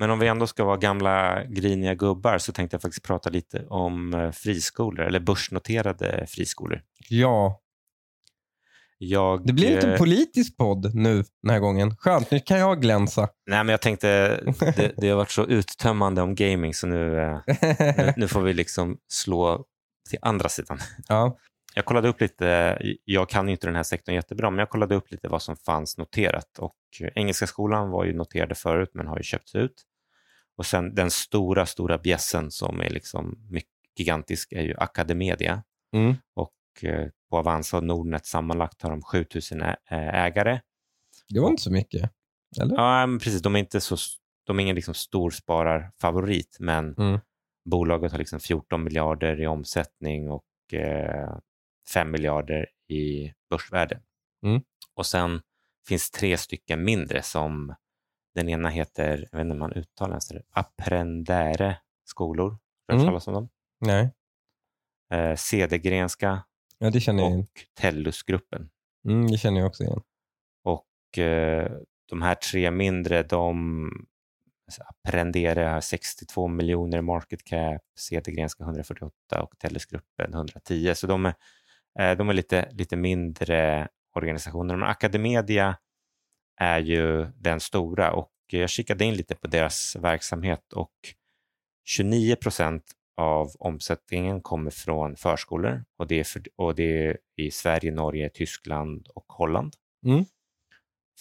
Men 0.00 0.10
om 0.10 0.18
vi 0.18 0.26
ändå 0.26 0.46
ska 0.46 0.64
vara 0.64 0.76
gamla 0.76 1.44
griniga 1.44 1.94
gubbar 1.94 2.38
så 2.38 2.52
tänkte 2.52 2.74
jag 2.74 2.82
faktiskt 2.82 3.04
prata 3.04 3.30
lite 3.30 3.66
om 3.66 4.14
eh, 4.14 4.30
friskolor, 4.30 5.06
eller 5.06 5.20
börsnoterade 5.20 6.26
friskolor. 6.28 6.82
Ja, 7.08 7.60
Jag, 8.98 9.46
det 9.46 9.52
blir 9.52 9.74
inte 9.74 9.86
eh, 9.86 9.92
en 9.92 9.98
politisk 9.98 10.56
podd 10.56 10.94
nu 10.94 11.24
den 11.42 11.50
här 11.50 11.58
gången. 11.58 11.96
Skönt, 11.96 12.30
nu 12.30 12.40
kan 12.40 12.58
jag 12.58 12.82
glänsa. 12.82 13.28
Nej, 13.46 13.64
men 13.64 13.68
jag 13.68 13.80
tänkte, 13.80 14.08
det, 14.76 14.92
det 14.96 15.08
har 15.08 15.16
varit 15.16 15.30
så 15.30 15.46
uttömmande 15.46 16.22
om 16.22 16.34
gaming 16.34 16.74
så 16.74 16.86
nu, 16.86 17.20
eh, 17.20 17.38
nu, 17.96 18.12
nu 18.16 18.28
får 18.28 18.40
vi 18.40 18.52
liksom 18.52 18.98
slå 19.08 19.64
till 20.10 20.18
andra 20.22 20.48
sidan. 20.48 20.78
ja. 21.08 21.36
Jag 21.74 21.84
kollade 21.84 22.08
upp 22.08 22.20
lite, 22.20 22.78
jag 23.04 23.28
kan 23.28 23.46
ju 23.48 23.52
inte 23.52 23.66
den 23.66 23.76
här 23.76 23.82
sektorn 23.82 24.14
jättebra, 24.14 24.50
men 24.50 24.58
jag 24.58 24.70
kollade 24.70 24.94
upp 24.94 25.10
lite 25.10 25.28
vad 25.28 25.42
som 25.42 25.56
fanns 25.56 25.98
noterat. 25.98 26.58
Och 26.58 26.74
Engelska 27.14 27.46
skolan 27.46 27.90
var 27.90 28.04
ju 28.04 28.12
noterade 28.12 28.54
förut 28.54 28.90
men 28.94 29.06
har 29.06 29.16
ju 29.16 29.22
köpts 29.22 29.54
ut. 29.54 29.74
Och 30.60 30.66
sen 30.66 30.94
den 30.94 31.10
stora, 31.10 31.66
stora 31.66 31.98
bjässen 31.98 32.50
som 32.50 32.80
är 32.80 32.90
liksom 32.90 33.46
mycket 33.50 33.70
gigantisk 33.98 34.52
är 34.52 34.62
ju 34.62 34.74
Academedia. 34.78 35.62
Mm. 35.96 36.14
Och 36.34 36.54
eh, 36.84 37.08
på 37.30 37.38
Avanza 37.38 37.76
och 37.76 37.84
Nordnet 37.84 38.26
sammanlagt 38.26 38.82
har 38.82 38.90
de 38.90 39.02
7000 39.02 39.62
ä- 39.62 39.76
eh, 39.90 40.14
ägare. 40.24 40.60
Det 41.28 41.40
var 41.40 41.48
inte 41.50 41.62
så 41.62 41.72
mycket. 41.72 42.10
Eller? 42.60 42.74
Ja, 42.74 43.06
men 43.06 43.18
precis. 43.18 43.42
De 43.42 43.54
är 43.54 43.58
inte 43.60 43.80
så, 43.80 43.96
de 44.46 44.58
är 44.58 44.62
ingen 44.62 44.74
liksom 44.76 44.94
storspararfavorit, 44.94 46.56
men 46.60 46.94
Mm. 46.98 47.20
bolaget 47.70 48.12
har 48.12 48.18
liksom 48.18 48.40
14 48.40 48.84
miljarder 48.84 49.40
i 49.40 49.46
omsättning 49.46 50.30
och 50.30 50.74
eh, 50.74 51.36
5 51.94 52.10
miljarder 52.10 52.66
i 52.88 53.32
börsvärde. 53.50 54.00
Mm. 54.46 54.62
Och 54.96 55.06
sen 55.06 55.40
finns 55.88 56.10
tre 56.10 56.36
stycken 56.36 56.84
mindre 56.84 57.22
som 57.22 57.74
den 58.34 58.48
ena 58.48 58.68
heter, 58.68 59.28
jag 59.32 59.38
vet 59.38 59.44
inte 59.44 59.52
om 59.52 59.58
man 59.58 59.72
uttalar 59.72 60.10
ens 60.12 60.28
det, 60.28 60.42
Apprendere 60.50 61.76
skolor. 62.04 62.50
Har 62.88 62.96
du 62.98 63.04
hört 63.04 63.26
Mm. 63.26 63.34
om 63.34 63.34
dem? 63.34 63.48
Nej, 63.80 64.10
Eh, 65.12 65.36
Cedergrenska 65.36 66.42
ja, 66.78 66.90
det 66.90 67.00
känner 67.00 67.22
jag 67.22 67.30
igen. 67.30 67.40
och 67.40 67.60
Tellusgruppen. 67.74 68.70
Mm, 69.08 69.26
det 69.30 69.38
känner 69.38 69.60
jag 69.60 69.66
också 69.66 69.82
igen. 69.84 70.00
Och 70.64 71.18
eh, 71.18 71.70
de 72.10 72.22
här 72.22 72.34
tre 72.34 72.70
mindre, 72.70 73.22
de 73.22 73.88
alltså, 74.66 74.82
Apprendere 74.82 75.60
har 75.64 75.80
62 75.80 76.48
miljoner 76.48 77.00
market 77.00 77.44
cap, 77.44 77.82
Cedergrenska 77.98 78.64
148 78.64 79.42
och 79.42 79.58
Tellusgruppen 79.58 80.34
110. 80.34 80.94
Så 80.94 81.06
de 81.06 81.26
är, 81.26 81.34
eh, 82.00 82.16
de 82.16 82.28
är 82.28 82.32
lite, 82.34 82.68
lite 82.72 82.96
mindre 82.96 83.88
organisationer. 84.14 84.76
Men 84.76 84.88
Academedia 84.88 85.76
är 86.60 86.78
ju 86.78 87.24
den 87.24 87.60
stora 87.60 88.12
och 88.12 88.32
jag 88.46 88.70
kikade 88.70 89.04
in 89.04 89.14
lite 89.14 89.34
på 89.34 89.46
deras 89.46 89.96
verksamhet 89.96 90.72
och 90.72 90.92
29 91.84 92.36
procent 92.36 92.84
av 93.16 93.50
omsättningen 93.58 94.40
kommer 94.40 94.70
från 94.70 95.16
förskolor 95.16 95.84
och 95.98 96.06
det 96.06 96.20
är, 96.20 96.24
för, 96.24 96.42
och 96.56 96.74
det 96.74 97.06
är 97.06 97.18
i 97.36 97.50
Sverige, 97.50 97.92
Norge, 97.92 98.28
Tyskland 98.28 99.08
och 99.14 99.24
Holland. 99.28 99.74
Mm. 100.06 100.24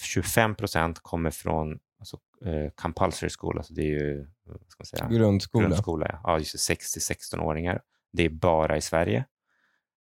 25 0.01 0.55
procent 0.55 0.99
kommer 0.99 1.31
från 1.31 1.79
alltså, 1.99 2.17
eh, 2.45 2.71
compulsory 2.75 3.29
school, 3.39 3.57
alltså 3.57 3.73
det 3.73 3.81
är 3.81 3.85
ju 3.85 4.27
vad 4.43 4.61
ska 4.67 4.81
man 4.81 4.85
säga, 4.85 5.07
Grundskola. 5.19 5.67
grundskola. 5.67 6.05
ja. 6.09 6.19
Ja, 6.23 6.39
just 6.39 6.67
det, 6.67 6.73
6-16-åringar. 6.73 7.81
Det 8.13 8.25
är 8.25 8.29
bara 8.29 8.77
i 8.77 8.81
Sverige. 8.81 9.25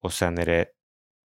Och 0.02 0.12
sen 0.12 0.38
är 0.38 0.46
det 0.46 0.66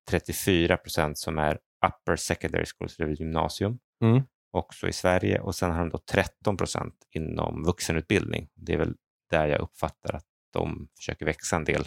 34 0.09 0.77
procent 0.77 1.19
som 1.19 1.39
är 1.39 1.59
upper 1.87 2.17
secondary 2.17 2.65
school, 2.67 2.89
så 2.89 3.03
det 3.03 3.11
är 3.11 3.15
gymnasium, 3.15 3.79
Mm. 4.01 4.23
också 4.51 4.89
i 4.89 4.93
Sverige. 4.93 5.41
Och 5.41 5.55
sen 5.55 5.71
har 5.71 5.79
de 5.79 5.89
då 5.89 5.99
13 5.99 6.57
procent 6.57 6.95
inom 7.11 7.63
vuxenutbildning. 7.65 8.49
Det 8.55 8.73
är 8.73 8.79
väl 8.79 8.95
där 9.31 9.47
jag 9.47 9.61
uppfattar 9.61 10.15
att 10.15 10.27
de 10.53 10.89
försöker 10.97 11.27
växa 11.27 11.57
en 11.57 11.65
del 11.65 11.87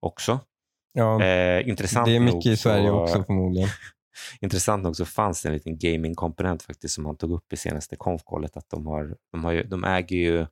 också. 0.00 0.40
Ja, 0.92 1.22
Eh, 1.22 1.68
intressant 1.68 2.06
det 2.06 2.16
är 2.16 2.20
nog 2.20 2.34
mycket 2.34 2.52
i 2.52 2.56
Sverige 2.56 2.88
så, 2.88 3.02
också 3.02 3.24
förmodligen. 3.24 3.68
Intressant 4.40 4.82
nog 4.82 4.96
så 4.96 5.04
fanns 5.04 5.42
det 5.42 5.48
en 5.48 5.52
liten 5.52 5.78
gaming-komponent 5.78 6.62
faktiskt 6.62 6.94
som 6.94 7.06
han 7.06 7.16
tog 7.16 7.32
upp 7.32 7.52
i 7.52 7.56
senaste 7.56 7.96
konfkollet. 7.96 8.56
Att 8.56 8.70
de, 8.70 8.86
har, 8.86 9.16
de, 9.32 9.44
har 9.44 9.52
ju, 9.52 9.62
de 9.62 9.84
äger 9.84 10.16
ju 10.16 10.46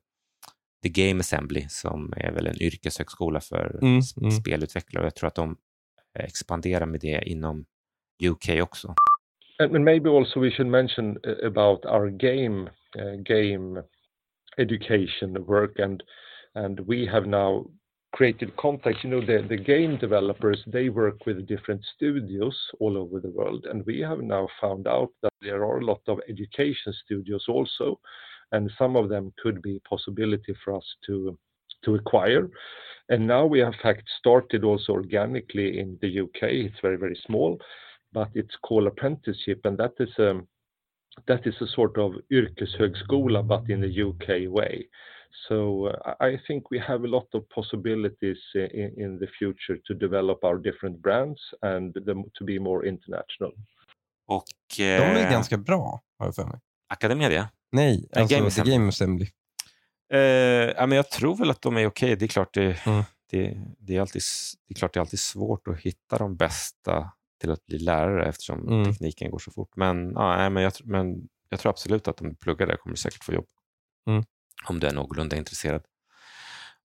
The 0.83 0.89
Game 0.89 1.19
Assembly 1.19 1.65
som 1.69 2.13
är 2.17 2.31
väl 2.31 2.47
en 2.47 2.61
yrkeshögskola 2.61 3.39
för 3.39 3.79
Mm, 3.81 4.01
mm. 4.21 4.31
spelutvecklare 4.31 5.03
och 5.03 5.05
jag 5.05 5.15
tror 5.15 5.27
att 5.27 5.35
de 5.35 5.57
expanderar 6.19 6.85
med 6.85 6.99
det 6.99 7.23
inom 7.29 7.65
UK 8.23 8.49
också. 8.61 8.95
And, 9.71 9.85
maybe 9.85 10.09
also 10.09 10.39
we 10.39 10.51
should 10.51 10.67
mention 10.67 11.17
uh, 11.25 11.35
about 11.45 11.85
our 11.85 12.09
game 12.09 12.69
uh, 12.99 13.15
game 13.25 13.81
education 14.57 15.45
work. 15.45 15.75
And 15.77 16.03
we 16.85 17.07
have 17.11 17.25
now 17.25 17.65
created 18.13 18.55
contacts. 18.57 18.99
You 19.03 19.09
know 19.09 19.25
the, 19.25 19.57
game 19.57 19.97
developers 19.97 20.61
they 20.67 20.89
work 20.89 21.25
with 21.25 21.47
different 21.47 21.81
studios 21.95 22.55
all 22.79 22.97
over 22.97 23.19
the 23.19 23.31
world. 23.31 23.65
And 23.69 23.85
we 23.85 23.99
have 24.01 24.19
now 24.19 24.47
found 24.59 24.87
out 24.87 25.09
that 25.21 25.31
there 25.41 25.63
are 25.63 25.79
a 25.79 25.85
lot 25.85 26.01
of 26.07 26.19
education 26.29 26.93
studios 27.05 27.45
also. 27.47 27.99
And 28.51 28.69
some 28.77 28.95
of 28.95 29.09
them 29.09 29.33
could 29.41 29.61
be 29.61 29.81
possibility 29.89 30.53
for 30.63 30.75
us 30.75 30.85
to 31.07 31.37
to 31.85 31.95
acquire. 31.95 32.49
And 33.09 33.27
now 33.27 33.45
we 33.45 33.59
have 33.59 33.73
in 33.73 33.79
fact 33.81 34.03
started 34.19 34.63
also 34.63 34.93
organically 34.93 35.79
in 35.79 35.97
the 36.01 36.21
UK 36.21 36.43
it's 36.67 36.79
very 36.81 36.97
very 36.97 37.19
small 37.25 37.59
but 38.13 38.35
it's 38.35 38.57
called 38.67 38.87
apprenticeship 38.87 39.65
and 39.65 39.77
that 39.77 39.93
is 39.99 40.19
a 40.19 40.41
that 41.27 41.47
is 41.47 41.61
a 41.61 41.67
sort 41.67 41.97
of 41.97 42.13
yrkeshögskola 42.29 43.43
but 43.43 43.69
in 43.69 43.81
the 43.81 44.03
UK 44.03 44.27
way. 44.53 44.83
So 45.47 45.87
uh, 45.87 46.15
I 46.33 46.37
think 46.47 46.71
we 46.71 46.79
have 46.79 47.03
a 47.03 47.07
lot 47.07 47.27
of 47.33 47.43
possibilities 47.55 48.37
in, 48.55 49.01
in 49.01 49.19
the 49.19 49.27
future 49.39 49.77
to 49.87 49.93
develop 49.93 50.43
our 50.43 50.57
different 50.57 51.01
brands 51.01 51.39
and 51.61 51.93
them 51.93 52.23
to 52.33 52.45
be 52.45 52.59
more 52.59 52.87
international. 52.87 53.51
Och 54.27 54.43
De 54.77 54.83
är 54.83 55.25
eh, 55.25 55.31
ganska 55.31 55.57
bra, 55.57 56.01
har 56.19 56.25
jag 56.27 56.35
för 56.35 56.45
mig. 56.45 56.59
Academedia? 56.89 57.49
Nej, 57.71 58.09
alltså 58.15 58.35
Game 58.35 58.47
Assembly. 58.47 58.73
Game 58.73 58.87
Assembly. 58.87 59.27
Eh, 60.13 60.19
ja, 60.19 60.85
men 60.87 60.95
jag 60.95 61.09
tror 61.11 61.35
väl 61.35 61.49
att 61.49 61.61
de 61.61 61.77
är 61.77 61.85
okej. 61.87 62.15
Det 62.15 62.25
är 62.25 62.27
klart 62.27 62.53
det, 62.53 62.85
Mm. 62.87 63.03
det, 63.31 63.57
det, 63.79 63.95
är 63.95 64.01
alltid, 64.01 64.19
s- 64.19 64.53
det 64.67 64.73
är 64.73 64.75
klart 64.79 64.93
det 64.93 64.97
är 64.97 65.01
alltid 65.01 65.19
svårt 65.19 65.67
att 65.67 65.79
hitta 65.79 66.17
de 66.17 66.35
bästa 66.35 67.11
till 67.43 67.51
att 67.51 67.65
bli 67.65 67.79
lärare 67.79 68.25
eftersom 68.29 68.67
Mm. 68.67 68.85
tekniken 68.85 69.31
går 69.31 69.39
så 69.39 69.51
fort. 69.51 69.75
Men, 69.75 70.11
ja, 70.15 70.49
men, 70.49 70.63
jag, 70.63 70.73
men 70.83 71.27
jag 71.49 71.59
tror 71.59 71.69
absolut 71.69 72.07
att 72.07 72.17
de 72.17 72.35
pluggar 72.35 72.67
där 72.67 72.75
kommer 72.75 72.95
säkert 72.95 73.23
få 73.23 73.33
jobb. 73.33 73.47
Mm. 74.09 74.23
Om 74.67 74.79
du 74.79 74.87
är 74.87 74.93
någorlunda 74.93 75.35
intresserad. 75.37 75.83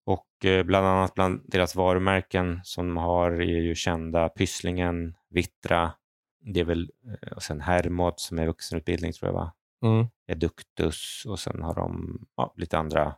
Och 0.05 0.45
eh, 0.45 0.63
bland 0.65 0.87
annat 0.87 1.15
bland 1.15 1.41
deras 1.47 1.75
varumärken 1.75 2.61
som 2.65 2.87
de 2.87 2.97
har 2.97 3.31
är 3.33 3.61
ju 3.61 3.75
kända 3.75 4.29
Pysslingen, 4.29 5.15
Vittra, 5.31 5.93
det 6.41 6.61
är 6.61 6.65
väl, 6.65 6.91
eh, 7.23 7.33
och 7.33 7.43
sen 7.43 7.61
Hermod 7.61 8.15
som 8.17 8.39
är 8.39 8.47
vuxenutbildning 8.47 9.13
tror 9.13 9.29
jag 9.29 9.35
va? 9.35 9.53
Mm. 9.85 10.07
Eductus 10.27 11.23
och 11.29 11.39
sen 11.39 11.63
har 11.63 11.75
de 11.75 12.19
ja, 12.37 12.55
lite 12.57 12.79
andra. 12.79 13.15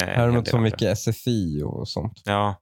eh, 0.00 0.14
så 0.14 0.56
andra. 0.56 0.58
mycket 0.60 0.98
SFI 0.98 1.62
och 1.62 1.88
sånt. 1.88 2.22
Ja, 2.24 2.56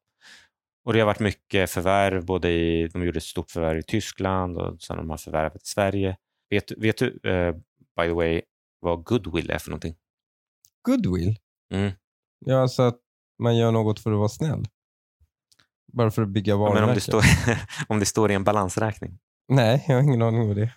och 0.85 0.93
det 0.93 0.99
har 0.99 1.07
varit 1.07 1.20
mycket 1.20 1.70
förvärv. 1.70 2.24
Både 2.24 2.51
i, 2.51 2.89
de 2.89 3.05
gjorde 3.05 3.16
ett 3.18 3.22
stort 3.22 3.51
förvärv 3.51 3.78
i 3.78 3.83
Tyskland 3.83 4.59
och 4.59 4.83
sen 4.83 4.97
har 4.97 5.03
de 5.03 5.11
har 5.11 5.16
förvärvat 5.16 5.62
i 5.62 5.66
Sverige. 5.66 6.16
Vet, 6.51 6.66
du- 6.68 6.74
vet 6.78 6.97
du, 6.99 7.20
eh, 7.24 7.53
by 7.97 8.03
the 8.03 8.12
way, 8.12 8.43
vad 8.80 9.05
goodwill 9.05 9.51
är 9.51 9.59
för 9.59 9.70
någonting? 9.70 9.95
Goodwill? 10.83 11.37
Mm. 11.74 11.93
Ja, 12.47 12.61
alltså 12.62 12.83
att 12.83 12.99
man 13.39 13.57
gör 13.57 13.72
något 13.72 14.01
för 14.01 14.12
att 14.12 14.18
vara 14.18 14.28
snäll. 14.28 14.64
Bara 15.93 16.11
för 16.11 16.22
att 16.22 16.28
bygga 16.28 16.53
Ja, 16.53 16.57
men 16.57 16.64
varumärken. 16.64 16.89
om, 16.89 16.95
det 16.95 17.01
står, 17.01 17.24
om 17.89 17.99
det 17.99 18.07
står 18.07 18.30
i 18.30 18.35
en 18.35 18.45
balansräkning. 18.45 19.18
Nej, 19.49 19.85
jag 19.89 19.95
har 19.95 20.03
ingen 20.03 20.22
aning 20.22 20.47
vad 20.49 20.57
det. 20.57 20.72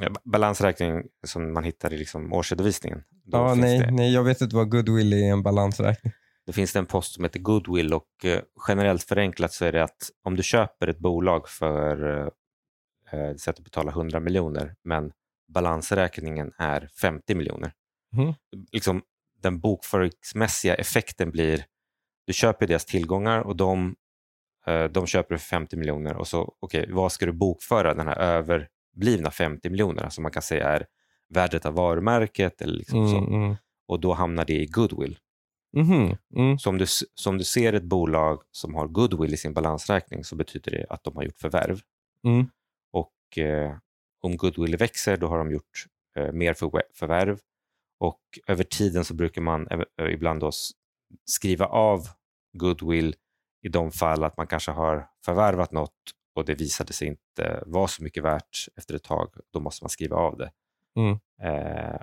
Ja, 0.00 0.10
ba- 0.10 0.20
Balansräkning 0.24 1.02
som 1.26 1.52
man 1.52 1.64
hittar 1.64 1.92
i 1.92 1.98
liksom 1.98 2.32
årsredovisningen. 2.32 3.02
Då, 3.24 3.38
Ja, 3.38 3.54
nej, 3.54 3.78
det, 3.78 3.90
nej, 3.90 4.12
jag 4.14 4.22
vet 4.24 4.40
inte 4.40 4.56
vad 4.56 4.70
goodwill 4.70 5.12
är 5.12 5.16
i 5.16 5.28
en 5.28 5.42
balansräkning. 5.42 6.12
Då 6.48 6.52
finns 6.52 6.72
det 6.72 6.78
en 6.78 6.86
post 6.86 7.12
som 7.12 7.24
heter 7.24 7.40
goodwill 7.40 7.94
och 7.94 8.24
eh, 8.24 8.40
generellt 8.68 9.02
förenklat 9.02 9.52
så 9.52 9.64
är 9.64 9.72
det 9.72 9.84
att 9.84 10.10
om 10.24 10.36
du 10.36 10.42
köper 10.42 10.86
ett 10.86 10.98
bolag 10.98 11.48
för 11.48 12.16
eh, 13.12 13.20
eh, 13.20 13.34
att 13.46 13.60
betala 13.60 13.90
100 13.90 14.20
miljoner 14.20 14.74
men 14.84 15.12
balansräkningen 15.48 16.52
är 16.58 16.88
50 17.00 17.34
miljoner. 17.34 17.72
Mhm. 18.12 18.34
Liksom, 18.72 19.02
den 19.42 19.60
bokföringsmässiga 19.60 20.74
effekten 20.74 21.30
blir 21.30 21.64
du 22.26 22.32
köper 22.32 22.66
deras 22.66 22.84
tillgångar 22.84 23.40
och 23.40 23.56
de, 23.56 23.96
eh, 24.66 24.84
de 24.84 25.06
köper 25.06 25.36
för 25.36 25.46
50 25.46 25.76
miljoner 25.76 26.16
och 26.16 26.28
så 26.28 26.54
okej, 26.60 26.86
vad 26.92 27.12
ska 27.12 27.26
du 27.26 27.32
bokföra 27.32 27.94
den 27.94 28.08
här 28.08 28.18
överblivna 28.18 29.30
50 29.30 29.70
miljonerna 29.70 30.10
som 30.10 30.22
man 30.22 30.32
kan 30.32 30.42
säga 30.42 30.68
är 30.68 30.86
värdet 31.28 31.66
av 31.66 31.74
varumärket 31.74 32.62
eller 32.62 32.74
liksom 32.74 33.08
så. 33.08 33.16
Mm, 33.18 33.34
mm. 33.34 33.56
och 33.88 34.00
då 34.00 34.12
hamnar 34.12 34.44
det 34.44 34.54
i 34.54 34.66
goodwill. 34.66 35.18
Mhm, 35.76 36.16
mm. 36.36 36.58
Så 36.58 36.70
om 36.70 36.78
du, 36.78 36.86
så 37.14 37.30
om 37.30 37.38
du 37.38 37.44
ser 37.44 37.72
ett 37.72 37.82
bolag 37.84 38.42
som 38.50 38.74
har 38.74 38.88
goodwill 38.88 39.34
i 39.34 39.36
sin 39.36 39.54
balansräkning 39.54 40.24
så 40.24 40.36
betyder 40.36 40.70
det 40.70 40.86
att 40.90 41.04
de 41.04 41.16
har 41.16 41.22
gjort 41.22 41.38
förvärv. 41.38 41.80
Mm. 42.26 42.46
Och 42.92 43.38
eh, 43.38 43.76
om 44.22 44.36
goodwill 44.36 44.76
växer 44.76 45.16
då 45.16 45.26
har 45.26 45.38
de 45.38 45.50
gjort 45.52 45.84
eh, 46.18 46.32
mer 46.32 46.54
för, 46.54 46.82
förvärv 46.94 47.38
Och 48.00 48.20
över 48.46 48.64
tiden 48.64 49.04
så 49.04 49.14
brukar 49.14 49.42
man 49.42 49.68
ev- 49.68 50.10
ibland 50.10 50.40
då 50.40 50.50
skriva 51.24 51.66
av 51.66 52.00
goodwill 52.58 53.14
i 53.62 53.68
de 53.68 53.92
fall 53.92 54.24
att 54.24 54.36
man 54.36 54.46
kanske 54.46 54.70
har 54.70 55.08
förvärvat 55.24 55.72
något 55.72 55.94
och 56.34 56.44
det 56.44 56.54
visade 56.54 56.92
sig 56.92 57.08
inte 57.08 57.62
vara 57.66 57.88
så 57.88 58.02
mycket 58.02 58.24
värt 58.24 58.68
efter 58.76 58.94
ett 58.94 59.02
tag. 59.04 59.34
Då 59.52 59.60
måste 59.60 59.84
man 59.84 59.90
skriva 59.90 60.16
av 60.16 60.36
det. 60.38 60.50
Mm. 60.96 61.18
Eh, 61.42 62.00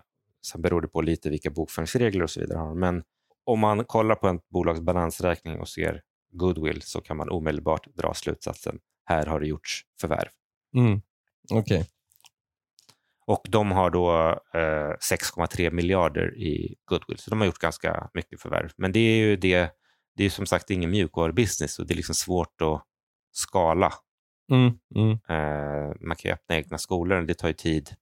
sen 0.47 0.61
beror 0.61 0.81
det 0.81 0.87
på 0.87 1.01
lite 1.01 1.29
vilka 1.29 1.49
bokföringsregler 1.49 2.23
och 2.23 2.29
så 2.29 2.39
vidare 2.39 2.59
har. 2.59 2.75
Men 2.75 3.03
om 3.45 3.59
man 3.59 3.85
kollar 3.85 4.15
på 4.15 4.27
en 4.27 4.39
bolags 4.49 4.81
balansräkning 4.81 5.59
och 5.59 5.69
ser 5.69 6.01
goodwill 6.31 6.81
så 6.81 7.01
kan 7.01 7.17
man 7.17 7.29
omedelbart 7.29 7.87
dra 7.93 8.13
slutsatsen 8.13 8.79
här 9.05 9.25
har 9.25 9.39
det 9.39 9.47
gjorts 9.47 9.85
förvärv. 10.01 10.29
Mm. 10.75 11.01
Okej. 11.51 11.85
Och 13.27 13.41
de 13.49 13.71
har 13.71 13.89
då 13.89 14.29
eh, 14.53 14.93
6,3 15.11 15.71
miljarder 15.71 16.37
i 16.37 16.75
goodwill, 16.85 17.17
så 17.17 17.29
de 17.29 17.39
har 17.39 17.45
gjort 17.45 17.59
ganska 17.59 18.09
mycket 18.13 18.41
förvärv. 18.41 18.71
Men 18.77 18.91
det 18.91 18.99
är 18.99 19.17
ju 19.17 19.35
det, 19.35 19.71
det 20.15 20.23
är 20.23 20.29
som 20.29 20.45
sagt 20.45 20.69
ingen 20.69 20.91
mjukvarubusiness 20.91 21.79
och 21.79 21.87
det 21.87 21.93
är 21.93 21.95
liksom 21.95 22.15
svårt 22.15 22.61
att 22.61 22.83
skala. 23.31 23.93
Mm. 24.51 24.79
Mm. 24.95 25.11
Eh, 25.11 25.95
man 26.01 26.15
kan 26.15 26.29
ju 26.29 26.33
öppna 26.33 26.55
egna 26.55 26.77
skolor, 26.77 27.21
det 27.21 27.33
tar 27.33 27.47
ju 27.47 27.53
tid. 27.53 27.95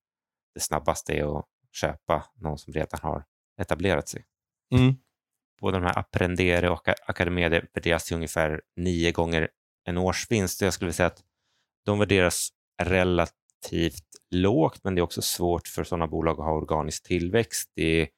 Det 0.53 0.59
snabbaste 0.59 1.13
är 1.13 1.39
att 1.39 1.45
köpa 1.71 2.23
någon 2.35 2.57
som 2.57 2.73
redan 2.73 2.99
har 3.03 3.23
etablerat 3.61 4.09
sig. 4.09 4.25
Mm. 4.75 4.95
Både 5.63 5.77
de 5.77 5.83
här 5.83 5.99
Apprendere 5.99 6.69
och 6.69 6.89
Academedia 7.07 7.61
värderas 7.73 8.05
till 8.05 8.15
ungefär 8.15 8.61
nio 8.75 9.11
gånger 9.11 9.49
en 9.85 9.97
årsvinst. 9.97 10.61
Jag 10.61 10.73
skulle 10.73 10.87
vilja 10.87 10.93
säga 10.93 11.07
att 11.07 11.23
de 11.85 11.99
värderas 11.99 12.49
relativt 12.81 14.07
lågt, 14.31 14.83
men 14.83 14.95
det 14.95 14.99
är 14.99 15.03
också 15.03 15.21
svårt 15.21 15.67
för 15.67 15.83
sådana 15.83 16.07
bolag 16.07 16.39
att 16.39 16.45
ha 16.45 16.53
organisk 16.53 17.03
tillväxt. 17.03 17.71
Det 17.75 18.09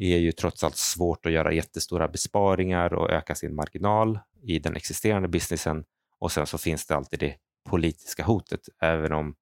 är 0.00 0.18
ju 0.18 0.32
trots 0.32 0.64
allt 0.64 0.76
svårt 0.76 1.26
att 1.26 1.32
göra 1.32 1.52
jättestora 1.52 2.08
besparingar 2.08 2.94
och 2.94 3.10
öka 3.10 3.34
sin 3.34 3.54
marginal 3.54 4.18
i 4.42 4.58
den 4.58 4.76
existerande 4.76 5.28
businessen. 5.28 5.84
Och 6.18 6.32
sen 6.32 6.46
så 6.46 6.58
finns 6.58 6.86
det 6.86 6.96
alltid 6.96 7.18
det 7.18 7.36
politiska 7.68 8.24
hotet, 8.24 8.60
även 8.82 9.12
om 9.12 9.34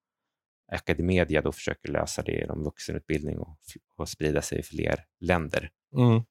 Academedia 0.72 1.43
då 1.43 1.53
försöker 1.53 1.93
lösa 1.93 2.22
det 2.22 2.32
genom 2.32 2.64
vuxenutbildning 2.64 3.38
och, 3.38 3.59
och 3.97 4.09
sprida 4.09 4.43
sig 4.43 4.59
i 4.59 4.62
fler 4.62 5.05
länder. 5.20 5.70
Mm. 5.97 6.22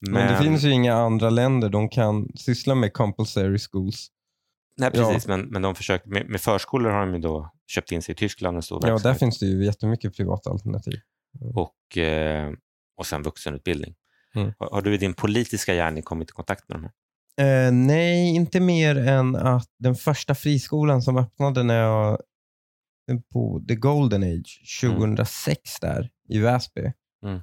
Men, 0.00 0.32
det 0.32 0.38
finns 0.44 0.62
ju 0.64 0.70
inga 0.70 0.94
andra 0.94 1.30
länder 1.30 1.68
de 1.68 1.88
kan 1.88 2.28
syssla 2.36 2.74
med 2.74 2.92
compulsory 2.92 3.58
schools. 3.58 4.08
Nej, 4.76 4.90
Ja. 4.94 5.04
precis, 5.04 5.28
men, 5.28 5.40
men 5.40 5.62
de 5.62 5.74
försöker, 5.74 6.08
med, 6.10 6.28
med 6.28 6.40
förskolor 6.40 6.90
har 6.90 7.00
de 7.00 7.14
ju 7.14 7.20
då 7.20 7.50
köpt 7.66 7.92
in 7.92 8.02
sig 8.02 8.12
i 8.12 8.16
Tyskland 8.16 8.56
en 8.56 8.62
stor 8.62 8.88
Ja, 8.88 8.98
där 8.98 9.14
finns 9.14 9.38
det 9.38 9.46
ju 9.46 9.64
jättemycket 9.64 10.16
privata 10.16 10.50
alternativ. 10.50 11.00
och, 11.54 11.98
eh, 11.98 12.52
och 12.96 13.06
sen 13.06 13.22
vuxenutbildning. 13.22 13.94
Mm. 14.34 14.52
Har, 14.58 14.70
har 14.70 14.82
du 14.82 14.94
i 14.94 14.96
din 14.96 15.14
politiska 15.14 15.74
gärning 15.74 16.02
kommit 16.02 16.30
i 16.30 16.32
kontakt 16.32 16.68
med 16.68 16.78
de 16.78 16.82
här? 16.84 16.92
Eh, 17.66 17.72
nej, 17.72 18.34
inte 18.36 18.60
mer 18.60 18.96
än 18.96 19.36
att 19.36 19.68
den 19.78 19.94
första 19.94 20.34
friskolan 20.34 21.02
som 21.02 21.16
öppnade 21.16 21.62
när 21.62 21.78
jag 21.78 22.18
på 23.32 23.64
The 23.68 23.74
Golden 23.74 24.22
Age 24.22 24.80
2006 24.82 25.80
där 25.80 26.10
i 26.28 26.38
Väsby 26.38 26.92
Mm. 27.24 27.40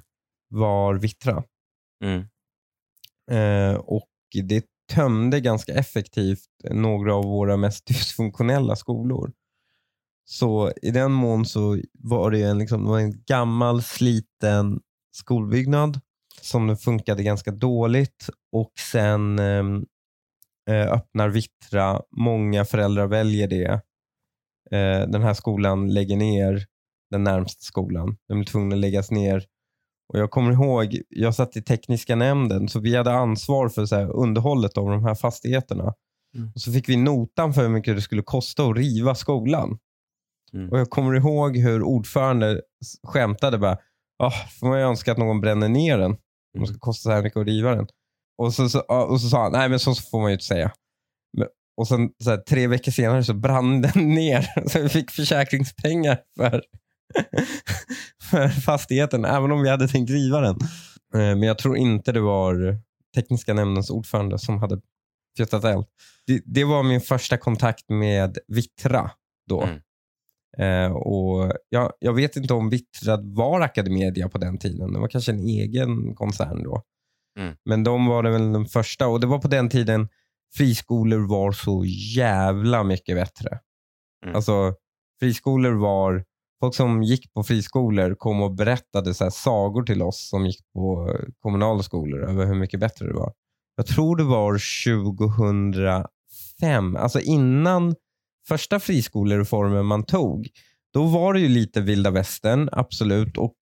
var 0.48 0.94
Vittra. 0.94 1.44
Mm. 2.04 2.24
Eh, 3.30 3.74
och 3.74 4.08
det 4.44 4.64
tömde 4.94 5.40
ganska 5.40 5.72
effektivt 5.72 6.48
några 6.70 7.14
av 7.14 7.24
våra 7.24 7.56
mest 7.56 7.86
dysfunktionella 7.86 8.76
skolor. 8.76 9.32
Så 10.24 10.72
i 10.82 10.90
den 10.90 11.12
mån 11.12 11.46
så 11.46 11.78
var 11.92 12.30
det 12.30 12.42
en, 12.42 12.58
liksom, 12.58 12.84
det 12.84 12.90
var 12.90 12.98
en 12.98 13.22
gammal 13.26 13.82
sliten 13.82 14.80
skolbyggnad 15.12 16.00
som 16.40 16.76
funkade 16.76 17.22
ganska 17.22 17.50
dåligt 17.50 18.28
och 18.52 18.72
sen 18.92 19.38
ehm, 19.38 19.86
eh, 20.70 20.92
öppnar 20.92 21.28
Vittra. 21.28 22.02
Många 22.10 22.64
föräldrar 22.64 23.06
väljer 23.06 23.48
det. 23.48 23.70
Eh, 24.70 25.08
den 25.08 25.22
här 25.22 25.34
skolan 25.34 25.94
lägger 25.94 26.16
ner 26.16 26.66
den 27.10 27.24
närmsta 27.24 27.60
skolan. 27.60 28.16
Den 28.28 28.38
blir 28.38 28.46
tvungen 28.46 28.72
att 28.72 28.78
läggas 28.78 29.10
ner. 29.10 29.44
Och 30.12 30.18
Jag 30.18 30.30
kommer 30.30 30.52
ihåg, 30.52 31.00
jag 31.08 31.34
satt 31.34 31.56
i 31.56 31.62
tekniska 31.62 32.16
nämnden 32.16 32.68
så 32.68 32.80
vi 32.80 32.96
hade 32.96 33.12
ansvar 33.12 33.68
för 33.68 33.86
så 33.86 33.96
här, 33.96 34.10
underhållet 34.10 34.78
av 34.78 34.90
de 34.90 35.04
här 35.04 35.14
fastigheterna. 35.14 35.94
Mm. 36.36 36.52
Och 36.54 36.60
Så 36.60 36.72
fick 36.72 36.88
vi 36.88 36.96
notan 36.96 37.54
för 37.54 37.62
hur 37.62 37.68
mycket 37.68 37.96
det 37.96 38.02
skulle 38.02 38.22
kosta 38.22 38.62
att 38.64 38.76
riva 38.76 39.14
skolan. 39.14 39.78
Mm. 40.52 40.70
Och 40.70 40.78
Jag 40.78 40.90
kommer 40.90 41.14
ihåg 41.14 41.56
hur 41.56 41.82
ordförande 41.82 42.62
skämtade 43.06 43.58
bara, 43.58 43.78
ah, 44.18 44.32
får 44.60 44.68
man 44.68 44.78
ju 44.78 44.84
önska 44.84 45.12
att 45.12 45.18
någon 45.18 45.40
bränner 45.40 45.68
ner 45.68 45.98
den. 45.98 46.10
Om 46.54 46.60
det 46.60 46.66
ska 46.66 46.78
kosta 46.78 47.02
så 47.02 47.10
här 47.10 47.22
mycket 47.22 47.40
att 47.40 47.46
riva 47.46 47.74
den. 47.74 47.86
Och 48.38 48.54
så, 48.54 48.68
så, 48.68 48.80
och 48.80 49.20
så 49.20 49.28
sa 49.28 49.42
han, 49.42 49.52
nej 49.52 49.68
men 49.68 49.78
så 49.78 49.94
får 49.94 50.20
man 50.20 50.30
ju 50.30 50.32
inte 50.32 50.44
säga. 50.44 50.72
Och 51.76 51.88
sen 51.88 52.10
så 52.24 52.30
här, 52.30 52.36
tre 52.36 52.66
veckor 52.66 52.92
senare 52.92 53.24
så 53.24 53.34
brann 53.34 53.82
den 53.82 54.08
ner. 54.14 54.68
Så 54.68 54.82
vi 54.82 54.88
fick 54.88 55.10
försäkringspengar 55.10 56.18
för, 56.36 56.62
för 58.30 58.48
fastigheten, 58.48 59.24
även 59.24 59.52
om 59.52 59.62
vi 59.62 59.68
hade 59.68 59.88
tänkt 59.88 60.10
riva 60.10 60.40
den. 60.40 60.56
Eh, 61.14 61.36
Men 61.36 61.42
jag 61.42 61.58
tror 61.58 61.76
inte 61.76 62.12
det 62.12 62.20
var 62.20 62.78
tekniska 63.14 63.54
nämndens 63.54 63.90
ordförande 63.90 64.38
som 64.38 64.58
hade 64.58 64.80
fjuttat 65.36 65.64
eld. 65.64 65.84
Det, 66.26 66.42
det 66.44 66.64
var 66.64 66.82
min 66.82 67.00
första 67.00 67.36
kontakt 67.36 67.88
med 67.88 68.38
Vittra 68.48 69.10
då. 69.48 69.62
Mm. 69.62 69.80
Eh, 70.58 70.92
och 70.92 71.52
jag, 71.68 71.92
jag 71.98 72.12
vet 72.12 72.36
inte 72.36 72.54
om 72.54 72.70
Vittra 72.70 73.16
var 73.16 73.60
Academedia 73.60 74.28
på 74.28 74.38
den 74.38 74.58
tiden. 74.58 74.92
Det 74.92 74.98
var 74.98 75.08
kanske 75.08 75.32
en 75.32 75.40
egen 75.40 76.14
koncern 76.14 76.62
då. 76.62 76.82
Mm. 77.38 77.56
Men 77.64 77.84
de 77.84 78.06
var 78.06 78.22
det 78.22 78.30
väl 78.30 78.52
den 78.52 78.66
första 78.66 79.08
och 79.08 79.20
det 79.20 79.26
var 79.26 79.38
på 79.38 79.48
den 79.48 79.70
tiden 79.70 80.08
friskolor 80.54 81.28
var 81.28 81.52
så 81.52 81.84
jävla 82.16 82.84
mycket 82.84 83.16
bättre. 83.16 83.58
Mm. 84.24 84.36
Alltså 84.36 84.74
friskolor 85.20 85.72
var, 85.72 86.24
folk 86.60 86.74
som 86.74 87.02
gick 87.02 87.32
på 87.34 87.42
friskolor 87.42 88.14
kom 88.14 88.42
och 88.42 88.54
berättade 88.54 89.14
så 89.14 89.30
sagor 89.30 89.82
till 89.82 90.02
oss 90.02 90.28
som 90.28 90.46
gick 90.46 90.72
på 90.74 91.10
eh, 91.14 91.26
kommunala 91.42 91.82
skolor 91.82 92.28
över 92.30 92.46
hur 92.46 92.54
mycket 92.54 92.80
bättre 92.80 93.06
det 93.06 93.14
var. 93.14 93.32
Jag 93.76 93.86
tror 93.86 94.16
det 94.16 94.24
var 94.24 94.58
2005, 95.80 96.96
alltså 96.96 97.20
innan 97.20 97.94
första 98.48 98.80
friskolereformen 98.80 99.86
man 99.86 100.04
tog. 100.04 100.48
Då 100.94 101.04
var 101.04 101.34
det 101.34 101.40
ju 101.40 101.48
lite 101.48 101.80
vilda 101.80 102.10
västern, 102.10 102.68
absolut, 102.72 103.36
och 103.38 103.54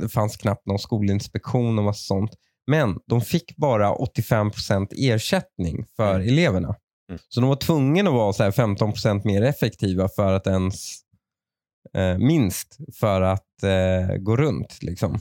det 0.00 0.08
fanns 0.08 0.36
knappt 0.36 0.66
någon 0.66 0.78
skolinspektion 0.78 1.78
och 1.78 1.84
massa 1.84 2.06
sånt. 2.14 2.30
Men 2.66 2.98
de 3.06 3.20
fick 3.20 3.56
bara 3.56 3.94
85% 3.94 4.86
ersättning 4.96 5.86
för 5.96 6.14
Mm. 6.14 6.28
eleverna. 6.28 6.74
Mm. 7.10 7.20
Så 7.28 7.40
de 7.40 7.48
var 7.48 7.56
tvungna 7.56 8.10
att 8.10 8.16
vara 8.16 8.32
så 8.32 8.42
här 8.42 8.50
15% 8.50 9.24
mer 9.24 9.42
effektiva 9.42 10.08
för 10.08 10.32
att 10.32 10.46
ens, 10.46 10.74
eh, 10.74 11.07
Eh, 11.94 12.18
minst 12.18 12.78
för 13.00 13.20
att 13.20 13.62
eh, 13.62 14.16
gå 14.16 14.36
runt. 14.36 14.82
Liksom. 14.82 15.18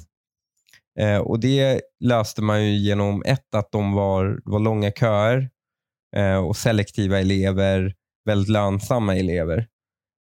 Eh, 0.99 1.18
och 1.18 1.39
Det 1.39 1.82
löste 1.99 2.41
man 2.41 2.65
ju 2.65 2.78
genom 2.78 3.24
ett, 3.26 3.55
att 3.55 3.72
de 3.72 3.93
var, 3.93 4.41
var 4.45 4.59
långa 4.59 4.91
köer 4.91 5.49
eh, 6.15 6.38
och 6.38 6.57
selektiva 6.57 7.20
elever, 7.20 7.93
väldigt 8.26 8.49
lönsamma 8.49 9.15
elever. 9.15 9.68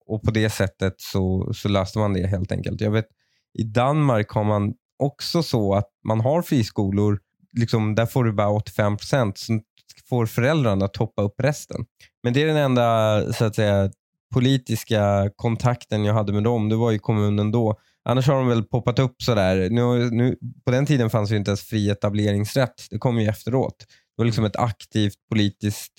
Och 0.06 0.24
På 0.24 0.32
det 0.32 0.50
sättet 0.50 0.94
så, 0.98 1.54
så 1.54 1.70
löste 1.70 2.00
man 2.00 2.14
det 2.14 2.28
helt 2.28 2.52
enkelt. 2.52 2.82
Jag 2.82 2.92
vet, 2.92 3.08
I 3.54 3.64
Danmark 3.64 4.30
har 4.30 4.44
man 4.44 4.74
också 5.00 5.44
så 5.44 5.74
att 5.74 5.90
man 6.08 6.20
har 6.20 6.42
friskolor, 6.42 7.20
liksom, 7.58 7.96
där 7.96 8.06
får 8.06 8.24
du 8.24 8.34
bara 8.34 8.50
85 8.50 8.98
procent. 8.98 9.38
Sen 9.38 9.62
får 10.10 10.26
föräldrarna 10.26 10.88
toppa 10.88 11.22
upp 11.22 11.36
resten. 11.38 11.86
Men 12.24 12.34
det 12.34 12.42
är 12.42 12.48
den 12.48 12.58
enda 12.58 13.20
så 13.34 13.46
att 13.46 13.56
säga, 13.56 13.92
politiska 14.34 15.32
kontakten 15.36 16.06
jag 16.06 16.14
hade 16.14 16.34
med 16.34 16.44
dem. 16.44 16.70
Det 16.70 16.76
var 16.76 16.92
i 16.92 17.00
kommunen 17.00 17.52
då. 17.52 17.80
Annars 18.06 18.28
har 18.28 18.36
de 18.36 18.48
väl 18.48 18.64
poppat 18.64 19.00
upp 19.00 19.22
sådär. 19.22 19.70
Nu, 19.70 20.10
nu, 20.12 20.38
på 20.66 20.72
den 20.72 20.86
tiden 20.86 21.10
fanns 21.10 21.32
ju 21.32 21.38
inte 21.38 21.52
ens 21.52 21.62
fri 21.62 21.90
etableringsrätt. 21.90 22.88
Det 22.90 22.98
kom 22.98 23.20
ju 23.20 23.28
efteråt. 23.28 23.76
Det 23.80 24.22
var 24.22 24.26
liksom 24.26 24.46
ett 24.46 24.56
aktivt 24.56 25.16
politiskt 25.30 25.94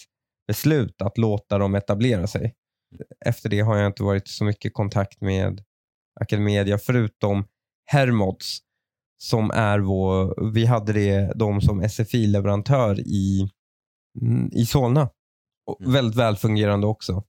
beslut 0.46 1.02
att 1.02 1.18
låta 1.18 1.58
dem 1.58 1.74
etablera 1.74 2.26
sig. 2.26 2.54
Efter 3.26 3.48
det 3.48 3.60
har 3.60 3.76
jag 3.76 3.86
inte 3.86 4.02
varit 4.02 4.28
så 4.28 4.44
mycket 4.44 4.64
i 4.64 4.70
kontakt 4.70 5.20
med 5.20 5.62
Academedia 6.20 6.78
förutom 6.78 7.44
Hermods 7.86 8.58
som 9.18 9.50
är 9.50 9.78
vår, 9.78 10.50
vi 10.52 10.66
hade 10.66 10.92
det, 10.92 11.32
de 11.34 11.60
som 11.60 11.82
SFI-leverantör 11.88 13.00
i, 13.00 13.50
mm, 14.20 14.50
i 14.52 14.66
Solna. 14.66 15.08
Och 15.66 15.80
Mm. 15.80 15.92
Väldigt 15.92 16.16
välfungerande 16.16 16.86
också. 16.86 17.24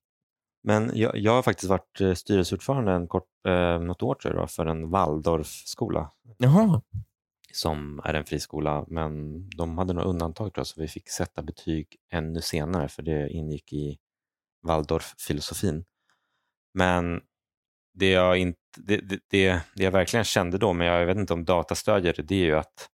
Men 0.67 0.91
jag, 0.93 1.17
jag 1.17 1.31
har 1.31 1.41
faktiskt 1.41 1.69
varit 1.69 2.01
eh, 2.01 2.13
styrelseordförande 2.13 2.91
en 2.91 3.07
kort, 3.07 3.29
eh, 3.47 3.79
något 3.79 4.01
år 4.01 4.15
tror 4.15 4.35
jag, 4.35 4.51
för 4.51 4.65
en 4.65 4.89
Waldorfskola 4.89 6.11
Jaha. 6.37 6.81
som 7.53 8.01
är 8.03 8.13
en 8.13 8.25
friskola, 8.25 8.85
men 8.87 9.49
de 9.49 9.77
hade 9.77 9.93
några 9.93 10.07
undantag 10.07 10.53
tror 10.53 10.59
jag, 10.59 10.67
så 10.67 10.81
vi 10.81 10.87
fick 10.87 11.09
sätta 11.09 11.41
betyg 11.41 11.87
ännu 12.11 12.41
senare 12.41 12.87
för 12.87 13.01
det 13.03 13.29
ingick 13.29 13.73
i 13.73 13.97
Waldorf-filosofin. 14.67 15.85
Men 16.73 17.21
det 17.93 18.09
jag 18.09 18.37
inte 18.37 18.59
det, 18.77 18.97
det, 18.97 19.19
det, 19.29 19.61
det 19.75 19.83
jag 19.83 19.91
verkligen 19.91 20.25
kände 20.25 20.57
då, 20.57 20.73
men 20.73 20.87
jag 20.87 21.05
vet 21.05 21.17
inte 21.17 21.33
om 21.33 21.45
data 21.45 21.75
stödjer 21.75 22.13
det, 22.13 22.23
det 22.23 22.35
är 22.35 22.45
ju 22.45 22.55
att 22.55 22.89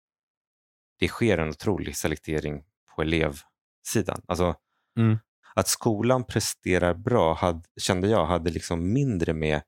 det 0.99 1.07
sker 1.07 1.37
en 1.37 1.49
otrolig 1.49 1.95
selektering 1.97 2.63
på 2.95 3.01
elevsidan. 3.01 4.21
Alltså, 4.27 4.55
Mm. 4.97 5.17
Att 5.55 5.67
skolan 5.67 6.23
presterar 6.23 6.93
bra 6.93 7.33
hade, 7.33 7.61
kände 7.81 8.07
jag 8.07 8.25
hade 8.25 8.51
liksom 8.51 8.93
mindre 8.93 9.33
med 9.33 9.61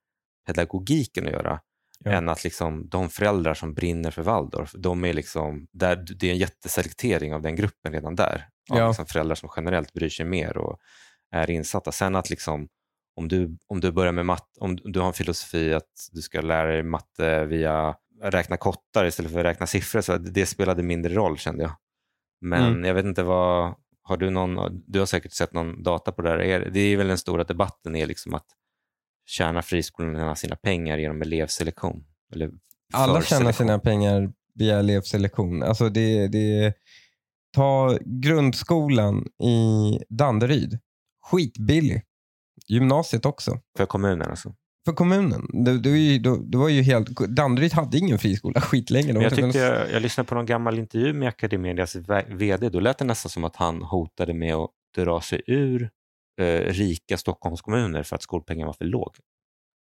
pedagogiken 0.47 1.25
att 1.27 1.31
göra 1.33 1.59
Ja. 2.05 2.11
än 2.11 2.29
att 2.29 2.43
liksom 2.43 2.89
de 2.89 3.09
föräldrar 3.09 3.53
som 3.53 3.73
brinner 3.73 4.11
för 4.11 4.21
Waldorf, 4.21 4.71
de 4.77 5.05
är 5.05 5.13
liksom, 5.13 5.67
där, 5.71 5.95
det 6.19 6.27
är 6.27 6.31
en 6.31 6.37
jätteselektering 6.37 7.33
av 7.33 7.41
den 7.41 7.55
gruppen 7.55 7.93
redan 7.93 8.15
där. 8.15 8.47
Av 8.71 8.77
Ja. 8.77 8.87
liksom 8.87 9.05
föräldrar 9.05 9.35
som 9.35 9.49
generellt 9.55 9.93
bryr 9.93 10.09
sig 10.09 10.25
mer 10.25 10.57
och 10.57 10.79
är 11.31 11.49
insatta. 11.49 11.91
Sen 11.91 12.15
att 12.15 12.29
liksom, 12.29 12.67
om 13.15 13.27
du, 13.27 13.57
om 13.67 13.79
du 13.79 13.91
börjar 13.91 14.11
med 14.11 14.25
matte, 14.25 14.59
om 14.59 14.75
du 14.75 14.99
har 14.99 15.07
en 15.07 15.13
filosofi 15.13 15.73
att 15.73 16.09
du 16.11 16.21
ska 16.21 16.41
lära 16.41 16.71
dig 16.71 16.83
matte 16.83 17.45
via 17.45 17.95
räkna 18.21 18.57
kottar 18.57 19.05
istället 19.05 19.31
för 19.31 19.39
att 19.39 19.45
räkna 19.45 19.67
siffror, 19.67 20.01
så 20.01 20.17
det, 20.17 20.31
det 20.31 20.45
spelade 20.45 20.83
mindre 20.83 21.13
roll 21.13 21.37
kände 21.37 21.63
jag. 21.63 21.71
Men 22.41 22.63
Mm. 22.71 22.85
jag 22.85 22.93
vet 22.93 23.05
inte 23.05 23.23
vad, 23.23 23.75
har 24.03 24.17
du 24.17 24.29
någon, 24.29 24.83
du 24.87 24.99
har 24.99 25.05
säkert 25.05 25.31
sett 25.31 25.53
någon 25.53 25.83
data 25.83 26.11
på 26.11 26.21
det 26.21 26.29
här. 26.29 26.39
Är, 26.39 26.69
det 26.69 26.79
är 26.79 26.97
väl 26.97 27.07
den 27.07 27.17
stora 27.17 27.43
debatten 27.43 27.95
är 27.95 28.05
liksom 28.05 28.33
att 28.33 28.47
tjäna 29.25 29.61
friskolorna 29.61 30.35
sina 30.35 30.55
pengar 30.55 30.97
genom 30.97 31.21
elevselektion. 31.21 32.05
Eller 32.33 32.51
Alla 32.93 33.21
tjänar 33.21 33.51
sina 33.51 33.79
pengar 33.79 34.33
via 34.55 34.79
elevselektion. 34.79 35.63
Alltså 35.63 35.89
det, 35.89 36.27
det, 36.27 36.73
ta 37.55 37.97
grundskolan 38.01 39.27
i 39.43 39.99
Danderyd. 40.09 40.79
Skitbillig. 41.25 42.03
Gymnasiet 42.67 43.25
också. 43.25 43.59
För 43.77 43.85
kommunen 43.85 44.29
alltså. 44.29 44.55
För 44.85 44.93
kommunen. 44.93 45.47
Det, 45.65 45.77
det, 45.79 45.89
var 45.89 45.97
ju, 45.97 46.19
det, 46.19 46.57
var 46.57 46.69
ju 46.69 46.81
helt, 46.81 47.09
Danderyd 47.09 47.73
hade 47.73 47.97
ingen 47.97 48.19
friskola 48.19 48.61
skitlänge. 48.61 49.13
De 49.13 49.21
jag, 49.21 49.35
tyckte 49.35 49.57
jag, 49.57 49.91
jag 49.91 50.01
lyssnade 50.01 50.27
på 50.27 50.35
någon 50.35 50.45
gammal 50.45 50.79
intervju 50.79 51.13
med 51.13 51.27
Academedias 51.29 51.95
VD. 52.27 52.69
Då 52.69 52.79
lät 52.79 52.97
det 52.97 53.05
nästan 53.05 53.29
som 53.29 53.43
att 53.43 53.55
han 53.55 53.81
hotade 53.83 54.33
med 54.33 54.55
att 54.55 54.69
dra 54.95 55.21
sig 55.21 55.41
ur 55.47 55.89
eh, 56.41 56.45
rika 56.59 57.17
Stockholmskommuner 57.17 58.03
för 58.03 58.15
att 58.15 58.21
skolpengen 58.21 58.65
var 58.67 58.73
för 58.73 58.85
låg. 58.85 59.15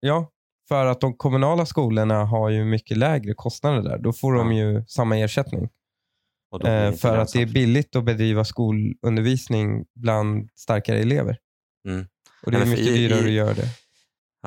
Ja, 0.01 0.31
för 0.69 0.87
att 0.87 1.01
de 1.01 1.15
kommunala 1.17 1.67
skolorna 1.67 2.25
har 2.25 2.51
ju 2.51 2.65
mycket 2.65 2.97
lägre 2.97 3.35
kostnader 3.35 3.83
där. 3.83 3.99
Då 3.99 4.13
får 4.13 4.35
de 4.35 4.53
Ja. 4.53 4.59
ju 4.59 4.85
samma 4.89 5.19
ersättning. 5.19 5.69
Eh, 6.65 6.93
för 6.93 7.19
att 7.19 7.33
det 7.33 7.43
är 7.43 7.47
billigt 7.47 7.97
att 7.97 8.05
bedriva 8.05 8.45
skolundervisning 8.45 9.85
bland 9.95 10.49
starkare 10.55 10.99
elever. 10.99 11.39
Mm. 11.89 12.07
Och 12.43 12.51
det 12.51 12.57
är 12.57 12.61
Nej, 12.61 12.69
mycket 12.71 12.87
i- 12.87 12.97
dyrare 13.09 13.21
i- 13.21 13.25
att 13.25 13.47
göra 13.47 13.55
det. 13.55 13.69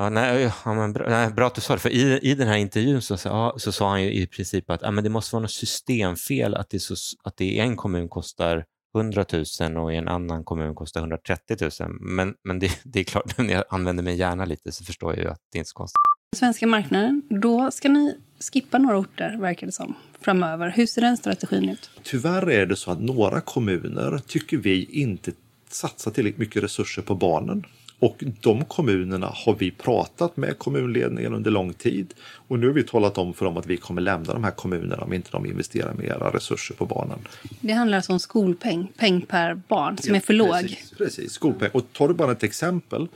Ja, 0.00 0.08
nej, 0.08 0.52
ja, 0.64 0.74
men 0.74 0.92
bra, 0.92 1.08
nej, 1.08 1.30
bra 1.30 1.46
att 1.46 1.54
du 1.54 1.60
sa 1.60 1.74
det, 1.74 1.80
för 1.80 1.90
i, 1.90 2.18
i 2.22 2.34
den 2.34 2.48
här 2.48 2.56
intervjun 2.56 3.02
så, 3.02 3.16
sa- 3.16 3.54
så 3.58 3.72
sa 3.72 3.88
han 3.90 4.02
ju 4.02 4.12
i 4.12 4.26
princip 4.26 4.70
att 4.70 4.82
ja, 4.82 4.90
men 4.90 5.04
det 5.04 5.10
måste 5.10 5.34
vara 5.36 5.42
något 5.42 5.50
systemfel 5.50 6.54
att 6.54 6.70
det, 6.70 6.80
så, 6.80 6.94
att 7.24 7.36
det 7.36 7.44
i 7.44 7.58
en 7.58 7.76
kommun 7.76 8.08
kostar 8.08 8.64
100 8.96 9.24
000 9.60 9.76
och 9.76 9.92
i 9.92 9.96
en 9.96 10.08
annan 10.08 10.44
kommun 10.44 10.74
kostar 10.74 11.00
130 11.00 11.56
000. 11.80 11.90
Men, 12.00 12.34
men 12.44 12.58
det, 12.58 12.70
det 12.84 13.00
är 13.00 13.04
klart, 13.04 13.38
när 13.38 13.54
jag 13.54 13.64
använder 13.70 14.02
min 14.02 14.16
hjärna 14.16 14.44
lite 14.44 14.72
så 14.72 14.84
förstår 14.84 15.14
jag 15.14 15.24
ju 15.24 15.30
att 15.30 15.40
det 15.52 15.58
inte 15.58 15.66
är 15.66 15.68
så 15.68 15.74
konstigt. 15.74 15.96
svenska 16.36 16.66
marknaden, 16.66 17.22
då 17.28 17.70
ska 17.70 17.88
ni 17.88 18.16
skippa 18.52 18.78
några 18.78 18.98
orter, 18.98 19.36
verkar 19.40 19.66
det 19.66 19.72
som, 19.72 19.94
framöver. 20.20 20.70
Hur 20.76 20.86
ser 20.86 21.00
den 21.02 21.16
strategin 21.16 21.68
ut? 21.68 21.90
Tyvärr 22.02 22.50
är 22.50 22.66
det 22.66 22.76
så 22.76 22.90
att 22.90 23.00
några 23.00 23.40
kommuner 23.40 24.20
tycker 24.26 24.56
vi 24.56 24.84
inte 24.84 25.32
satsar 25.70 26.10
tillräckligt 26.10 26.38
mycket 26.38 26.62
resurser 26.62 27.02
på 27.02 27.14
barnen. 27.14 27.64
Och 28.00 28.24
de 28.40 28.64
kommunerna 28.64 29.26
har 29.34 29.54
vi 29.54 29.70
pratat 29.70 30.36
med 30.36 30.58
kommunledningen 30.58 31.34
under 31.34 31.50
lång 31.50 31.72
tid. 31.72 32.14
Och 32.48 32.58
nu 32.58 32.66
har 32.66 32.74
vi 32.74 32.82
talat 32.82 33.18
om 33.18 33.34
för 33.34 33.44
dem 33.44 33.56
att 33.56 33.66
vi 33.66 33.76
kommer 33.76 34.02
lämna 34.02 34.32
de 34.32 34.44
här 34.44 34.50
kommunerna 34.50 35.02
om 35.02 35.12
inte 35.12 35.30
de 35.30 35.46
investerar 35.46 35.94
mera 35.94 36.30
resurser 36.30 36.74
på 36.74 36.86
barnen. 36.86 37.18
Det 37.60 37.72
handlar 37.72 37.98
alltså 37.98 38.12
om 38.12 38.20
skolpeng, 38.20 38.92
peng 38.96 39.20
per 39.20 39.54
barn, 39.54 39.98
som 39.98 40.14
är 40.14 40.20
för 40.20 40.34
låg. 40.34 40.50
Precis, 40.50 40.90
precis. 40.98 41.32
skolpeng. 41.32 41.70
Och 41.72 41.92
tar 41.92 42.08
du 42.08 42.14
bara 42.14 42.32
ett 42.32 42.42
exempel. 42.42 43.08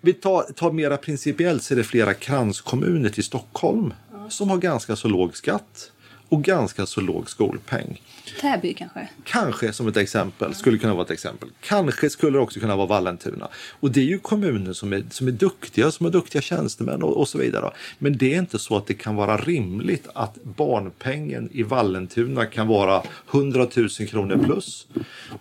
Vi 0.00 0.12
tar, 0.12 0.42
tar 0.42 0.72
mera 0.72 0.96
principiellt 0.96 1.62
så 1.62 1.74
är 1.74 1.76
det 1.76 1.84
flera 1.84 2.14
kranskommuner 2.14 3.10
till 3.10 3.24
Stockholm 3.24 3.94
som 4.28 4.50
har 4.50 4.58
ganska 4.58 4.96
så 4.96 5.08
låg 5.08 5.36
skatt 5.36 5.92
och 6.28 6.44
ganska 6.44 6.86
så 6.86 7.00
låg 7.00 7.30
skolpeng. 7.30 8.02
Täby 8.40 8.74
kanske? 8.74 9.08
Kanske 9.24 9.72
som 9.72 9.88
ett 9.88 9.96
exempel, 9.96 10.54
skulle 10.54 10.78
kunna 10.78 10.94
vara 10.94 11.04
ett 11.04 11.10
exempel. 11.10 11.48
Kanske 11.60 12.10
skulle 12.10 12.38
det 12.38 12.42
också 12.42 12.60
kunna 12.60 12.76
vara 12.76 12.86
Vallentuna. 12.86 13.48
Och 13.80 13.90
det 13.90 14.00
är 14.00 14.04
ju 14.04 14.18
kommuner 14.18 14.72
som 14.72 14.92
är, 14.92 15.04
som 15.10 15.28
är 15.28 15.32
duktiga, 15.32 15.90
som 15.90 16.06
har 16.06 16.10
duktiga 16.10 16.42
tjänstemän 16.42 17.02
och, 17.02 17.16
och 17.16 17.28
så 17.28 17.38
vidare. 17.38 17.70
Men 17.98 18.18
det 18.18 18.34
är 18.34 18.38
inte 18.38 18.58
så 18.58 18.76
att 18.76 18.86
det 18.86 18.94
kan 18.94 19.16
vara 19.16 19.36
rimligt 19.36 20.08
att 20.14 20.34
barnpengen 20.42 21.48
i 21.52 21.62
Vallentuna 21.62 22.46
kan 22.46 22.66
vara 22.68 23.02
100 23.30 23.66
000 23.76 23.88
kronor 23.88 24.44
plus. 24.44 24.86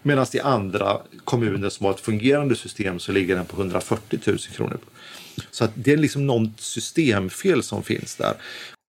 Medan 0.02 0.26
i 0.34 0.40
andra 0.40 0.98
kommuner 1.24 1.70
som 1.70 1.86
har 1.86 1.94
ett 1.94 2.00
fungerande 2.00 2.56
system 2.56 3.00
så 3.00 3.12
ligger 3.12 3.36
den 3.36 3.46
på 3.46 3.58
140 3.58 4.20
000 4.26 4.38
kronor. 4.38 4.78
Så 5.52 5.64
att 5.64 5.72
det 5.74 5.94
är 5.94 5.98
liksom 5.98 6.28
något 6.28 6.60
systemfel 6.60 7.64
som 7.64 7.84
finns 7.84 8.16
där. 8.16 8.34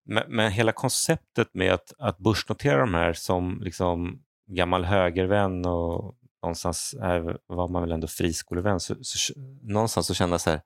Men, 0.06 0.24
men 0.28 0.52
hela 0.52 0.72
konceptet 0.72 1.54
med 1.54 1.74
att, 1.74 1.94
att 1.98 2.18
börsnotera 2.18 2.80
de 2.80 2.94
här 2.94 3.14
som 3.14 3.62
liksom 3.64 4.22
gammal 4.48 4.86
högervän 4.86 5.66
och 5.66 6.16
någonstans 6.42 6.96
är, 7.02 7.38
var 7.48 7.68
man 7.68 7.82
väl 7.82 7.92
ändå 7.92 8.08
friskolevän, 8.08 8.80
så, 8.80 8.96
så, 9.02 9.34
någonstans 9.62 10.08
så 10.08 10.14
kände 10.14 10.34
jag 10.34 10.42
så 10.42 10.50
här, 10.50 10.62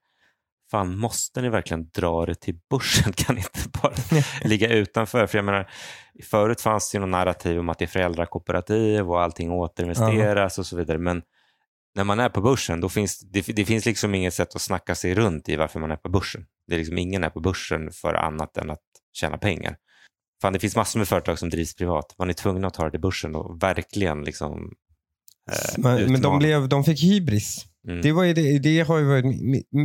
fan 0.71 0.97
måste 0.97 1.41
ni 1.41 1.49
verkligen 1.49 1.89
dra 1.89 2.25
det 2.25 2.35
till 2.35 2.59
börsen? 2.69 3.13
Kan 3.15 3.35
ni 3.35 3.41
inte 3.41 3.79
bara 3.81 3.93
ligga 4.43 4.69
utanför? 4.69 5.27
För 5.27 5.37
jag 5.37 5.45
menar, 5.45 5.69
förut 6.23 6.61
fanns 6.61 6.91
det 6.91 6.95
ju 6.95 6.99
någon 6.99 7.11
narrativ 7.11 7.59
om 7.59 7.69
att 7.69 7.79
det 7.79 7.85
är 7.85 7.87
föräldrakooperativ 7.87 9.11
och 9.11 9.21
allting 9.21 9.51
återinvesteras 9.51 10.59
och 10.59 10.65
så 10.65 10.77
vidare. 10.77 10.97
Men 10.97 11.21
när 11.95 12.03
man 12.03 12.19
är 12.19 12.29
på 12.29 12.41
börsen, 12.41 12.81
då 12.81 12.89
finns 12.89 13.19
det, 13.19 13.41
det 13.55 13.65
finns 13.65 13.85
liksom 13.85 14.15
inget 14.15 14.33
sätt 14.33 14.55
att 14.55 14.61
snacka 14.61 14.95
sig 14.95 15.15
runt 15.15 15.49
i 15.49 15.55
varför 15.55 15.79
man 15.79 15.91
är 15.91 15.95
på 15.95 16.09
börsen. 16.09 16.45
Det 16.67 16.75
är 16.75 16.77
liksom 16.77 16.97
ingen 16.97 17.23
är 17.23 17.29
på 17.29 17.39
börsen 17.39 17.91
för 17.91 18.13
annat 18.13 18.57
än 18.57 18.69
att 18.69 18.79
tjäna 19.19 19.37
pengar. 19.37 19.77
Fan, 20.41 20.53
det 20.53 20.59
finns 20.59 20.75
massor 20.75 20.99
med 20.99 21.07
företag 21.07 21.39
som 21.39 21.49
drivs 21.49 21.75
privat. 21.75 22.15
Man 22.17 22.29
är 22.29 22.33
tvungna 22.33 22.67
att 22.67 22.73
ta 22.73 22.85
det 22.85 22.91
till 22.91 22.99
börsen 22.99 23.35
och 23.35 23.63
verkligen 23.63 24.23
liksom 24.23 24.73
eh, 25.51 25.77
Men, 25.83 26.11
men 26.11 26.21
de, 26.21 26.39
blev, 26.39 26.69
de 26.69 26.83
fick 26.83 27.03
hybris. 27.03 27.65
Mm. 27.87 28.01
Det, 28.01 28.11
var 28.11 28.25
det, 28.25 28.59
det 28.59 28.79
har 28.79 29.01
varit, 29.01 29.25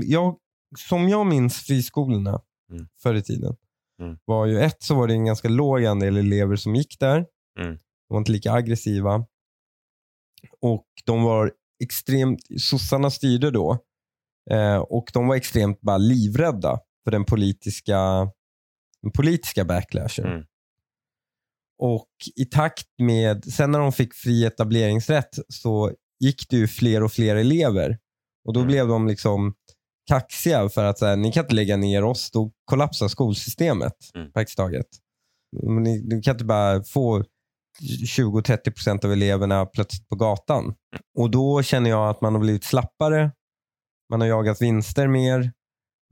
jag, 0.04 0.38
som 0.78 1.08
jag 1.08 1.26
minns 1.26 1.58
friskolorna 1.58 2.40
Mm. 2.72 2.86
förr 3.02 3.14
i 3.14 3.22
tiden, 3.22 3.56
Mm. 4.00 4.16
var 4.24 4.46
ju 4.46 4.60
ett 4.60 4.82
så 4.82 4.94
var 4.94 5.06
det 5.08 5.14
en 5.14 5.24
ganska 5.24 5.48
låg 5.48 5.84
andel 5.84 6.16
elever 6.16 6.56
som 6.56 6.74
gick 6.76 6.98
där. 7.00 7.26
Mm. 7.60 7.72
De 7.74 7.78
var 8.08 8.18
inte 8.18 8.32
lika 8.32 8.52
aggressiva. 8.52 9.26
Och 10.60 10.86
de 11.04 11.22
var 11.22 11.52
extremt, 11.84 12.40
sossarna 12.60 13.10
styrde 13.10 13.50
då. 13.50 13.78
Eh, 14.50 14.76
och 14.76 15.10
de 15.12 15.26
var 15.26 15.36
extremt 15.36 15.80
bara 15.80 15.98
livrädda 15.98 16.78
för 17.04 17.10
den 17.10 17.24
politiska, 17.24 18.30
den 19.04 19.12
politiska 19.12 19.64
backlashen. 19.64 20.26
Mm. 20.26 20.44
Och 21.82 22.08
i 22.36 22.44
takt 22.44 22.86
med, 23.02 23.44
sen 23.44 23.70
när 23.70 23.78
de 23.78 23.92
fick 23.92 24.14
fri 24.14 24.44
etableringsrätt 24.44 25.28
så 25.48 25.92
gick 26.20 26.48
det 26.50 26.56
ju 26.56 26.66
fler 26.68 27.02
och 27.02 27.12
fler 27.12 27.36
elever. 27.36 27.98
Och 28.46 28.52
då 28.52 28.60
Mm. 28.60 28.68
blev 28.68 28.88
de 28.88 29.06
liksom 29.08 29.54
kaxiga 30.08 30.68
för 30.68 30.84
att 30.84 30.98
så 30.98 31.06
här, 31.06 31.16
ni 31.16 31.32
kan 31.32 31.44
inte 31.44 31.54
lägga 31.54 31.76
ner 31.76 32.04
oss, 32.04 32.30
då 32.30 32.52
kollapsar 32.64 33.08
skolsystemet 33.08 33.94
Mm. 34.14 34.32
praktiskt 34.32 34.56
taget. 34.56 34.86
Ni, 35.62 36.02
ni 36.02 36.22
kan 36.22 36.34
inte 36.34 36.44
bara 36.44 36.84
få 36.84 37.24
20-30 38.06 38.70
procent 38.70 39.04
av 39.04 39.12
eleverna 39.12 39.66
plötsligt 39.66 40.08
på 40.08 40.16
gatan. 40.16 40.74
Och 41.18 41.30
då 41.30 41.62
känner 41.62 41.90
jag 41.90 42.08
att 42.10 42.20
man 42.20 42.32
har 42.34 42.40
blivit 42.40 42.64
slappare. 42.64 43.30
Man 44.10 44.20
har 44.20 44.28
jagat 44.28 44.62
vinster 44.62 45.08
mer. 45.08 45.52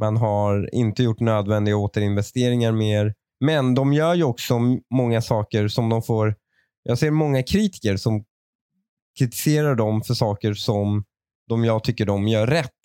Man 0.02 0.16
har 0.16 0.74
inte 0.74 1.02
gjort 1.02 1.20
nödvändiga 1.20 1.76
återinvesteringar 1.76 2.72
mer. 2.72 3.14
Men 3.40 3.74
de 3.74 3.92
gör 3.92 4.14
ju 4.14 4.24
också 4.24 4.58
många 4.90 5.22
saker 5.22 5.68
som 5.68 5.88
de 5.88 6.02
får... 6.02 6.34
Jag 6.82 6.98
ser 6.98 7.10
många 7.10 7.42
kritiker 7.42 7.96
som 7.96 8.24
kritiserar 9.18 9.74
dem 9.74 10.02
för 10.02 10.14
saker 10.14 10.54
som 10.54 11.04
de 11.48 11.64
jag 11.64 11.84
tycker 11.84 12.06
de 12.06 12.28
gör 12.28 12.46
rätt. 12.46 12.80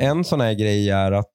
En 0.00 0.24
sån 0.24 0.40
här 0.40 0.52
grej 0.52 0.90
är 0.90 1.12
att 1.12 1.30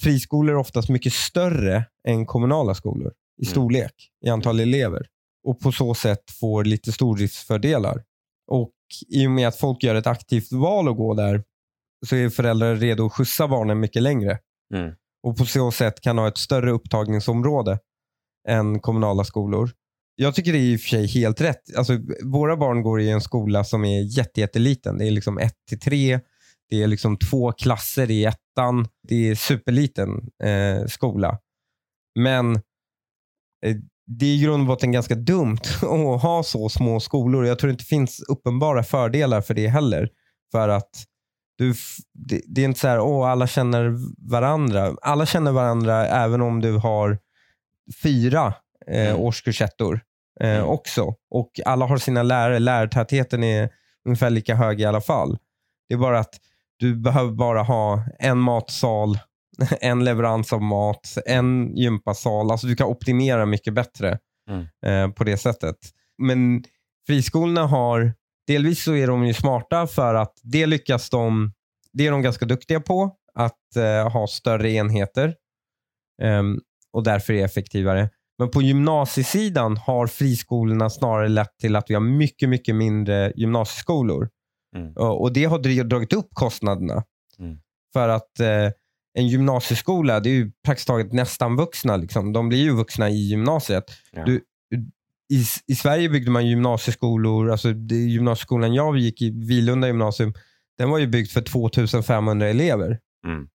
friskolor 0.00 0.54
är 0.54 0.58
oftast 0.58 0.88
mycket 0.88 1.12
större 1.12 1.84
än 2.08 2.26
kommunala 2.26 2.74
skolor 2.74 3.12
i 3.42 3.44
Mm. 3.44 3.50
storlek, 3.50 3.94
i 4.24 4.28
antal 4.28 4.60
elever. 4.60 5.06
Och 5.44 5.60
på 5.60 5.72
så 5.72 5.94
sätt 5.94 6.30
får 6.40 6.64
lite 6.64 6.92
stordriftsfördelar. 6.92 8.02
Och 8.46 8.72
i 9.08 9.26
och 9.26 9.30
med 9.30 9.48
att 9.48 9.56
folk 9.56 9.82
gör 9.82 9.94
ett 9.94 10.06
aktivt 10.06 10.52
val 10.52 10.88
att 10.88 10.96
gå 10.96 11.14
där 11.14 11.44
så 12.06 12.16
är 12.16 12.28
föräldrar 12.28 12.76
redo 12.76 13.06
att 13.06 13.12
skjutsa 13.12 13.48
barnen 13.48 13.80
mycket 13.80 14.02
längre. 14.02 14.38
Mm. 14.74 14.94
Och 15.22 15.36
på 15.36 15.44
så 15.44 15.70
sätt 15.70 16.00
kan 16.00 16.18
ha 16.18 16.28
ett 16.28 16.38
större 16.38 16.70
upptagningsområde 16.70 17.78
än 18.48 18.80
kommunala 18.80 19.24
skolor. 19.24 19.70
Jag 20.16 20.34
tycker 20.34 20.52
det 20.52 20.58
är 20.58 20.72
i 20.72 20.76
och 20.76 20.80
för 20.80 20.88
sig 20.88 21.06
helt 21.06 21.40
rätt. 21.40 21.76
Alltså, 21.76 21.92
våra 22.24 22.56
barn 22.56 22.82
går 22.82 23.00
i 23.00 23.10
en 23.10 23.20
skola 23.20 23.64
som 23.64 23.84
är 23.84 24.18
jätte, 24.18 24.40
jätteliten. 24.40 24.98
Det 24.98 25.06
är 25.06 25.10
liksom 25.10 25.38
1 25.38 25.52
till 25.68 25.80
3. 25.80 26.20
Det 26.70 26.82
är 26.82 26.86
liksom 26.86 27.18
två 27.18 27.52
klasser 27.52 28.10
i 28.10 28.24
ettan. 28.24 28.88
Det 29.08 29.28
är 29.28 29.34
superliten 29.34 30.10
eh, 30.42 30.86
skola. 30.86 31.38
Men 32.18 32.56
eh, 33.66 33.76
det 34.06 34.26
är 34.26 34.34
i 34.34 34.42
grund 34.42 34.60
och 34.60 34.66
botten 34.66 34.92
ganska 34.92 35.14
dumt 35.14 35.60
att 35.82 36.22
ha 36.22 36.42
så 36.42 36.68
små 36.68 37.00
skolor. 37.00 37.46
Jag 37.46 37.58
tror 37.58 37.70
inte 37.70 37.82
det 37.82 37.88
finns 37.88 38.20
uppenbara 38.20 38.82
fördelar 38.82 39.40
för 39.40 39.54
det 39.54 39.68
heller. 39.68 40.10
För 40.52 40.68
att 40.68 40.90
du, 41.58 41.74
det, 42.14 42.40
det 42.46 42.60
är 42.60 42.64
inte 42.64 42.80
så 42.80 42.88
här, 42.88 43.00
åh, 43.00 43.28
alla 43.30 43.46
känner 43.46 43.94
varandra. 44.30 44.96
Alla 45.02 45.26
känner 45.26 45.52
varandra 45.52 46.06
även 46.06 46.40
om 46.42 46.60
du 46.60 46.72
har 46.76 47.18
fyra 48.02 48.54
eh, 48.86 49.08
Mm. 49.08 49.20
årskurs 49.20 49.62
ettor 49.62 50.00
eh, 50.40 50.50
Mm. 50.56 50.68
också. 50.68 51.14
Och 51.30 51.50
alla 51.64 51.86
har 51.86 51.98
sina 51.98 52.22
lärare. 52.22 52.58
Lärartätheten 52.58 53.44
är 53.44 53.70
ungefär 54.06 54.30
lika 54.30 54.54
hög 54.54 54.80
i 54.80 54.84
alla 54.84 55.00
fall. 55.00 55.38
Det 55.88 55.94
är 55.94 55.98
bara 55.98 56.18
att 56.18 56.34
du 56.78 56.96
behöver 56.96 57.32
bara 57.32 57.62
ha 57.62 58.04
en 58.18 58.38
matsal, 58.38 59.18
en 59.80 60.04
leverans 60.04 60.52
av 60.52 60.62
mat, 60.62 61.18
en 61.26 61.76
gympasal. 61.76 62.50
Alltså 62.50 62.66
du 62.66 62.76
kan 62.76 62.86
optimera 62.86 63.46
mycket 63.46 63.74
bättre 63.74 64.18
Mm. 64.50 64.66
eh, 64.86 65.14
på 65.14 65.24
det 65.24 65.36
sättet. 65.36 65.76
Men 66.18 66.64
friskolorna 67.06 67.66
har, 67.66 68.12
delvis 68.46 68.84
så 68.84 68.94
är 68.94 69.06
de 69.06 69.26
ju 69.26 69.34
smarta 69.34 69.86
för 69.86 70.14
att 70.14 70.32
det 70.42 70.66
lyckas 70.66 71.10
de, 71.10 71.52
det 71.92 72.06
är 72.06 72.10
de 72.10 72.22
ganska 72.22 72.44
duktiga 72.44 72.80
på, 72.80 73.10
att 73.34 73.76
eh, 73.76 74.12
ha 74.12 74.26
större 74.26 74.70
enheter 74.70 75.34
Ehm, 76.22 76.60
och 76.92 77.02
därför 77.02 77.32
är 77.32 77.44
effektivare. 77.44 78.10
Men 78.38 78.50
på 78.50 78.62
gymnasiesidan 78.62 79.76
har 79.76 80.06
friskolorna 80.06 80.90
snarare 80.90 81.28
lett 81.28 81.58
till 81.60 81.76
att 81.76 81.90
vi 81.90 81.94
har 81.94 82.00
mycket, 82.00 82.48
mycket 82.48 82.74
mindre 82.74 83.32
gymnasieskolor. 83.36 84.28
Mm. 84.76 84.92
Och 84.96 85.32
det 85.32 85.44
har 85.44 85.84
dragit 85.84 86.12
upp 86.12 86.28
kostnaderna. 86.30 87.04
Mm. 87.38 87.58
För 87.92 88.08
att 88.08 88.40
eh, 88.40 88.70
en 89.18 89.28
gymnasieskola, 89.28 90.20
det 90.20 90.30
är 90.30 90.34
ju 90.34 90.52
praktiskt 90.64 90.88
taget 90.88 91.12
nästan 91.12 91.56
vuxna. 91.56 91.96
Liksom. 91.96 92.32
De 92.32 92.48
blir 92.48 92.58
ju 92.58 92.72
vuxna 92.72 93.10
i 93.10 93.16
gymnasiet. 93.16 93.84
Ja. 94.12 94.24
Du, 94.24 94.42
i, 95.28 95.44
I 95.66 95.74
Sverige 95.74 96.08
byggde 96.08 96.30
man 96.30 96.46
gymnasieskolor, 96.46 97.50
alltså 97.50 97.72
det, 97.72 97.94
gymnasieskolan 97.94 98.74
jag 98.74 98.98
gick 98.98 99.22
i, 99.22 99.30
Vilunda 99.30 99.86
gymnasium, 99.86 100.34
den 100.78 100.90
var 100.90 100.98
ju 100.98 101.06
byggd 101.06 101.30
för 101.30 101.40
2500 101.40 102.48
elever. 102.48 102.98
Mm. 103.26 103.48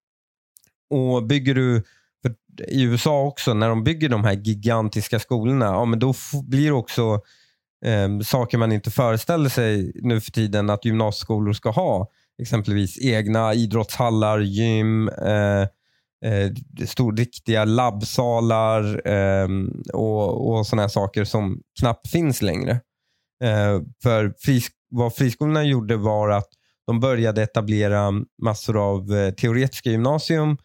Och 0.89 1.24
bygger 1.24 1.55
du 1.55 1.84
för 2.22 2.36
i 2.67 2.84
USA 2.84 3.24
också, 3.24 3.53
när 3.53 3.69
de 3.69 3.84
bygger 3.84 4.09
de 4.09 4.24
här 4.24 4.34
gigantiska 4.34 5.19
skolorna, 5.19 5.65
ja, 5.65 5.86
men 5.86 5.99
då 5.99 6.13
blir 6.43 6.65
det 6.65 6.72
också 6.76 7.22
eh, 7.86 8.19
saker 8.19 8.57
man 8.57 8.72
inte 8.72 8.91
föreställer 8.91 9.49
sig 9.49 9.91
nu 9.95 10.22
för 10.22 10.32
tiden 10.32 10.69
att 10.69 10.86
gymnasieskolor 10.86 11.53
ska 11.53 11.69
ha. 11.69 12.07
Exempelvis 12.41 12.97
egna 13.01 13.53
idrottshallar, 13.53 14.39
gym, 14.39 15.07
eh, 15.07 15.67
eh, 16.26 16.86
stor, 16.86 17.15
riktiga 17.15 17.65
labbsalar 17.65 19.07
eh, 19.07 19.47
och, 19.93 20.51
och 20.51 20.67
sådana 20.67 20.89
saker 20.89 21.24
som 21.24 21.61
knappt 21.80 22.07
finns 22.09 22.41
längre. 22.41 22.72
Eh, 23.43 23.82
för 24.03 24.34
fris, 24.39 24.67
vad 24.89 25.15
friskolorna 25.15 25.63
gjorde 25.63 25.97
var 25.97 26.30
att 26.30 26.47
de 26.88 26.99
började 26.99 27.43
etablera 27.43 28.11
massor 28.43 28.78
av 28.89 29.13
eh, 29.13 29.34
teoretiska 29.34 29.89
gymnasium 29.89 30.57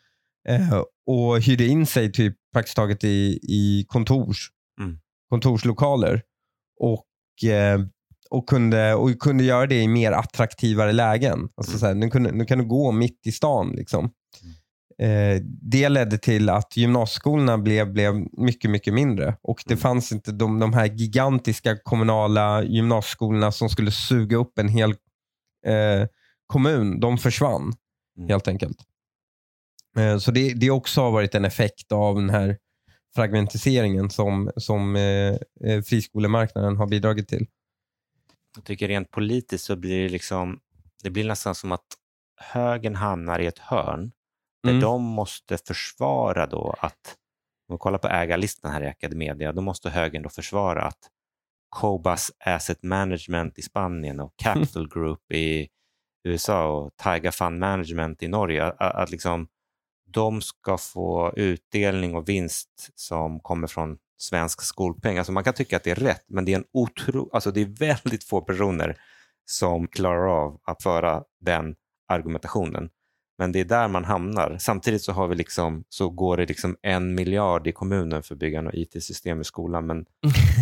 eh, 0.49 0.83
och 1.07 1.41
hyrde 1.41 1.67
in 1.67 1.87
sig 1.87 2.13
typ 2.13 2.37
praktiskt 2.53 2.77
taget 2.77 3.05
i, 3.05 3.39
i 3.43 3.85
kontors, 3.89 4.51
Mm. 4.81 4.99
kontorslokaler. 5.31 6.23
Och, 6.81 7.51
eh, 7.51 7.81
och, 8.31 8.49
kunde, 8.49 8.95
och 8.95 9.19
kunde 9.19 9.45
göra 9.45 9.67
det 9.67 9.83
i 9.83 9.89
mer 9.89 10.13
attraktivare 10.13 10.93
lägen. 10.93 11.49
Alltså 11.57 11.73
Mm. 11.73 11.79
så 11.81 11.87
här, 11.87 11.95
nu, 11.95 12.11
kunde, 12.11 12.33
nu 12.33 12.45
kan 12.45 12.59
du 12.59 12.65
gå 12.65 12.93
mitt 12.93 13.27
i 13.27 13.33
stan. 13.33 13.71
Liksom. 13.77 14.11
Eh, 15.03 15.41
det 15.63 15.89
ledde 15.89 16.19
till 16.19 16.49
att 16.49 16.77
gymnasieskolorna 16.77 17.59
blev, 17.59 17.93
blev 17.93 18.15
mycket, 18.33 18.71
mycket 18.71 18.95
mindre. 18.95 19.37
Och 19.43 19.63
det 19.67 19.73
Mm. 19.75 19.81
fanns 19.81 20.13
inte 20.13 20.33
de, 20.33 20.59
de 20.59 20.73
här 20.73 20.87
gigantiska 20.87 21.77
kommunala 21.77 22.63
gymnasieskolorna 22.63 23.53
som 23.53 23.69
skulle 23.69 23.91
suga 23.91 24.37
upp 24.37 24.59
en 24.59 24.69
hel 24.69 24.91
eh, 25.67 26.07
kommun. 26.47 27.01
De 27.01 27.19
försvann 27.19 27.73
Mm. 28.19 28.29
helt 28.29 28.49
enkelt. 28.49 28.79
Eh, 29.99 30.19
så 30.19 30.31
det, 30.31 30.53
det 30.55 30.71
också 30.71 31.01
har 31.01 31.11
varit 31.11 31.35
en 31.35 31.45
effekt 31.45 31.93
av 31.93 32.15
den 32.15 32.31
här 32.31 32.57
fragmentiseringen 33.15 34.11
som, 34.11 34.51
som 34.57 34.97
eh, 34.97 35.37
eh, 35.65 35.83
friskolemarknaden 35.85 36.77
har 36.77 36.87
bidragit 36.87 37.29
till. 37.29 37.47
Jag 38.57 38.65
tycker 38.65 38.89
rent 38.89 39.11
politiskt 39.11 39.65
så 39.65 39.77
blir 39.77 40.03
det 40.03 40.09
liksom, 40.09 40.61
det 41.03 41.11
blir 41.11 41.25
nästan 41.25 41.55
som 41.55 41.73
att 41.73 41.87
högern 42.41 42.95
hamnar 42.95 43.39
i 43.41 43.47
ett 43.47 43.59
hörn 43.59 44.13
där 44.63 44.71
Mm. 44.71 44.81
de 44.81 45.03
måste 45.03 45.59
försvara 45.59 46.47
då 46.47 46.75
att, 46.79 47.17
om 47.69 47.75
vi 47.75 47.79
kollar 47.79 47.99
på 47.99 48.09
ägarlistan 48.09 48.73
här 48.73 48.83
i 48.83 48.87
Academedia, 48.87 49.53
då 49.53 49.61
måste 49.63 49.91
högern 49.91 50.23
då 50.23 50.29
försvara 50.29 50.83
att 50.83 50.99
Cobas 51.69 52.33
Asset 52.45 52.83
Management 52.83 53.59
i 53.59 53.63
Spanien 53.63 54.21
och 54.21 54.35
Capital 54.37 54.89
Group 54.89 55.33
i 55.33 55.69
USA 56.25 56.67
och 56.69 56.97
Taiga 56.97 57.33
Fund 57.33 57.59
Management 57.59 58.23
i 58.23 58.29
Norge, 58.29 58.65
att, 58.65 58.81
att 58.81 59.11
liksom 59.11 59.49
de 60.09 60.41
ska 60.41 60.79
få 60.79 61.33
utdelning 61.37 62.15
och 62.15 62.29
vinst 62.29 62.91
som 62.95 63.41
kommer 63.41 63.67
från 63.67 63.99
svensk 64.19 64.63
skolpeng. 64.63 65.19
Alltså 65.19 65.33
man 65.33 65.45
kan 65.45 65.55
tycka 65.55 65.77
att 65.77 65.85
det 65.85 65.91
är 65.91 65.95
rätt, 65.95 66.25
men 66.29 66.45
det 66.45 66.53
är, 66.53 66.57
en 66.57 66.65
otro, 66.73 67.31
alltså 67.33 67.51
det 67.51 67.61
är 67.61 67.67
väldigt 67.79 68.25
få 68.25 68.41
personer 68.41 68.97
som 69.45 69.89
klarar 69.89 70.45
av 70.45 70.61
att 70.65 70.83
föra 70.83 71.23
den 71.41 71.75
argumentationen. 72.09 72.91
Men 73.39 73.53
det 73.53 73.61
är 73.61 73.65
där 73.65 73.89
man 73.89 74.05
hamnar. 74.05 74.57
Samtidigt 74.61 75.03
så, 75.03 75.13
har 75.13 75.29
vi 75.29 75.35
liksom, 75.35 75.85
så 75.89 76.11
går 76.11 76.37
det 76.37 76.47
liksom 76.47 76.77
en 76.83 77.15
miljard 77.15 77.67
i 77.67 77.73
kommunen 77.73 78.23
för 78.23 78.35
byggande 78.35 78.71
av 78.71 78.77
IT-system 78.77 79.41
i 79.41 79.45
skolan. 79.45 79.87
Men 79.87 80.05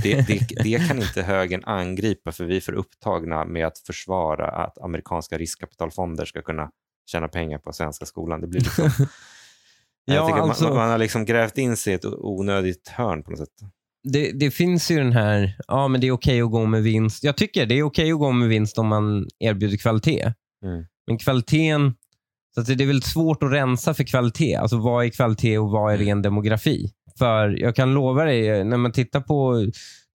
det, 0.03 0.27
det, 0.27 0.49
det 0.63 0.89
kan 0.89 0.97
inte 1.03 1.23
högern 1.23 1.65
angripa 1.65 2.33
för 2.33 2.45
vi 2.45 2.57
är 2.57 2.61
för 2.61 2.73
upptagna 2.73 3.45
med 3.45 3.67
att 3.67 3.79
försvara 3.79 4.49
att 4.49 4.79
amerikanska 4.79 5.39
riskkapitalfonder 5.39 6.25
ska 6.25 6.43
kunna 6.43 6.71
tjäna 7.11 7.29
pengar 7.29 7.59
på 7.59 7.73
svenska 7.73 8.07
skolan. 8.07 8.41
Det 8.41 8.47
blir 8.47 8.61
liksom, 8.61 8.91
Ja, 10.05 10.41
alltså- 10.41 10.65
man, 10.65 10.75
man 10.75 10.91
har 10.91 10.99
liksom 10.99 11.25
grävt 11.25 11.59
in 11.59 11.77
sig 11.77 11.93
i 11.93 11.97
ett 11.97 12.05
onödigt 12.05 12.89
hörn 12.89 13.23
på 13.23 13.31
något 13.31 13.39
sätt. 13.39 13.49
det, 14.13 14.33
det 14.33 14.51
finns 14.51 14.91
ju 14.91 14.97
den 14.99 15.13
här, 15.13 15.57
ja 15.69 15.89
men 15.89 16.01
det 16.01 16.07
är 16.07 16.13
okej 16.13 16.41
att 16.43 16.51
gå 16.51 16.67
med 16.67 16.83
vinst. 16.83 17.25
Jag 17.25 17.37
tycker 17.37 17.67
det 17.67 17.79
är 17.79 17.83
okej 17.83 18.13
att 18.13 18.19
gå 18.19 18.33
med 18.33 18.49
vinst 18.49 18.79
om 18.79 18.87
man 18.87 19.29
erbjuder 19.39 19.77
kvalitet. 19.77 20.33
Mm. 20.65 20.85
Men 21.07 21.19
kvaliteten, 21.19 21.95
så 22.55 22.63
det 22.75 22.85
är 22.85 22.87
väldigt 22.87 23.05
svårt 23.05 23.43
att 23.43 23.53
rensa 23.53 23.95
för 23.95 24.05
kvalitet. 24.05 24.55
Alltså 24.55 24.77
vad 24.77 25.05
är 25.05 25.09
kvalitet 25.09 25.59
och 25.59 25.71
vad 25.71 25.93
är 25.93 25.99
ren 25.99 26.23
demografi? 26.23 26.91
För 27.19 27.49
jag 27.49 27.77
kan 27.77 27.95
lova 27.95 28.25
dig, 28.25 28.65
när 28.65 28.77
man 28.77 28.93
tittar 28.93 29.21
på 29.21 29.67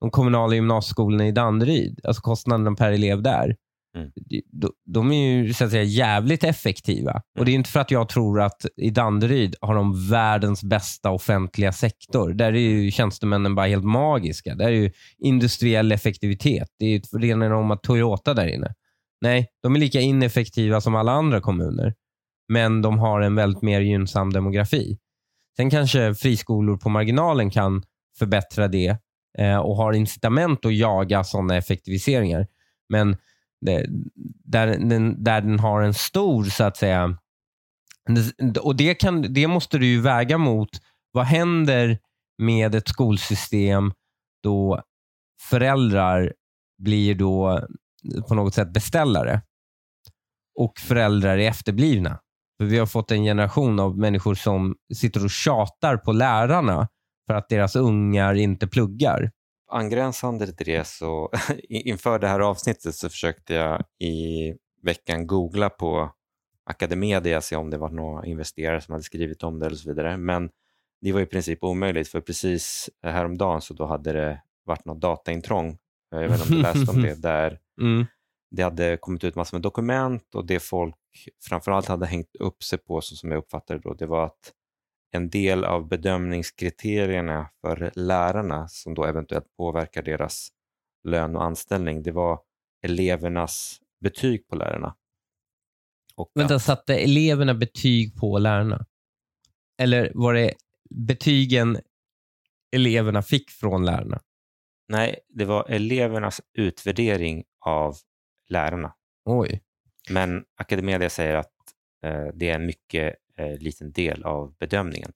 de 0.01 0.11
kommunala 0.11 0.55
gymnasieskolorna 0.55 1.27
i 1.27 1.31
Danderyd, 1.31 1.99
alltså 2.03 2.21
kostnaderna 2.21 2.75
per 2.75 2.91
elev 2.91 3.21
där, 3.21 3.55
Mm. 3.97 4.11
de, 4.51 4.71
de 4.85 5.11
är 5.11 5.31
ju 5.31 5.53
så 5.53 5.65
att 5.65 5.71
säga 5.71 5.83
jävligt 5.83 6.43
effektiva. 6.43 7.21
Och 7.39 7.45
Det 7.45 7.51
är 7.51 7.53
inte 7.55 7.69
för 7.69 7.79
att 7.79 7.91
jag 7.91 8.09
tror 8.09 8.41
att 8.41 8.65
i 8.77 8.89
Danderyd 8.89 9.55
har 9.61 9.75
de 9.75 10.09
världens 10.09 10.63
bästa 10.63 11.09
offentliga 11.11 11.71
sektor. 11.71 12.33
Där 12.33 12.53
är 12.53 12.59
ju 12.59 12.91
tjänstemännen 12.91 13.55
bara 13.55 13.67
helt 13.67 13.85
magiska. 13.85 14.55
Där 14.55 14.65
är 14.65 14.69
ju 14.71 14.91
industriell 15.17 15.91
effektivitet. 15.91 16.67
Det 16.79 16.85
är 16.85 16.89
ju 16.89 16.99
rena 17.19 17.55
om 17.57 17.71
att 17.71 17.83
Toyota 17.83 18.33
där 18.33 18.47
inne. 18.47 18.73
Nej, 19.21 19.47
de 19.63 19.75
är 19.75 19.79
lika 19.79 19.99
ineffektiva 20.01 20.81
som 20.81 20.95
alla 20.95 21.11
andra 21.11 21.41
kommuner. 21.41 21.93
Men 22.49 22.81
de 22.81 22.99
har 22.99 23.21
en 23.21 23.35
väldigt 23.35 23.61
mer 23.61 23.81
gynnsam 23.81 24.33
demografi. 24.33 24.97
Sen 25.57 25.69
kanske 25.69 26.15
friskolor 26.15 26.77
på 26.77 26.89
marginalen 26.89 27.49
kan 27.49 27.83
förbättra 28.19 28.67
det 28.67 28.97
eh, 29.37 29.57
och 29.57 29.75
har 29.75 29.93
incitament 29.93 30.65
att 30.65 30.75
jaga 30.75 31.23
sådana 31.23 31.55
effektiviseringar. 31.55 32.47
Men 32.89 33.17
det, 33.61 33.85
där, 34.43 34.67
den, 34.67 35.23
där 35.23 35.41
den 35.41 35.59
har 35.59 35.81
en 35.81 35.93
stor, 35.93 36.43
så 36.43 36.63
att 36.63 36.77
säga, 36.77 37.17
och 38.61 38.75
det, 38.75 38.95
kan, 38.95 39.33
det 39.33 39.47
måste 39.47 39.77
du 39.77 39.87
ju 39.87 40.01
väga 40.01 40.37
mot 40.37 40.69
vad 41.11 41.25
händer 41.25 41.97
med 42.37 42.75
ett 42.75 42.87
skolsystem 42.87 43.93
då 44.43 44.83
föräldrar 45.49 46.33
blir 46.77 47.15
då 47.15 47.67
på 48.27 48.35
något 48.35 48.53
sätt 48.53 48.73
beställare 48.73 49.41
och 50.55 50.79
föräldrar 50.79 51.37
är 51.37 51.49
efterblivna. 51.49 52.19
För 52.59 52.65
Vi 52.65 52.77
har 52.79 52.85
fått 52.85 53.11
en 53.11 53.23
generation 53.23 53.79
av 53.79 53.97
människor 53.97 54.35
som 54.35 54.75
sitter 54.93 55.23
och 55.23 55.29
tjatar 55.29 55.97
på 55.97 56.11
lärarna 56.11 56.87
för 57.27 57.33
att 57.33 57.49
deras 57.49 57.75
ungar 57.75 58.33
inte 58.33 58.67
pluggar. 58.67 59.31
Angränsande 59.71 60.53
till 60.53 60.65
det 60.65 60.87
så 60.87 61.31
inför 61.69 62.19
det 62.19 62.27
här 62.27 62.39
avsnittet 62.39 62.95
så 62.95 63.09
försökte 63.09 63.53
jag 63.53 63.83
i 63.99 64.53
veckan 64.83 65.27
googla 65.27 65.69
på 65.69 66.11
Academedia, 66.65 67.41
se 67.41 67.55
om 67.55 67.69
det 67.69 67.77
var 67.77 67.89
några 67.89 68.25
investerare 68.25 68.81
som 68.81 68.91
hade 68.91 69.03
skrivit 69.03 69.43
om 69.43 69.59
det 69.59 69.65
eller 69.65 69.75
så 69.75 69.89
vidare. 69.89 70.17
Men 70.17 70.49
det 71.01 71.11
var 71.11 71.21
i 71.21 71.25
princip 71.25 71.63
omöjligt 71.63 72.07
för 72.07 72.21
precis 72.21 72.89
häromdagen 73.03 73.61
så 73.61 73.73
då 73.73 73.85
hade 73.85 74.13
det 74.13 74.41
varit 74.65 74.85
något 74.85 75.01
dataintrång. 75.01 75.77
Jag 76.11 76.19
vet 76.19 76.31
inte 76.31 76.43
om 76.43 76.55
du 76.55 76.61
läste 76.61 76.91
om 76.91 77.01
det, 77.01 77.15
där 77.21 77.59
Mm. 77.81 78.05
det 78.51 78.63
hade 78.63 78.97
kommit 78.97 79.23
ut 79.23 79.35
massor 79.35 79.57
med 79.57 79.61
dokument 79.61 80.35
och 80.35 80.45
det 80.45 80.59
folk 80.59 80.95
framförallt 81.49 81.85
hade 81.87 82.05
hängt 82.05 82.35
upp 82.39 82.63
sig 82.63 82.79
på, 82.79 83.01
så 83.01 83.15
som 83.15 83.31
jag 83.31 83.37
uppfattade 83.37 83.79
det 83.79 83.83
då, 83.89 83.93
det 83.93 84.05
var 84.05 84.25
att 84.25 84.53
en 85.11 85.29
del 85.29 85.63
av 85.65 85.87
bedömningskriterierna 85.87 87.49
för 87.61 87.91
lärarna 87.95 88.67
som 88.67 88.93
då 88.93 89.05
eventuellt 89.05 89.55
påverkar 89.57 90.01
deras 90.03 90.49
lön 91.03 91.35
och 91.35 91.43
anställning, 91.43 92.03
det 92.03 92.11
var 92.11 92.39
elevernas 92.85 93.79
betyg 94.01 94.47
på 94.47 94.55
lärarna. 94.55 94.95
Och 96.15 96.31
Vänta, 96.35 96.55
att- 96.55 96.61
satte 96.63 96.95
eleverna 96.97 97.53
betyg 97.53 98.15
på 98.15 98.37
lärarna? 98.39 98.85
Eller 99.81 100.11
var 100.15 100.33
det 100.33 100.53
betygen 100.89 101.77
eleverna 102.75 103.21
fick 103.21 103.49
från 103.49 103.85
lärarna? 103.85 104.19
Nej, 104.87 105.19
det 105.29 105.45
var 105.45 105.69
elevernas 105.69 106.41
utvärdering 106.53 107.43
av 107.65 107.95
lärarna. 108.49 108.93
Oj. 109.25 109.61
Men 110.09 110.43
Academedia 110.57 111.09
säger 111.09 111.35
att 111.35 111.51
eh, 112.05 112.25
det 112.33 112.49
är 112.49 112.55
en 112.55 112.65
mycket 112.65 113.15
eh, 113.37 113.57
liten 113.57 113.91
del 113.91 114.23
av 114.23 114.55
bedömningen. 114.59 115.11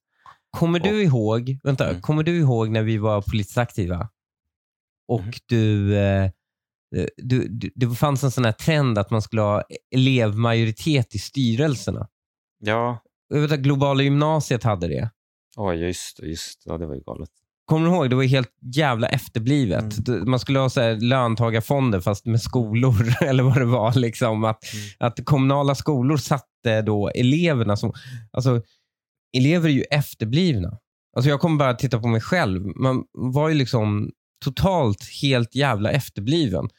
Kommer 0.58 0.80
du 0.80 0.90
Och- 0.98 1.02
ihåg, 1.04 1.58
vänta, 1.64 1.90
Mm. 1.90 2.02
kommer 2.02 2.24
du 2.24 2.38
ihåg 2.40 2.70
när 2.70 2.84
vi 2.84 2.98
var 2.98 3.22
politiskt 3.22 3.58
aktiva 3.58 4.10
och 5.08 5.22
Mhm. 5.22 5.32
du, 5.46 5.98
eh, 5.98 6.30
du, 7.18 7.48
du, 7.48 7.72
det 7.76 7.96
fanns 7.96 8.24
en 8.24 8.32
sån 8.32 8.46
här 8.46 8.52
trend 8.52 8.98
att 8.98 9.12
man 9.12 9.22
skulle 9.22 9.42
ha 9.42 9.64
elevmajoritet 9.96 11.16
i 11.16 11.20
styrelserna? 11.20 12.08
Ja, 12.60 13.04
Jag 13.28 13.42
vet 13.42 13.52
att 13.52 13.60
Globala 13.60 14.04
gymnasiet 14.04 14.64
hade 14.64 14.88
det. 14.88 15.10
just 15.76 16.18
det, 16.18 16.28
just 16.28 16.64
det. 16.66 16.72
Ja, 16.72 16.78
det 16.78 16.86
var 16.86 16.96
ju 16.96 17.02
galet. 17.02 17.30
Kommer 17.66 17.90
du 17.90 17.96
ihåg? 17.96 18.10
Det 18.10 18.16
var 18.16 18.24
helt 18.24 18.52
jävla 18.76 19.08
efterblivet. 19.08 20.08
Mm. 20.08 20.30
Man 20.30 20.40
skulle 20.40 20.60
ha 20.60 20.70
så 20.70 20.82
här 20.82 20.96
löntagarfonder 20.96 22.00
fast 22.00 22.26
med 22.26 22.42
skolor 22.42 22.96
eller 23.22 23.44
vad 23.44 23.58
det 23.58 23.66
var. 23.66 23.94
Liksom. 23.94 24.44
Att, 24.44 24.64
Mm. 24.74 24.86
att 25.00 25.26
kommunala 25.26 25.76
skolor 25.76 26.18
satte 26.18 26.82
då 26.82 27.10
eleverna 27.10 27.78
som... 27.78 27.94
Alltså, 28.32 28.62
elever 29.38 29.70
är 29.70 29.74
ju 29.74 29.82
efterblivna. 29.84 30.78
Alltså 31.16 31.30
jag 31.30 31.40
kommer 31.40 31.58
bara 31.58 31.74
titta 31.74 32.00
på 32.00 32.08
mig 32.08 32.22
själv. 32.22 32.66
Man 32.76 33.04
var 33.14 33.50
ju 33.50 33.56
liksom 33.56 34.12
totalt 34.46 35.04
helt 35.22 35.56
jävla 35.56 35.92
efterbliven. 35.92 36.70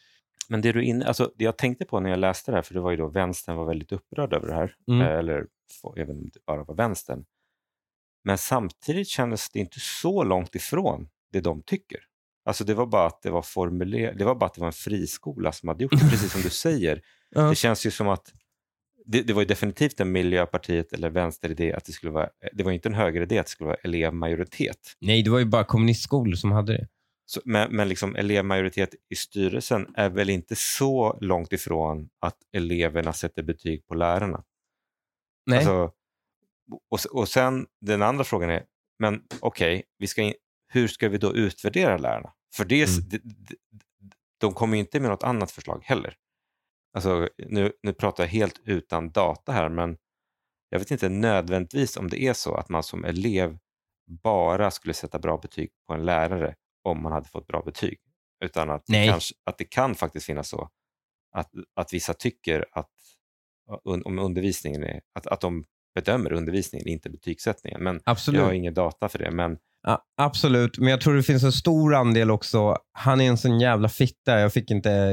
Men 0.48 0.60
det 0.60 0.72
du 0.72 0.84
in, 0.84 1.02
alltså, 1.02 1.30
det 1.38 1.44
jag 1.44 1.58
tänkte 1.58 1.84
på 1.84 2.00
när 2.00 2.10
jag 2.10 2.18
läste 2.18 2.50
det 2.50 2.56
här, 2.56 2.62
för 2.62 2.74
det 2.74 2.80
var 2.80 2.90
ju 2.90 2.96
då 2.96 3.08
vänstern 3.08 3.56
var 3.56 3.64
väldigt 3.64 3.92
upprörd 3.92 4.32
över 4.32 4.46
det 4.48 4.54
här, 4.54 4.72
Mm. 4.88 5.00
eh, 5.00 5.18
eller 5.18 5.44
inte 6.10 6.38
bara 6.46 6.64
var 6.64 6.74
vänstern. 6.74 7.24
Men 8.24 8.38
samtidigt 8.38 9.08
kändes 9.08 9.50
det 9.50 9.58
inte 9.58 9.80
så 9.80 10.24
långt 10.24 10.54
ifrån 10.54 11.08
det 11.32 11.40
de 11.40 11.62
tycker. 11.62 11.98
Alltså 12.44 12.64
det 12.64 12.74
var 12.74 12.86
bara 12.86 13.06
att 13.06 13.22
det 13.22 13.30
var 13.30 13.42
formulerat, 13.42 14.18
det 14.18 14.24
var 14.24 14.34
bara 14.34 14.46
att 14.46 14.54
det 14.54 14.60
var 14.60 14.66
en 14.66 14.72
friskola 14.72 15.52
som 15.52 15.68
hade 15.68 15.84
gjort 15.84 15.92
det, 15.92 16.10
precis 16.10 16.32
som 16.32 16.42
du 16.42 16.50
säger. 16.66 17.02
Ja. 17.30 17.42
Det 17.42 17.54
känns 17.54 17.86
ju 17.86 17.90
som 17.90 18.08
att 18.08 18.32
det, 19.06 19.22
det 19.22 19.32
var 19.32 19.42
ju 19.42 19.46
definitivt 19.46 20.00
en 20.00 20.12
Miljöpartiet 20.12 20.92
eller 20.92 21.10
vänsteridé 21.10 21.72
att 21.72 21.84
det 21.84 21.92
skulle 21.92 22.12
vara, 22.12 22.28
det 22.52 22.64
var 22.64 22.72
inte 22.72 22.88
en 22.88 22.94
högeridé 22.94 23.38
att 23.38 23.46
det 23.46 23.50
skulle 23.50 23.66
vara 23.68 23.78
elevmajoritet. 23.82 24.96
Nej, 25.00 25.22
det 25.22 25.30
var 25.30 25.38
ju 25.38 25.44
bara 25.44 25.64
kommunistskolor 25.64 26.34
som 26.34 26.52
hade 26.52 26.72
det. 26.72 26.88
Så, 27.26 27.40
men 27.44 27.76
men 27.76 27.88
liksom 27.88 28.16
elevmajoritet 28.16 28.94
i 29.10 29.14
styrelsen 29.14 29.86
är 29.96 30.08
väl 30.08 30.30
inte 30.30 30.56
så 30.56 31.18
långt 31.20 31.52
ifrån 31.52 32.08
att 32.20 32.36
eleverna 32.52 33.12
sätter 33.12 33.42
betyg 33.42 33.86
på 33.86 33.94
lärarna. 33.94 34.44
Nej. 35.46 35.58
Alltså, 35.58 35.92
och, 36.90 36.98
och 37.12 37.28
sen 37.28 37.66
den 37.80 38.02
andra 38.02 38.24
frågan 38.24 38.50
är, 38.50 38.64
men 38.98 39.22
okej, 39.40 39.82
ska 40.06 40.22
in, 40.22 40.34
hur 40.72 40.88
ska 40.88 41.08
vi 41.08 41.18
då 41.18 41.34
utvärdera 41.34 41.96
lärarna? 41.96 42.32
För 42.56 42.64
det, 42.64 42.84
Mm. 42.88 43.08
de, 43.08 43.18
de, 43.18 43.56
de 44.40 44.52
kommer 44.54 44.76
ju 44.76 44.80
inte 44.80 45.00
med 45.00 45.10
något 45.10 45.22
annat 45.22 45.50
förslag 45.50 45.80
heller. 45.84 46.16
Alltså, 46.96 47.28
nu, 47.38 47.72
nu 47.82 47.92
pratar 47.92 48.24
jag 48.24 48.28
helt 48.28 48.60
utan 48.64 49.10
data 49.10 49.52
här, 49.52 49.68
men 49.68 49.96
jag 50.68 50.78
vet 50.78 50.90
inte 50.90 51.08
nödvändigtvis 51.08 51.96
om 51.96 52.08
det 52.08 52.22
är 52.22 52.32
så 52.32 52.54
att 52.54 52.68
man 52.68 52.82
som 52.82 53.04
elev 53.04 53.58
bara 54.22 54.70
skulle 54.70 54.94
sätta 54.94 55.18
bra 55.18 55.38
betyg 55.38 55.70
på 55.86 55.94
en 55.94 56.04
lärare 56.04 56.54
om 56.82 57.02
man 57.02 57.12
hade 57.12 57.28
fått 57.28 57.46
bra 57.46 57.62
betyg. 57.62 57.98
Utan 58.44 58.70
att, 58.70 58.88
Nej. 58.88 59.08
kanske, 59.08 59.34
att 59.44 59.58
det 59.58 59.64
kan 59.64 59.94
faktiskt 59.94 60.26
finnas 60.26 60.48
så 60.48 60.70
att, 61.32 61.50
att 61.74 61.92
vissa 61.92 62.14
tycker 62.14 62.66
att 62.72 62.90
om 63.84 64.18
undervisningen 64.18 64.82
är, 64.82 65.00
att, 65.14 65.26
att 65.26 65.40
de 65.40 65.64
bedömer 65.94 66.32
undervisningen, 66.32 66.88
inte 66.88 67.10
betygssättningen. 67.10 67.82
Men 67.84 68.00
Absolut. 68.04 68.38
jag 68.38 68.46
har 68.46 68.52
ingen 68.52 68.74
data 68.74 69.08
för 69.08 69.18
det. 69.18 69.30
Men 69.30 69.56
Ja, 69.86 70.02
absolut, 70.16 70.78
men 70.78 70.88
jag 70.88 71.00
tror 71.00 71.14
det 71.14 71.22
finns 71.22 71.42
en 71.44 71.52
stor 71.52 71.94
andel 71.94 72.30
också. 72.30 72.76
Han 72.92 73.20
är 73.20 73.28
en 73.28 73.38
sån 73.38 73.60
jävla 73.60 73.88
fitta. 73.88 74.40
Jag 74.40 74.52
fick 74.52 74.70
inte 74.70 75.12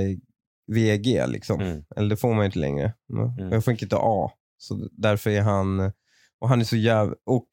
VG 0.72 1.28
liksom. 1.28 1.62
mm, 1.62 1.84
Eller 1.96 2.10
det 2.10 2.18
får 2.18 2.34
man 2.34 2.46
inte 2.46 2.60
längre. 2.60 2.94
Mm. 3.40 3.52
Jag 3.52 3.66
fick 3.66 3.82
inte 3.82 3.96
A. 4.00 4.32
Så 4.58 4.90
därför 4.92 5.30
är 5.30 5.42
han... 5.42 5.92
Och 6.42 6.50
han 6.50 6.60
är 6.62 6.66
så 6.66 6.76
jävla... 6.76 7.16
Och 7.26 7.48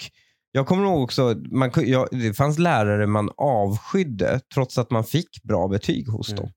jag 0.52 0.66
kommer 0.66 0.84
ihåg 0.84 1.02
också, 1.02 1.34
man, 1.50 1.70
jag, 1.76 2.08
det 2.10 2.34
fanns 2.34 2.58
lärare 2.58 3.06
man 3.06 3.30
avskydde 3.36 4.40
trots 4.54 4.78
att 4.78 4.90
man 4.90 5.04
fick 5.04 5.42
bra 5.42 5.68
betyg 5.68 6.08
hos 6.08 6.32
Mm. 6.32 6.42
dem. 6.42 6.52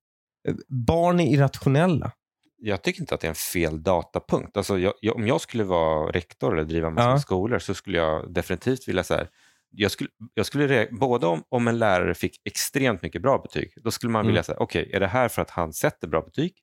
Barn 0.85 1.19
är 1.19 1.33
irrationella. 1.33 2.11
Jag 2.63 2.81
tycker 2.81 3.01
inte 3.01 3.15
att 3.15 3.21
det 3.21 3.27
är 3.27 3.29
en 3.29 3.35
fel 3.35 3.83
datapunkt. 3.83 4.57
Alltså 4.57 4.79
jag, 4.79 4.93
jag, 5.01 5.15
om 5.15 5.27
jag 5.27 5.41
skulle 5.41 5.63
vara 5.63 6.11
rektor 6.11 6.53
eller 6.53 6.63
driva 6.63 6.89
massor 6.89 7.11
Ja. 7.11 7.19
skolor 7.19 7.59
så 7.59 7.73
skulle 7.73 7.97
jag 7.97 8.33
definitivt 8.33 8.87
vilja 8.87 9.03
så 9.03 9.13
här, 9.13 9.29
jag 9.71 9.91
skulle, 9.91 10.09
jag 10.33 10.45
skulle 10.45 10.87
både 10.91 11.27
om, 11.27 11.43
om 11.49 11.67
en 11.67 11.79
lärare 11.79 12.13
fick 12.13 12.41
extremt 12.45 13.01
mycket 13.01 13.21
bra 13.21 13.37
betyg, 13.37 13.73
då 13.83 13.91
skulle 13.91 14.11
man 14.11 14.19
Mm. 14.19 14.27
vilja 14.27 14.43
säga, 14.43 14.57
okej, 14.59 14.89
är 14.93 14.99
det 14.99 15.07
här 15.07 15.27
för 15.27 15.41
att 15.41 15.49
han 15.49 15.73
sätter 15.73 16.07
bra 16.07 16.21
betyg? 16.21 16.53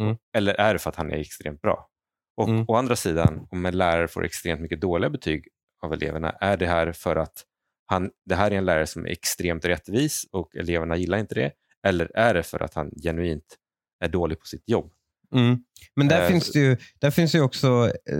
Mm. 0.00 0.16
Eller 0.36 0.54
är 0.54 0.72
det 0.72 0.78
för 0.78 0.90
att 0.90 0.96
han 0.96 1.10
är 1.12 1.16
extremt 1.16 1.60
bra? 1.60 1.88
Och 2.36 2.48
Mm. 2.48 2.64
å 2.68 2.74
andra 2.76 2.96
sidan, 2.96 3.46
om 3.50 3.66
en 3.66 3.78
lärare 3.78 4.08
får 4.08 4.24
extremt 4.24 4.60
mycket 4.60 4.80
dåliga 4.80 5.10
betyg 5.10 5.48
av 5.82 5.92
eleverna, 5.92 6.30
är 6.30 6.56
det 6.56 6.66
här 6.66 6.92
för 6.92 7.16
att 7.16 7.44
han, 7.86 8.10
det 8.24 8.34
här 8.34 8.50
är 8.50 8.54
en 8.58 8.64
lärare 8.64 8.86
som 8.86 9.06
är 9.06 9.10
extremt 9.10 9.64
rättvis 9.64 10.26
och 10.32 10.56
eleverna 10.56 10.96
gillar 10.96 11.18
inte 11.18 11.34
det? 11.34 11.52
Eller 11.86 12.10
är 12.14 12.34
det 12.34 12.42
för 12.42 12.62
att 12.62 12.74
han 12.74 12.90
genuint 13.02 13.56
är 14.00 14.08
dålig 14.08 14.40
på 14.40 14.46
sitt 14.46 14.68
jobb? 14.68 14.92
Mm. 15.34 15.58
Men 15.96 16.08
där, 16.08 16.22
Eh, 16.22 16.28
finns 16.28 16.52
det 16.52 16.58
ju, 16.58 16.76
där 17.00 17.10
finns 17.10 17.34
ju 17.34 17.40
också 17.40 17.92
eh, 18.10 18.18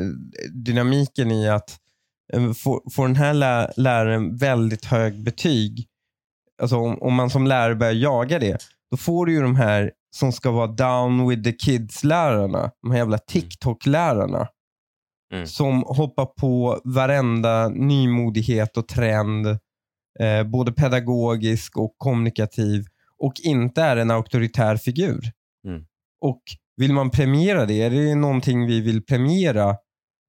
dynamiken 0.64 1.30
i 1.30 1.48
att 1.48 1.78
eh, 2.32 2.52
får, 2.52 2.90
får 2.90 3.06
den 3.06 3.16
här 3.16 3.34
lä- 3.34 3.72
läraren 3.76 4.36
väldigt 4.36 4.84
hög 4.84 5.22
betyg, 5.22 5.86
alltså 6.62 6.76
om, 6.76 7.02
om 7.02 7.14
man 7.14 7.30
som 7.30 7.46
lärare 7.46 7.74
börjar 7.74 7.92
jaga 7.92 8.38
det, 8.38 8.58
då 8.90 8.96
får 8.96 9.26
du 9.26 9.32
ju 9.32 9.42
de 9.42 9.56
här 9.56 9.92
som 10.16 10.32
ska 10.32 10.50
vara 10.50 10.66
down 10.66 11.28
with 11.28 11.42
the 11.42 11.52
kids-lärarna, 11.52 12.70
de 12.82 12.90
här 12.90 12.98
jävla 12.98 13.18
TikTok-lärarna. 13.18 14.48
Mm. 15.34 15.46
Som 15.46 15.82
hoppar 15.86 16.26
på 16.26 16.80
varenda 16.84 17.68
nymodighet 17.68 18.76
och 18.76 18.88
trend, 18.88 19.46
eh, 20.20 20.42
både 20.44 20.72
pedagogisk 20.72 21.76
och 21.76 21.94
kommunikativ 21.98 22.84
och 23.18 23.32
inte 23.42 23.82
är 23.82 23.96
en 23.96 24.10
auktoritär 24.10 24.76
figur. 24.76 25.30
Mm. 25.68 25.84
Och 26.20 26.42
vill 26.82 26.92
man 26.92 27.10
premiera 27.10 27.66
det, 27.66 27.82
är 27.82 27.90
det 27.90 28.14
någonting 28.14 28.66
vi 28.66 28.80
vill 28.80 29.02
premiera? 29.04 29.76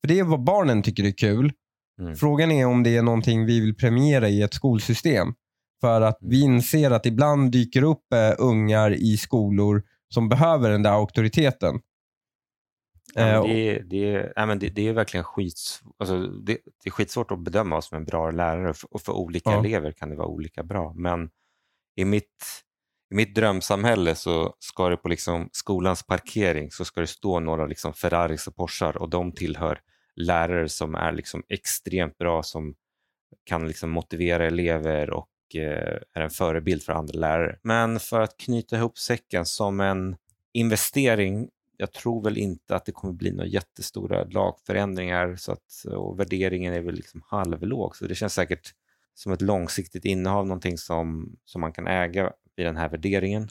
För 0.01 0.08
det 0.08 0.20
är 0.20 0.24
vad 0.24 0.43
barnen 0.43 0.84
tycker 0.84 1.04
är 1.04 1.12
kul. 1.12 1.51
Mm. 2.01 2.16
Frågan 2.16 2.51
är 2.51 2.66
om 2.66 2.84
det 2.84 2.97
är 2.97 3.01
någonting 3.01 3.45
vi 3.45 3.60
vill 3.60 3.76
premiera 3.76 4.30
i 4.30 4.41
ett 4.41 4.54
skolsystem. 4.54 5.34
För 5.82 6.01
att 6.01 6.18
vi 6.22 6.41
inser 6.41 6.91
att 6.91 7.06
ibland 7.06 7.51
dyker 7.51 7.84
upp 7.84 8.14
eh, 8.14 8.34
ungar 8.38 8.91
i 8.91 9.18
skolor 9.18 9.84
som 10.14 10.30
behöver 10.30 10.70
den 10.70 10.84
där 10.84 10.91
auktoriteten. 10.91 11.80
Ja, 13.16 13.22
Eh, 13.22 13.43
det, 13.43 13.70
är, 13.70 13.84
det, 13.84 14.14
är, 14.16 14.34
nej, 14.36 14.45
men 14.47 14.60
det, 14.60 14.70
det 14.70 14.88
är 14.88 14.93
verkligen 14.93 15.24
skits, 15.24 15.82
alltså 15.99 16.20
det, 16.28 16.58
det 16.84 16.89
är 16.89 16.91
skitsvårt 16.91 17.32
att 17.32 17.39
bedöma 17.39 17.76
vad 17.76 17.84
som 17.84 17.95
är 17.95 17.99
en 17.99 18.06
bra 18.06 18.32
lärare 18.32 18.70
och 18.70 18.78
för, 18.78 18.93
och 18.93 19.01
för 19.01 19.14
olika 19.14 19.51
Ja. 19.51 19.60
elever 19.60 19.91
kan 19.91 20.10
det 20.10 20.16
vara 20.16 20.28
olika 20.28 20.64
bra. 20.64 20.93
Men 20.95 21.30
i 21.95 22.06
mitt, 22.06 22.45
i 23.14 23.16
mitt 23.16 23.36
drömsamhälle 23.36 24.16
så 24.16 24.55
ska 24.59 24.89
det 24.89 24.97
på 24.97 25.07
liksom 25.07 25.49
skolans 25.51 26.03
parkering 26.03 26.72
så 26.72 26.86
ska 26.86 27.01
det 27.01 27.07
stå 27.07 27.39
några 27.39 27.66
liksom 27.66 27.93
Ferraris 27.93 28.47
och 28.47 28.55
Porschar 28.55 28.97
och 28.97 29.09
de 29.09 29.32
tillhör 29.32 29.80
lärare 30.16 30.70
som 30.70 30.95
är 30.95 31.11
liksom 31.11 31.43
extremt 31.49 32.18
bra 32.18 32.43
som 32.43 32.76
kan 33.43 33.68
liksom 33.68 33.89
motivera 33.89 34.47
elever 34.47 35.09
och 35.09 35.30
eh, 35.55 35.99
är 36.14 36.22
en 36.22 36.30
förebild 36.30 36.84
för 36.84 36.93
andra 36.93 37.20
lärare. 37.20 37.59
Men 37.64 37.99
för 37.99 38.20
att 38.22 38.38
knyta 38.38 38.78
ihop 38.78 38.97
säcken 38.97 39.45
som 39.45 39.80
en 39.80 40.16
investering 40.53 41.49
jag 41.78 41.91
tror 41.91 42.24
väl 42.24 42.38
inte 42.38 42.76
att 42.76 42.86
det 42.86 42.91
kommer 42.91 43.14
bli 43.14 43.32
några 43.32 43.47
jättestora 43.47 44.24
lagförändringar 44.24 45.36
så 45.36 45.51
att, 45.51 45.86
och 45.95 46.20
värderingen 46.20 46.74
är 46.74 46.82
väl 46.82 46.95
liksom 46.95 47.22
halvlåg. 47.26 47.95
Så 47.95 48.05
det 48.05 48.16
känns 48.16 48.34
säkert 48.34 48.74
som 49.14 49.32
ett 49.32 49.41
långsiktigt 49.41 50.05
innehav, 50.05 50.47
någonting 50.47 50.78
som, 50.78 51.36
som 51.45 51.61
man 51.61 51.74
kan 51.74 51.88
äga 51.88 52.32
vid 52.58 52.66
den 52.66 52.78
här 52.78 52.89
värderingen. 52.89 53.49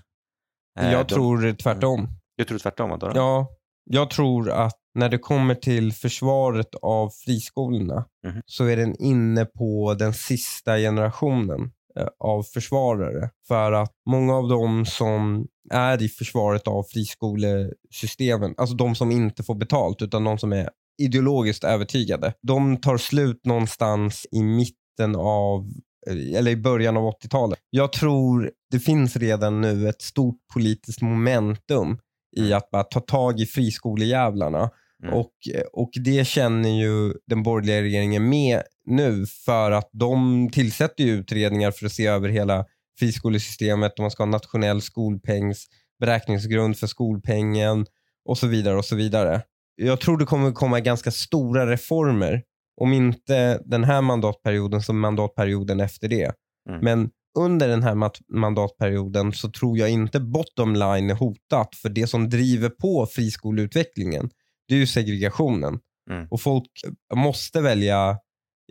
Eh, 0.81 0.93
jag 0.93 1.07
de- 1.07 1.15
tror 1.15 1.53
tvärtom. 1.53 2.09
Du 2.37 2.45
tror 2.45 2.59
tvärtom? 2.59 2.99
Då? 2.99 3.13
Ja, 3.15 3.49
jag 3.91 4.11
tror 4.11 4.51
att 4.51 4.77
när 4.95 5.09
det 5.09 5.19
kommer 5.19 5.55
till 5.55 5.93
försvaret 5.93 6.75
av 6.83 7.11
friskolorna 7.25 8.05
Mhm. 8.27 8.43
så 8.47 8.65
är 8.65 8.77
den 8.77 8.97
inne 9.03 9.45
på 9.45 9.95
den 9.99 10.15
sista 10.15 10.77
generationen. 10.77 11.71
eh, 11.97 12.07
av 12.19 12.43
försvarare. 12.43 13.31
För 13.49 13.73
att 13.73 13.93
många 14.11 14.35
av 14.35 14.49
dem 14.49 14.87
som 14.87 15.47
är 15.71 16.03
i 16.03 16.09
försvaret 16.09 16.69
av 16.69 16.83
friskolesystemen, 16.83 18.55
alltså 18.57 18.75
de 18.77 18.95
som 18.95 19.11
inte 19.11 19.43
får 19.43 19.55
betalt 19.55 20.03
utan 20.03 20.25
de 20.25 20.39
som 20.39 20.53
är 20.53 20.71
ideologiskt 21.03 21.65
övertygade, 21.65 22.35
de 22.43 22.77
tar 22.77 22.97
slut 22.97 23.47
någonstans 23.47 24.27
i 24.33 24.43
mitten 24.43 25.17
av 25.17 25.61
eh, 25.61 25.67
eller 26.11 26.51
i 26.51 26.57
början 26.57 26.97
av 26.97 27.05
80-talet. 27.05 27.59
Jag 27.71 27.93
tror 27.93 28.51
det 28.71 28.79
finns 28.79 29.17
redan 29.17 29.61
nu 29.61 29.89
ett 29.89 30.03
stort 30.03 30.37
politiskt 30.55 31.03
momentum 31.03 31.99
i 32.37 32.53
att 32.53 32.71
bara 32.71 32.83
ta 32.83 33.01
tag 33.01 33.41
i 33.41 33.47
friskolejävlarna. 33.47 34.71
Mm. 35.03 35.15
Och, 35.15 35.33
och 35.73 35.91
det 36.05 36.27
känner 36.27 36.69
ju 36.69 37.15
den 37.27 37.43
borgerliga 37.43 37.83
regeringen 37.83 38.29
med 38.29 38.63
nu 38.87 39.27
för 39.27 39.71
att 39.71 39.89
de 39.93 40.49
tillsätter 40.53 41.05
ju 41.05 41.11
utredningar 41.11 41.71
för 41.71 41.87
att 41.87 41.93
se 41.93 42.07
över 42.07 42.29
hela 42.29 42.65
friskolesystemet. 42.99 43.99
Man 43.99 44.11
ska 44.11 44.23
ha 44.23 44.31
nationell 44.31 44.83
skolpengs 44.83 45.67
beräkningsgrund 46.01 46.77
för 46.77 46.87
skolpengen 46.87 47.87
och 48.25 48.39
så 48.39 48.47
vidare. 48.47 48.77
och 48.77 48.85
så 48.85 48.97
vidare. 48.97 49.43
Jag 49.77 50.01
tror 50.01 50.19
det 50.19 50.25
kommer 50.25 50.53
komma 50.53 50.81
ganska 50.81 51.11
stora 51.11 51.71
reformer. 51.71 52.43
Om 52.81 52.93
inte 52.93 53.63
den 53.65 53.85
här 53.85 54.03
mandatperioden 54.03 54.83
så 54.83 54.93
mandatperioden 54.93 55.81
efter 55.81 56.09
det. 56.09 56.33
Mm. 56.69 56.81
Men 56.85 57.11
under 57.39 57.69
den 57.69 57.83
här 57.83 58.11
mandatperioden 58.41 59.33
så 59.33 59.51
tror 59.51 59.79
jag 59.79 59.91
inte 59.91 60.21
bottom 60.21 60.75
line 60.75 61.11
är 61.11 61.15
hotat. 61.15 61.75
För 61.75 61.89
det 61.89 62.07
som 62.07 62.29
driver 62.29 62.69
på 62.69 63.07
friskoleutvecklingen 63.07 64.31
det 64.69 64.75
är 64.75 64.79
ju 64.79 64.87
segregationen. 64.87 65.79
Mm. 66.11 66.27
Och 66.31 66.41
folk 66.41 66.71
måste 67.15 67.61
välja, 67.61 68.19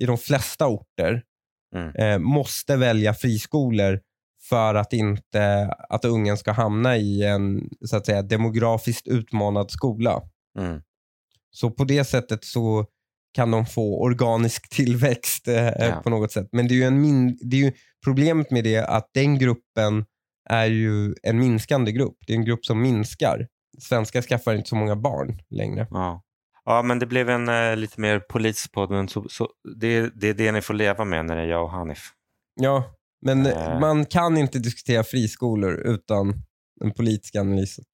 i 0.02 0.06
de 0.06 0.18
flesta 0.18 0.68
orter, 0.68 1.24
Mm. 1.76 1.95
eh, 1.95 2.20
måste 2.20 2.78
välja 2.78 3.14
friskolor 3.14 3.99
för 4.49 4.76
att 4.76 4.93
inte 4.93 5.74
att 5.89 6.06
ungen 6.06 6.38
ska 6.38 6.52
hamna 6.52 6.97
i 6.97 7.24
en 7.24 7.70
så 7.86 7.97
att 7.97 8.06
säga, 8.06 8.22
demografiskt 8.22 9.08
utmanad 9.08 9.72
skola. 9.72 10.22
Mm. 10.60 10.82
Så 11.52 11.72
på 11.72 11.84
det 11.84 12.04
sättet 12.04 12.45
så 12.45 12.86
kan 13.34 13.51
de 13.51 13.65
få 13.65 14.01
organisk 14.01 14.69
tillväxt 14.69 15.47
eh, 15.47 15.55
Ja. 15.67 16.01
på 16.03 16.09
något 16.09 16.32
sätt. 16.32 16.47
Men 16.51 16.67
det 16.67 16.73
är 16.73 16.75
ju 16.75 16.84
en 16.84 17.01
min, 17.01 17.38
det 17.41 17.55
är 17.57 17.61
ju, 17.61 17.71
problemet 18.05 18.51
med 18.51 18.63
det 18.63 18.75
är 18.75 18.84
att 18.84 19.09
den 19.13 19.38
gruppen 19.39 20.05
är 20.49 20.65
ju 20.65 21.15
en 21.23 21.39
minskande 21.39 21.91
grupp. 21.91 22.17
Det 22.27 22.34
är 22.34 22.38
en 22.38 22.45
grupp 22.45 22.65
som 22.65 22.82
minskar. 22.82 23.47
Svenskar 23.79 24.21
skaffar 24.21 24.53
inte 24.55 24.69
så 24.69 24.75
många 24.75 24.95
barn 24.95 25.39
längre. 25.49 25.88
Ja. 25.91 26.21
ja, 26.65 26.82
men 26.82 26.99
det 26.99 27.05
blev 27.05 27.29
en 27.29 27.49
eh, 27.49 27.75
lite 27.75 28.01
mer 28.01 28.19
politisk 28.19 28.71
podd, 28.71 28.91
men 28.91 29.07
så, 29.07 29.25
så, 29.29 29.49
det, 29.77 30.09
det 30.21 30.27
är 30.29 30.34
det 30.34 30.51
ni 30.51 30.61
får 30.61 30.73
leva 30.73 31.05
med 31.05 31.25
när 31.25 31.36
det 31.36 31.41
är 31.41 31.47
jag 31.47 31.63
och 31.63 31.71
Hanif. 31.71 32.09
Ja, 32.61 32.84
men 33.25 33.45
Eh. 33.45 33.79
man 33.79 34.05
kan 34.05 34.38
inte 34.38 34.59
diskutera 34.59 35.03
friskolor 35.03 35.73
utan 35.73 36.34
den 36.79 36.91
politiska 36.91 37.39
analysen. 37.41 37.86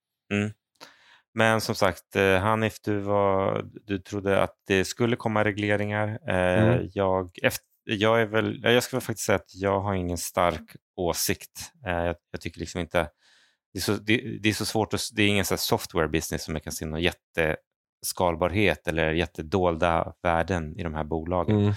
Men 1.38 1.62
som 1.62 1.76
sagt, 1.76 2.16
eh, 2.16 2.38
Hanif, 2.40 2.82
du, 2.82 3.00
var, 3.00 3.66
du 3.86 4.00
trodde 4.00 4.42
att 4.44 4.56
det 4.68 4.86
skulle 4.86 5.16
komma 5.16 5.44
regleringar. 5.44 6.20
Eh, 6.30 6.64
Mm. 6.64 6.90
jag, 6.94 7.30
efter, 7.44 7.66
jag, 7.84 8.22
är 8.22 8.26
väl, 8.26 8.60
ja, 8.64 8.72
jag 8.72 8.84
ska 8.84 8.96
väl 8.98 9.02
faktiskt 9.02 9.26
säga 9.26 9.36
att 9.36 9.56
jag 9.56 9.80
har 9.82 9.94
ingen 9.94 10.18
stark 10.18 10.76
åsikt. 10.96 11.72
Eh, 11.86 12.06
jag, 12.06 12.16
jag 12.32 12.42
tycker 12.42 12.60
liksom 12.60 12.82
inte... 12.82 13.10
Det 13.74 13.80
är 13.80 13.82
så, 13.82 13.94
det, 13.94 14.40
det 14.42 14.50
är 14.50 14.54
så 14.54 14.66
svårt, 14.66 14.94
att, 14.94 15.02
det 15.14 15.24
är 15.24 15.28
ingen 15.28 15.46
så 15.46 15.58
software 15.58 16.08
business 16.08 16.44
som 16.44 16.56
jag 16.56 16.64
kan 16.64 16.74
se 16.74 16.86
någon 16.86 17.02
jätteskalbarhet 17.02 18.88
eller 18.88 19.12
jättedolda 19.12 20.14
värden 20.24 20.80
i 20.80 20.84
de 20.84 20.94
här 20.94 21.04
bolagen. 21.04 21.60
Mm. 21.60 21.74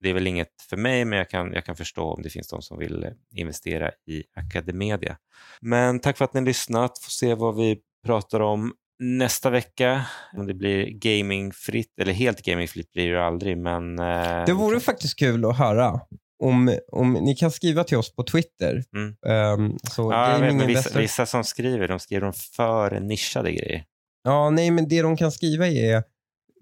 Det 0.00 0.10
är 0.10 0.14
väl 0.14 0.26
inget 0.26 0.62
för 0.68 0.76
mig, 0.76 1.04
men 1.04 1.18
jag 1.18 1.30
kan, 1.30 1.52
jag 1.52 1.64
kan 1.64 1.76
förstå 1.76 2.04
om 2.04 2.22
det 2.22 2.30
finns 2.30 2.48
de 2.48 2.62
som 2.62 2.78
vill 2.78 3.14
investera 3.30 3.90
i 4.06 4.24
Academedia. 4.34 5.16
Men 5.60 6.00
tack 6.00 6.16
för 6.16 6.24
att 6.24 6.34
ni 6.34 6.40
har 6.40 6.46
lyssnat. 6.46 6.98
Får 6.98 7.10
se 7.10 7.34
vad 7.34 7.56
vi 7.56 7.80
pratar 8.06 8.40
om 8.40 8.72
nästa 8.98 9.50
vecka. 9.50 10.06
Om 10.36 10.46
det 10.46 10.54
blir 10.54 10.86
gamingfritt, 10.90 11.98
eller 12.00 12.12
helt 12.12 12.42
gamingfritt 12.42 12.92
blir 12.92 13.12
det 13.12 13.26
aldrig, 13.26 13.58
men... 13.58 13.98
eh, 13.98 14.44
Det 14.46 14.52
vore 14.52 14.80
faktiskt 14.80 15.18
kul 15.18 15.44
att 15.44 15.58
höra 15.58 16.00
om, 16.42 16.78
om 16.92 17.12
ni 17.12 17.34
kan 17.36 17.50
skriva 17.50 17.84
till 17.84 17.96
oss 17.96 18.14
på 18.14 18.22
Twitter. 18.22 18.84
Mm. 18.96 19.14
Ehm, 19.26 19.76
så 19.90 20.12
Ja, 20.12 20.38
vet, 20.40 20.68
vissa, 20.68 20.98
vissa 20.98 21.26
som 21.26 21.44
skriver, 21.44 21.88
de 21.88 21.98
skriver 21.98 22.26
om 22.26 22.32
för 22.32 23.00
nischade 23.00 23.52
grejer. 23.52 23.84
Ja, 24.24 24.50
nej, 24.50 24.70
men 24.70 24.88
det 24.88 25.02
de 25.02 25.16
kan 25.16 25.32
skriva 25.32 25.66
är, 25.68 26.02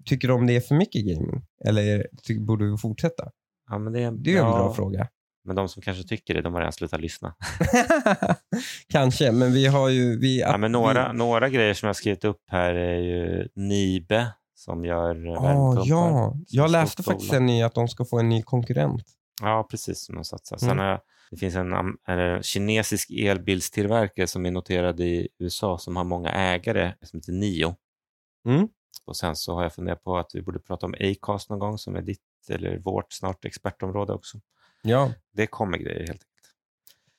tycker 0.05 0.27
de 0.27 0.47
det 0.47 0.55
är 0.55 0.61
för 0.61 0.75
mycket 0.75 1.05
gaming? 1.05 1.41
Eller 1.65 2.07
ty- 2.27 2.39
borde 2.39 2.65
vi 2.71 2.77
fortsätta? 2.77 3.29
Ja, 3.69 3.77
men 3.79 3.93
det, 3.93 4.03
är, 4.03 4.11
Det 4.11 4.29
är 4.29 4.33
ju 4.33 4.39
en 4.39 4.45
ja, 4.45 4.53
bra 4.57 4.73
fråga. 4.73 5.07
Men 5.45 5.55
de 5.55 5.69
som 5.69 5.81
kanske 5.81 6.03
tycker 6.03 6.33
det, 6.33 6.41
de 6.41 6.53
har 6.53 6.61
redan 6.61 6.73
slutat 6.73 7.01
lyssna. 7.01 7.35
Kanske, 8.89 9.31
men 9.31 9.51
vi 9.53 9.65
har 9.67 9.89
ju... 9.89 10.19
Vi, 10.19 10.39
Ja, 10.39 10.57
men 10.57 10.71
några, 10.71 11.11
vi, 11.11 11.17
några 11.17 11.49
grejer 11.49 11.73
som 11.73 11.87
jag 11.87 11.89
har 11.89 11.93
skrivit 11.93 12.25
upp 12.25 12.41
här 12.47 12.73
är 12.75 12.99
ju 12.99 13.47
Nibe 13.55 14.27
som 14.55 14.85
gör 14.85 15.27
eh, 15.27 15.33
Ah, 15.33 15.41
värmepumpar. 15.43 15.83
ja, 15.87 16.35
jag 16.47 16.71
läste 16.71 17.03
faktiskt 17.03 17.33
en 17.33 17.45
ny 17.45 17.61
att 17.63 17.75
de 17.75 17.87
ska 17.87 18.05
få 18.05 18.19
en 18.19 18.29
ny 18.29 18.41
konkurrent. 18.43 19.03
Ja, 19.41 19.67
precis. 19.71 20.05
Som 20.05 20.15
de 20.15 20.23
satsar. 20.23 20.57
Sen 20.57 20.69
Mm. 20.79 20.99
det 21.31 21.37
finns 21.37 21.55
en, 21.55 21.73
en 22.07 22.43
kinesisk 22.43 23.09
elbilstillverkare 23.11 24.27
som 24.27 24.45
är 24.45 24.51
noterad 24.51 24.99
i 24.99 25.27
USA 25.39 25.77
som 25.77 25.95
har 25.95 26.03
många 26.03 26.31
ägare 26.31 26.93
som 27.01 27.19
heter 27.19 27.31
Nio. 27.31 27.75
Mm. 28.47 28.67
Och 29.05 29.17
sen 29.17 29.35
så 29.35 29.55
har 29.55 29.63
jag 29.63 29.73
funderat 29.73 30.03
på 30.03 30.17
att 30.17 30.29
vi 30.33 30.41
borde 30.41 30.59
prata 30.59 30.85
om 30.85 30.95
Acast 30.99 31.49
någon 31.49 31.59
gång 31.59 31.77
som 31.77 31.95
är 31.95 32.01
ditt 32.01 32.19
eller 32.49 32.77
vårt 32.77 33.13
snart 33.13 33.45
expertområde 33.45 34.13
också. 34.13 34.37
Ja, 34.87 35.11
Det 35.33 35.47
kommer 35.47 35.77
grejer 35.77 35.99
helt 36.07 36.11
enkelt. 36.11 36.23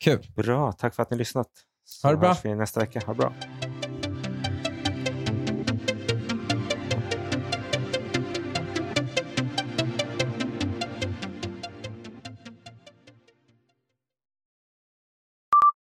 kul. 0.04 0.32
Bra, 0.44 0.72
tack 0.72 0.94
för 0.94 1.02
att 1.02 1.10
ni 1.10 1.16
lyssnat. 1.16 1.48
Så 1.84 2.08
Ha 2.08 2.12
det 2.12 2.18
bra. 2.18 2.28
hörs 2.28 2.44
vi 2.44 2.54
nästa 2.54 2.80
vecka. 2.80 3.00
Ha 3.06 3.12
det 3.12 3.18
bra. 3.18 3.32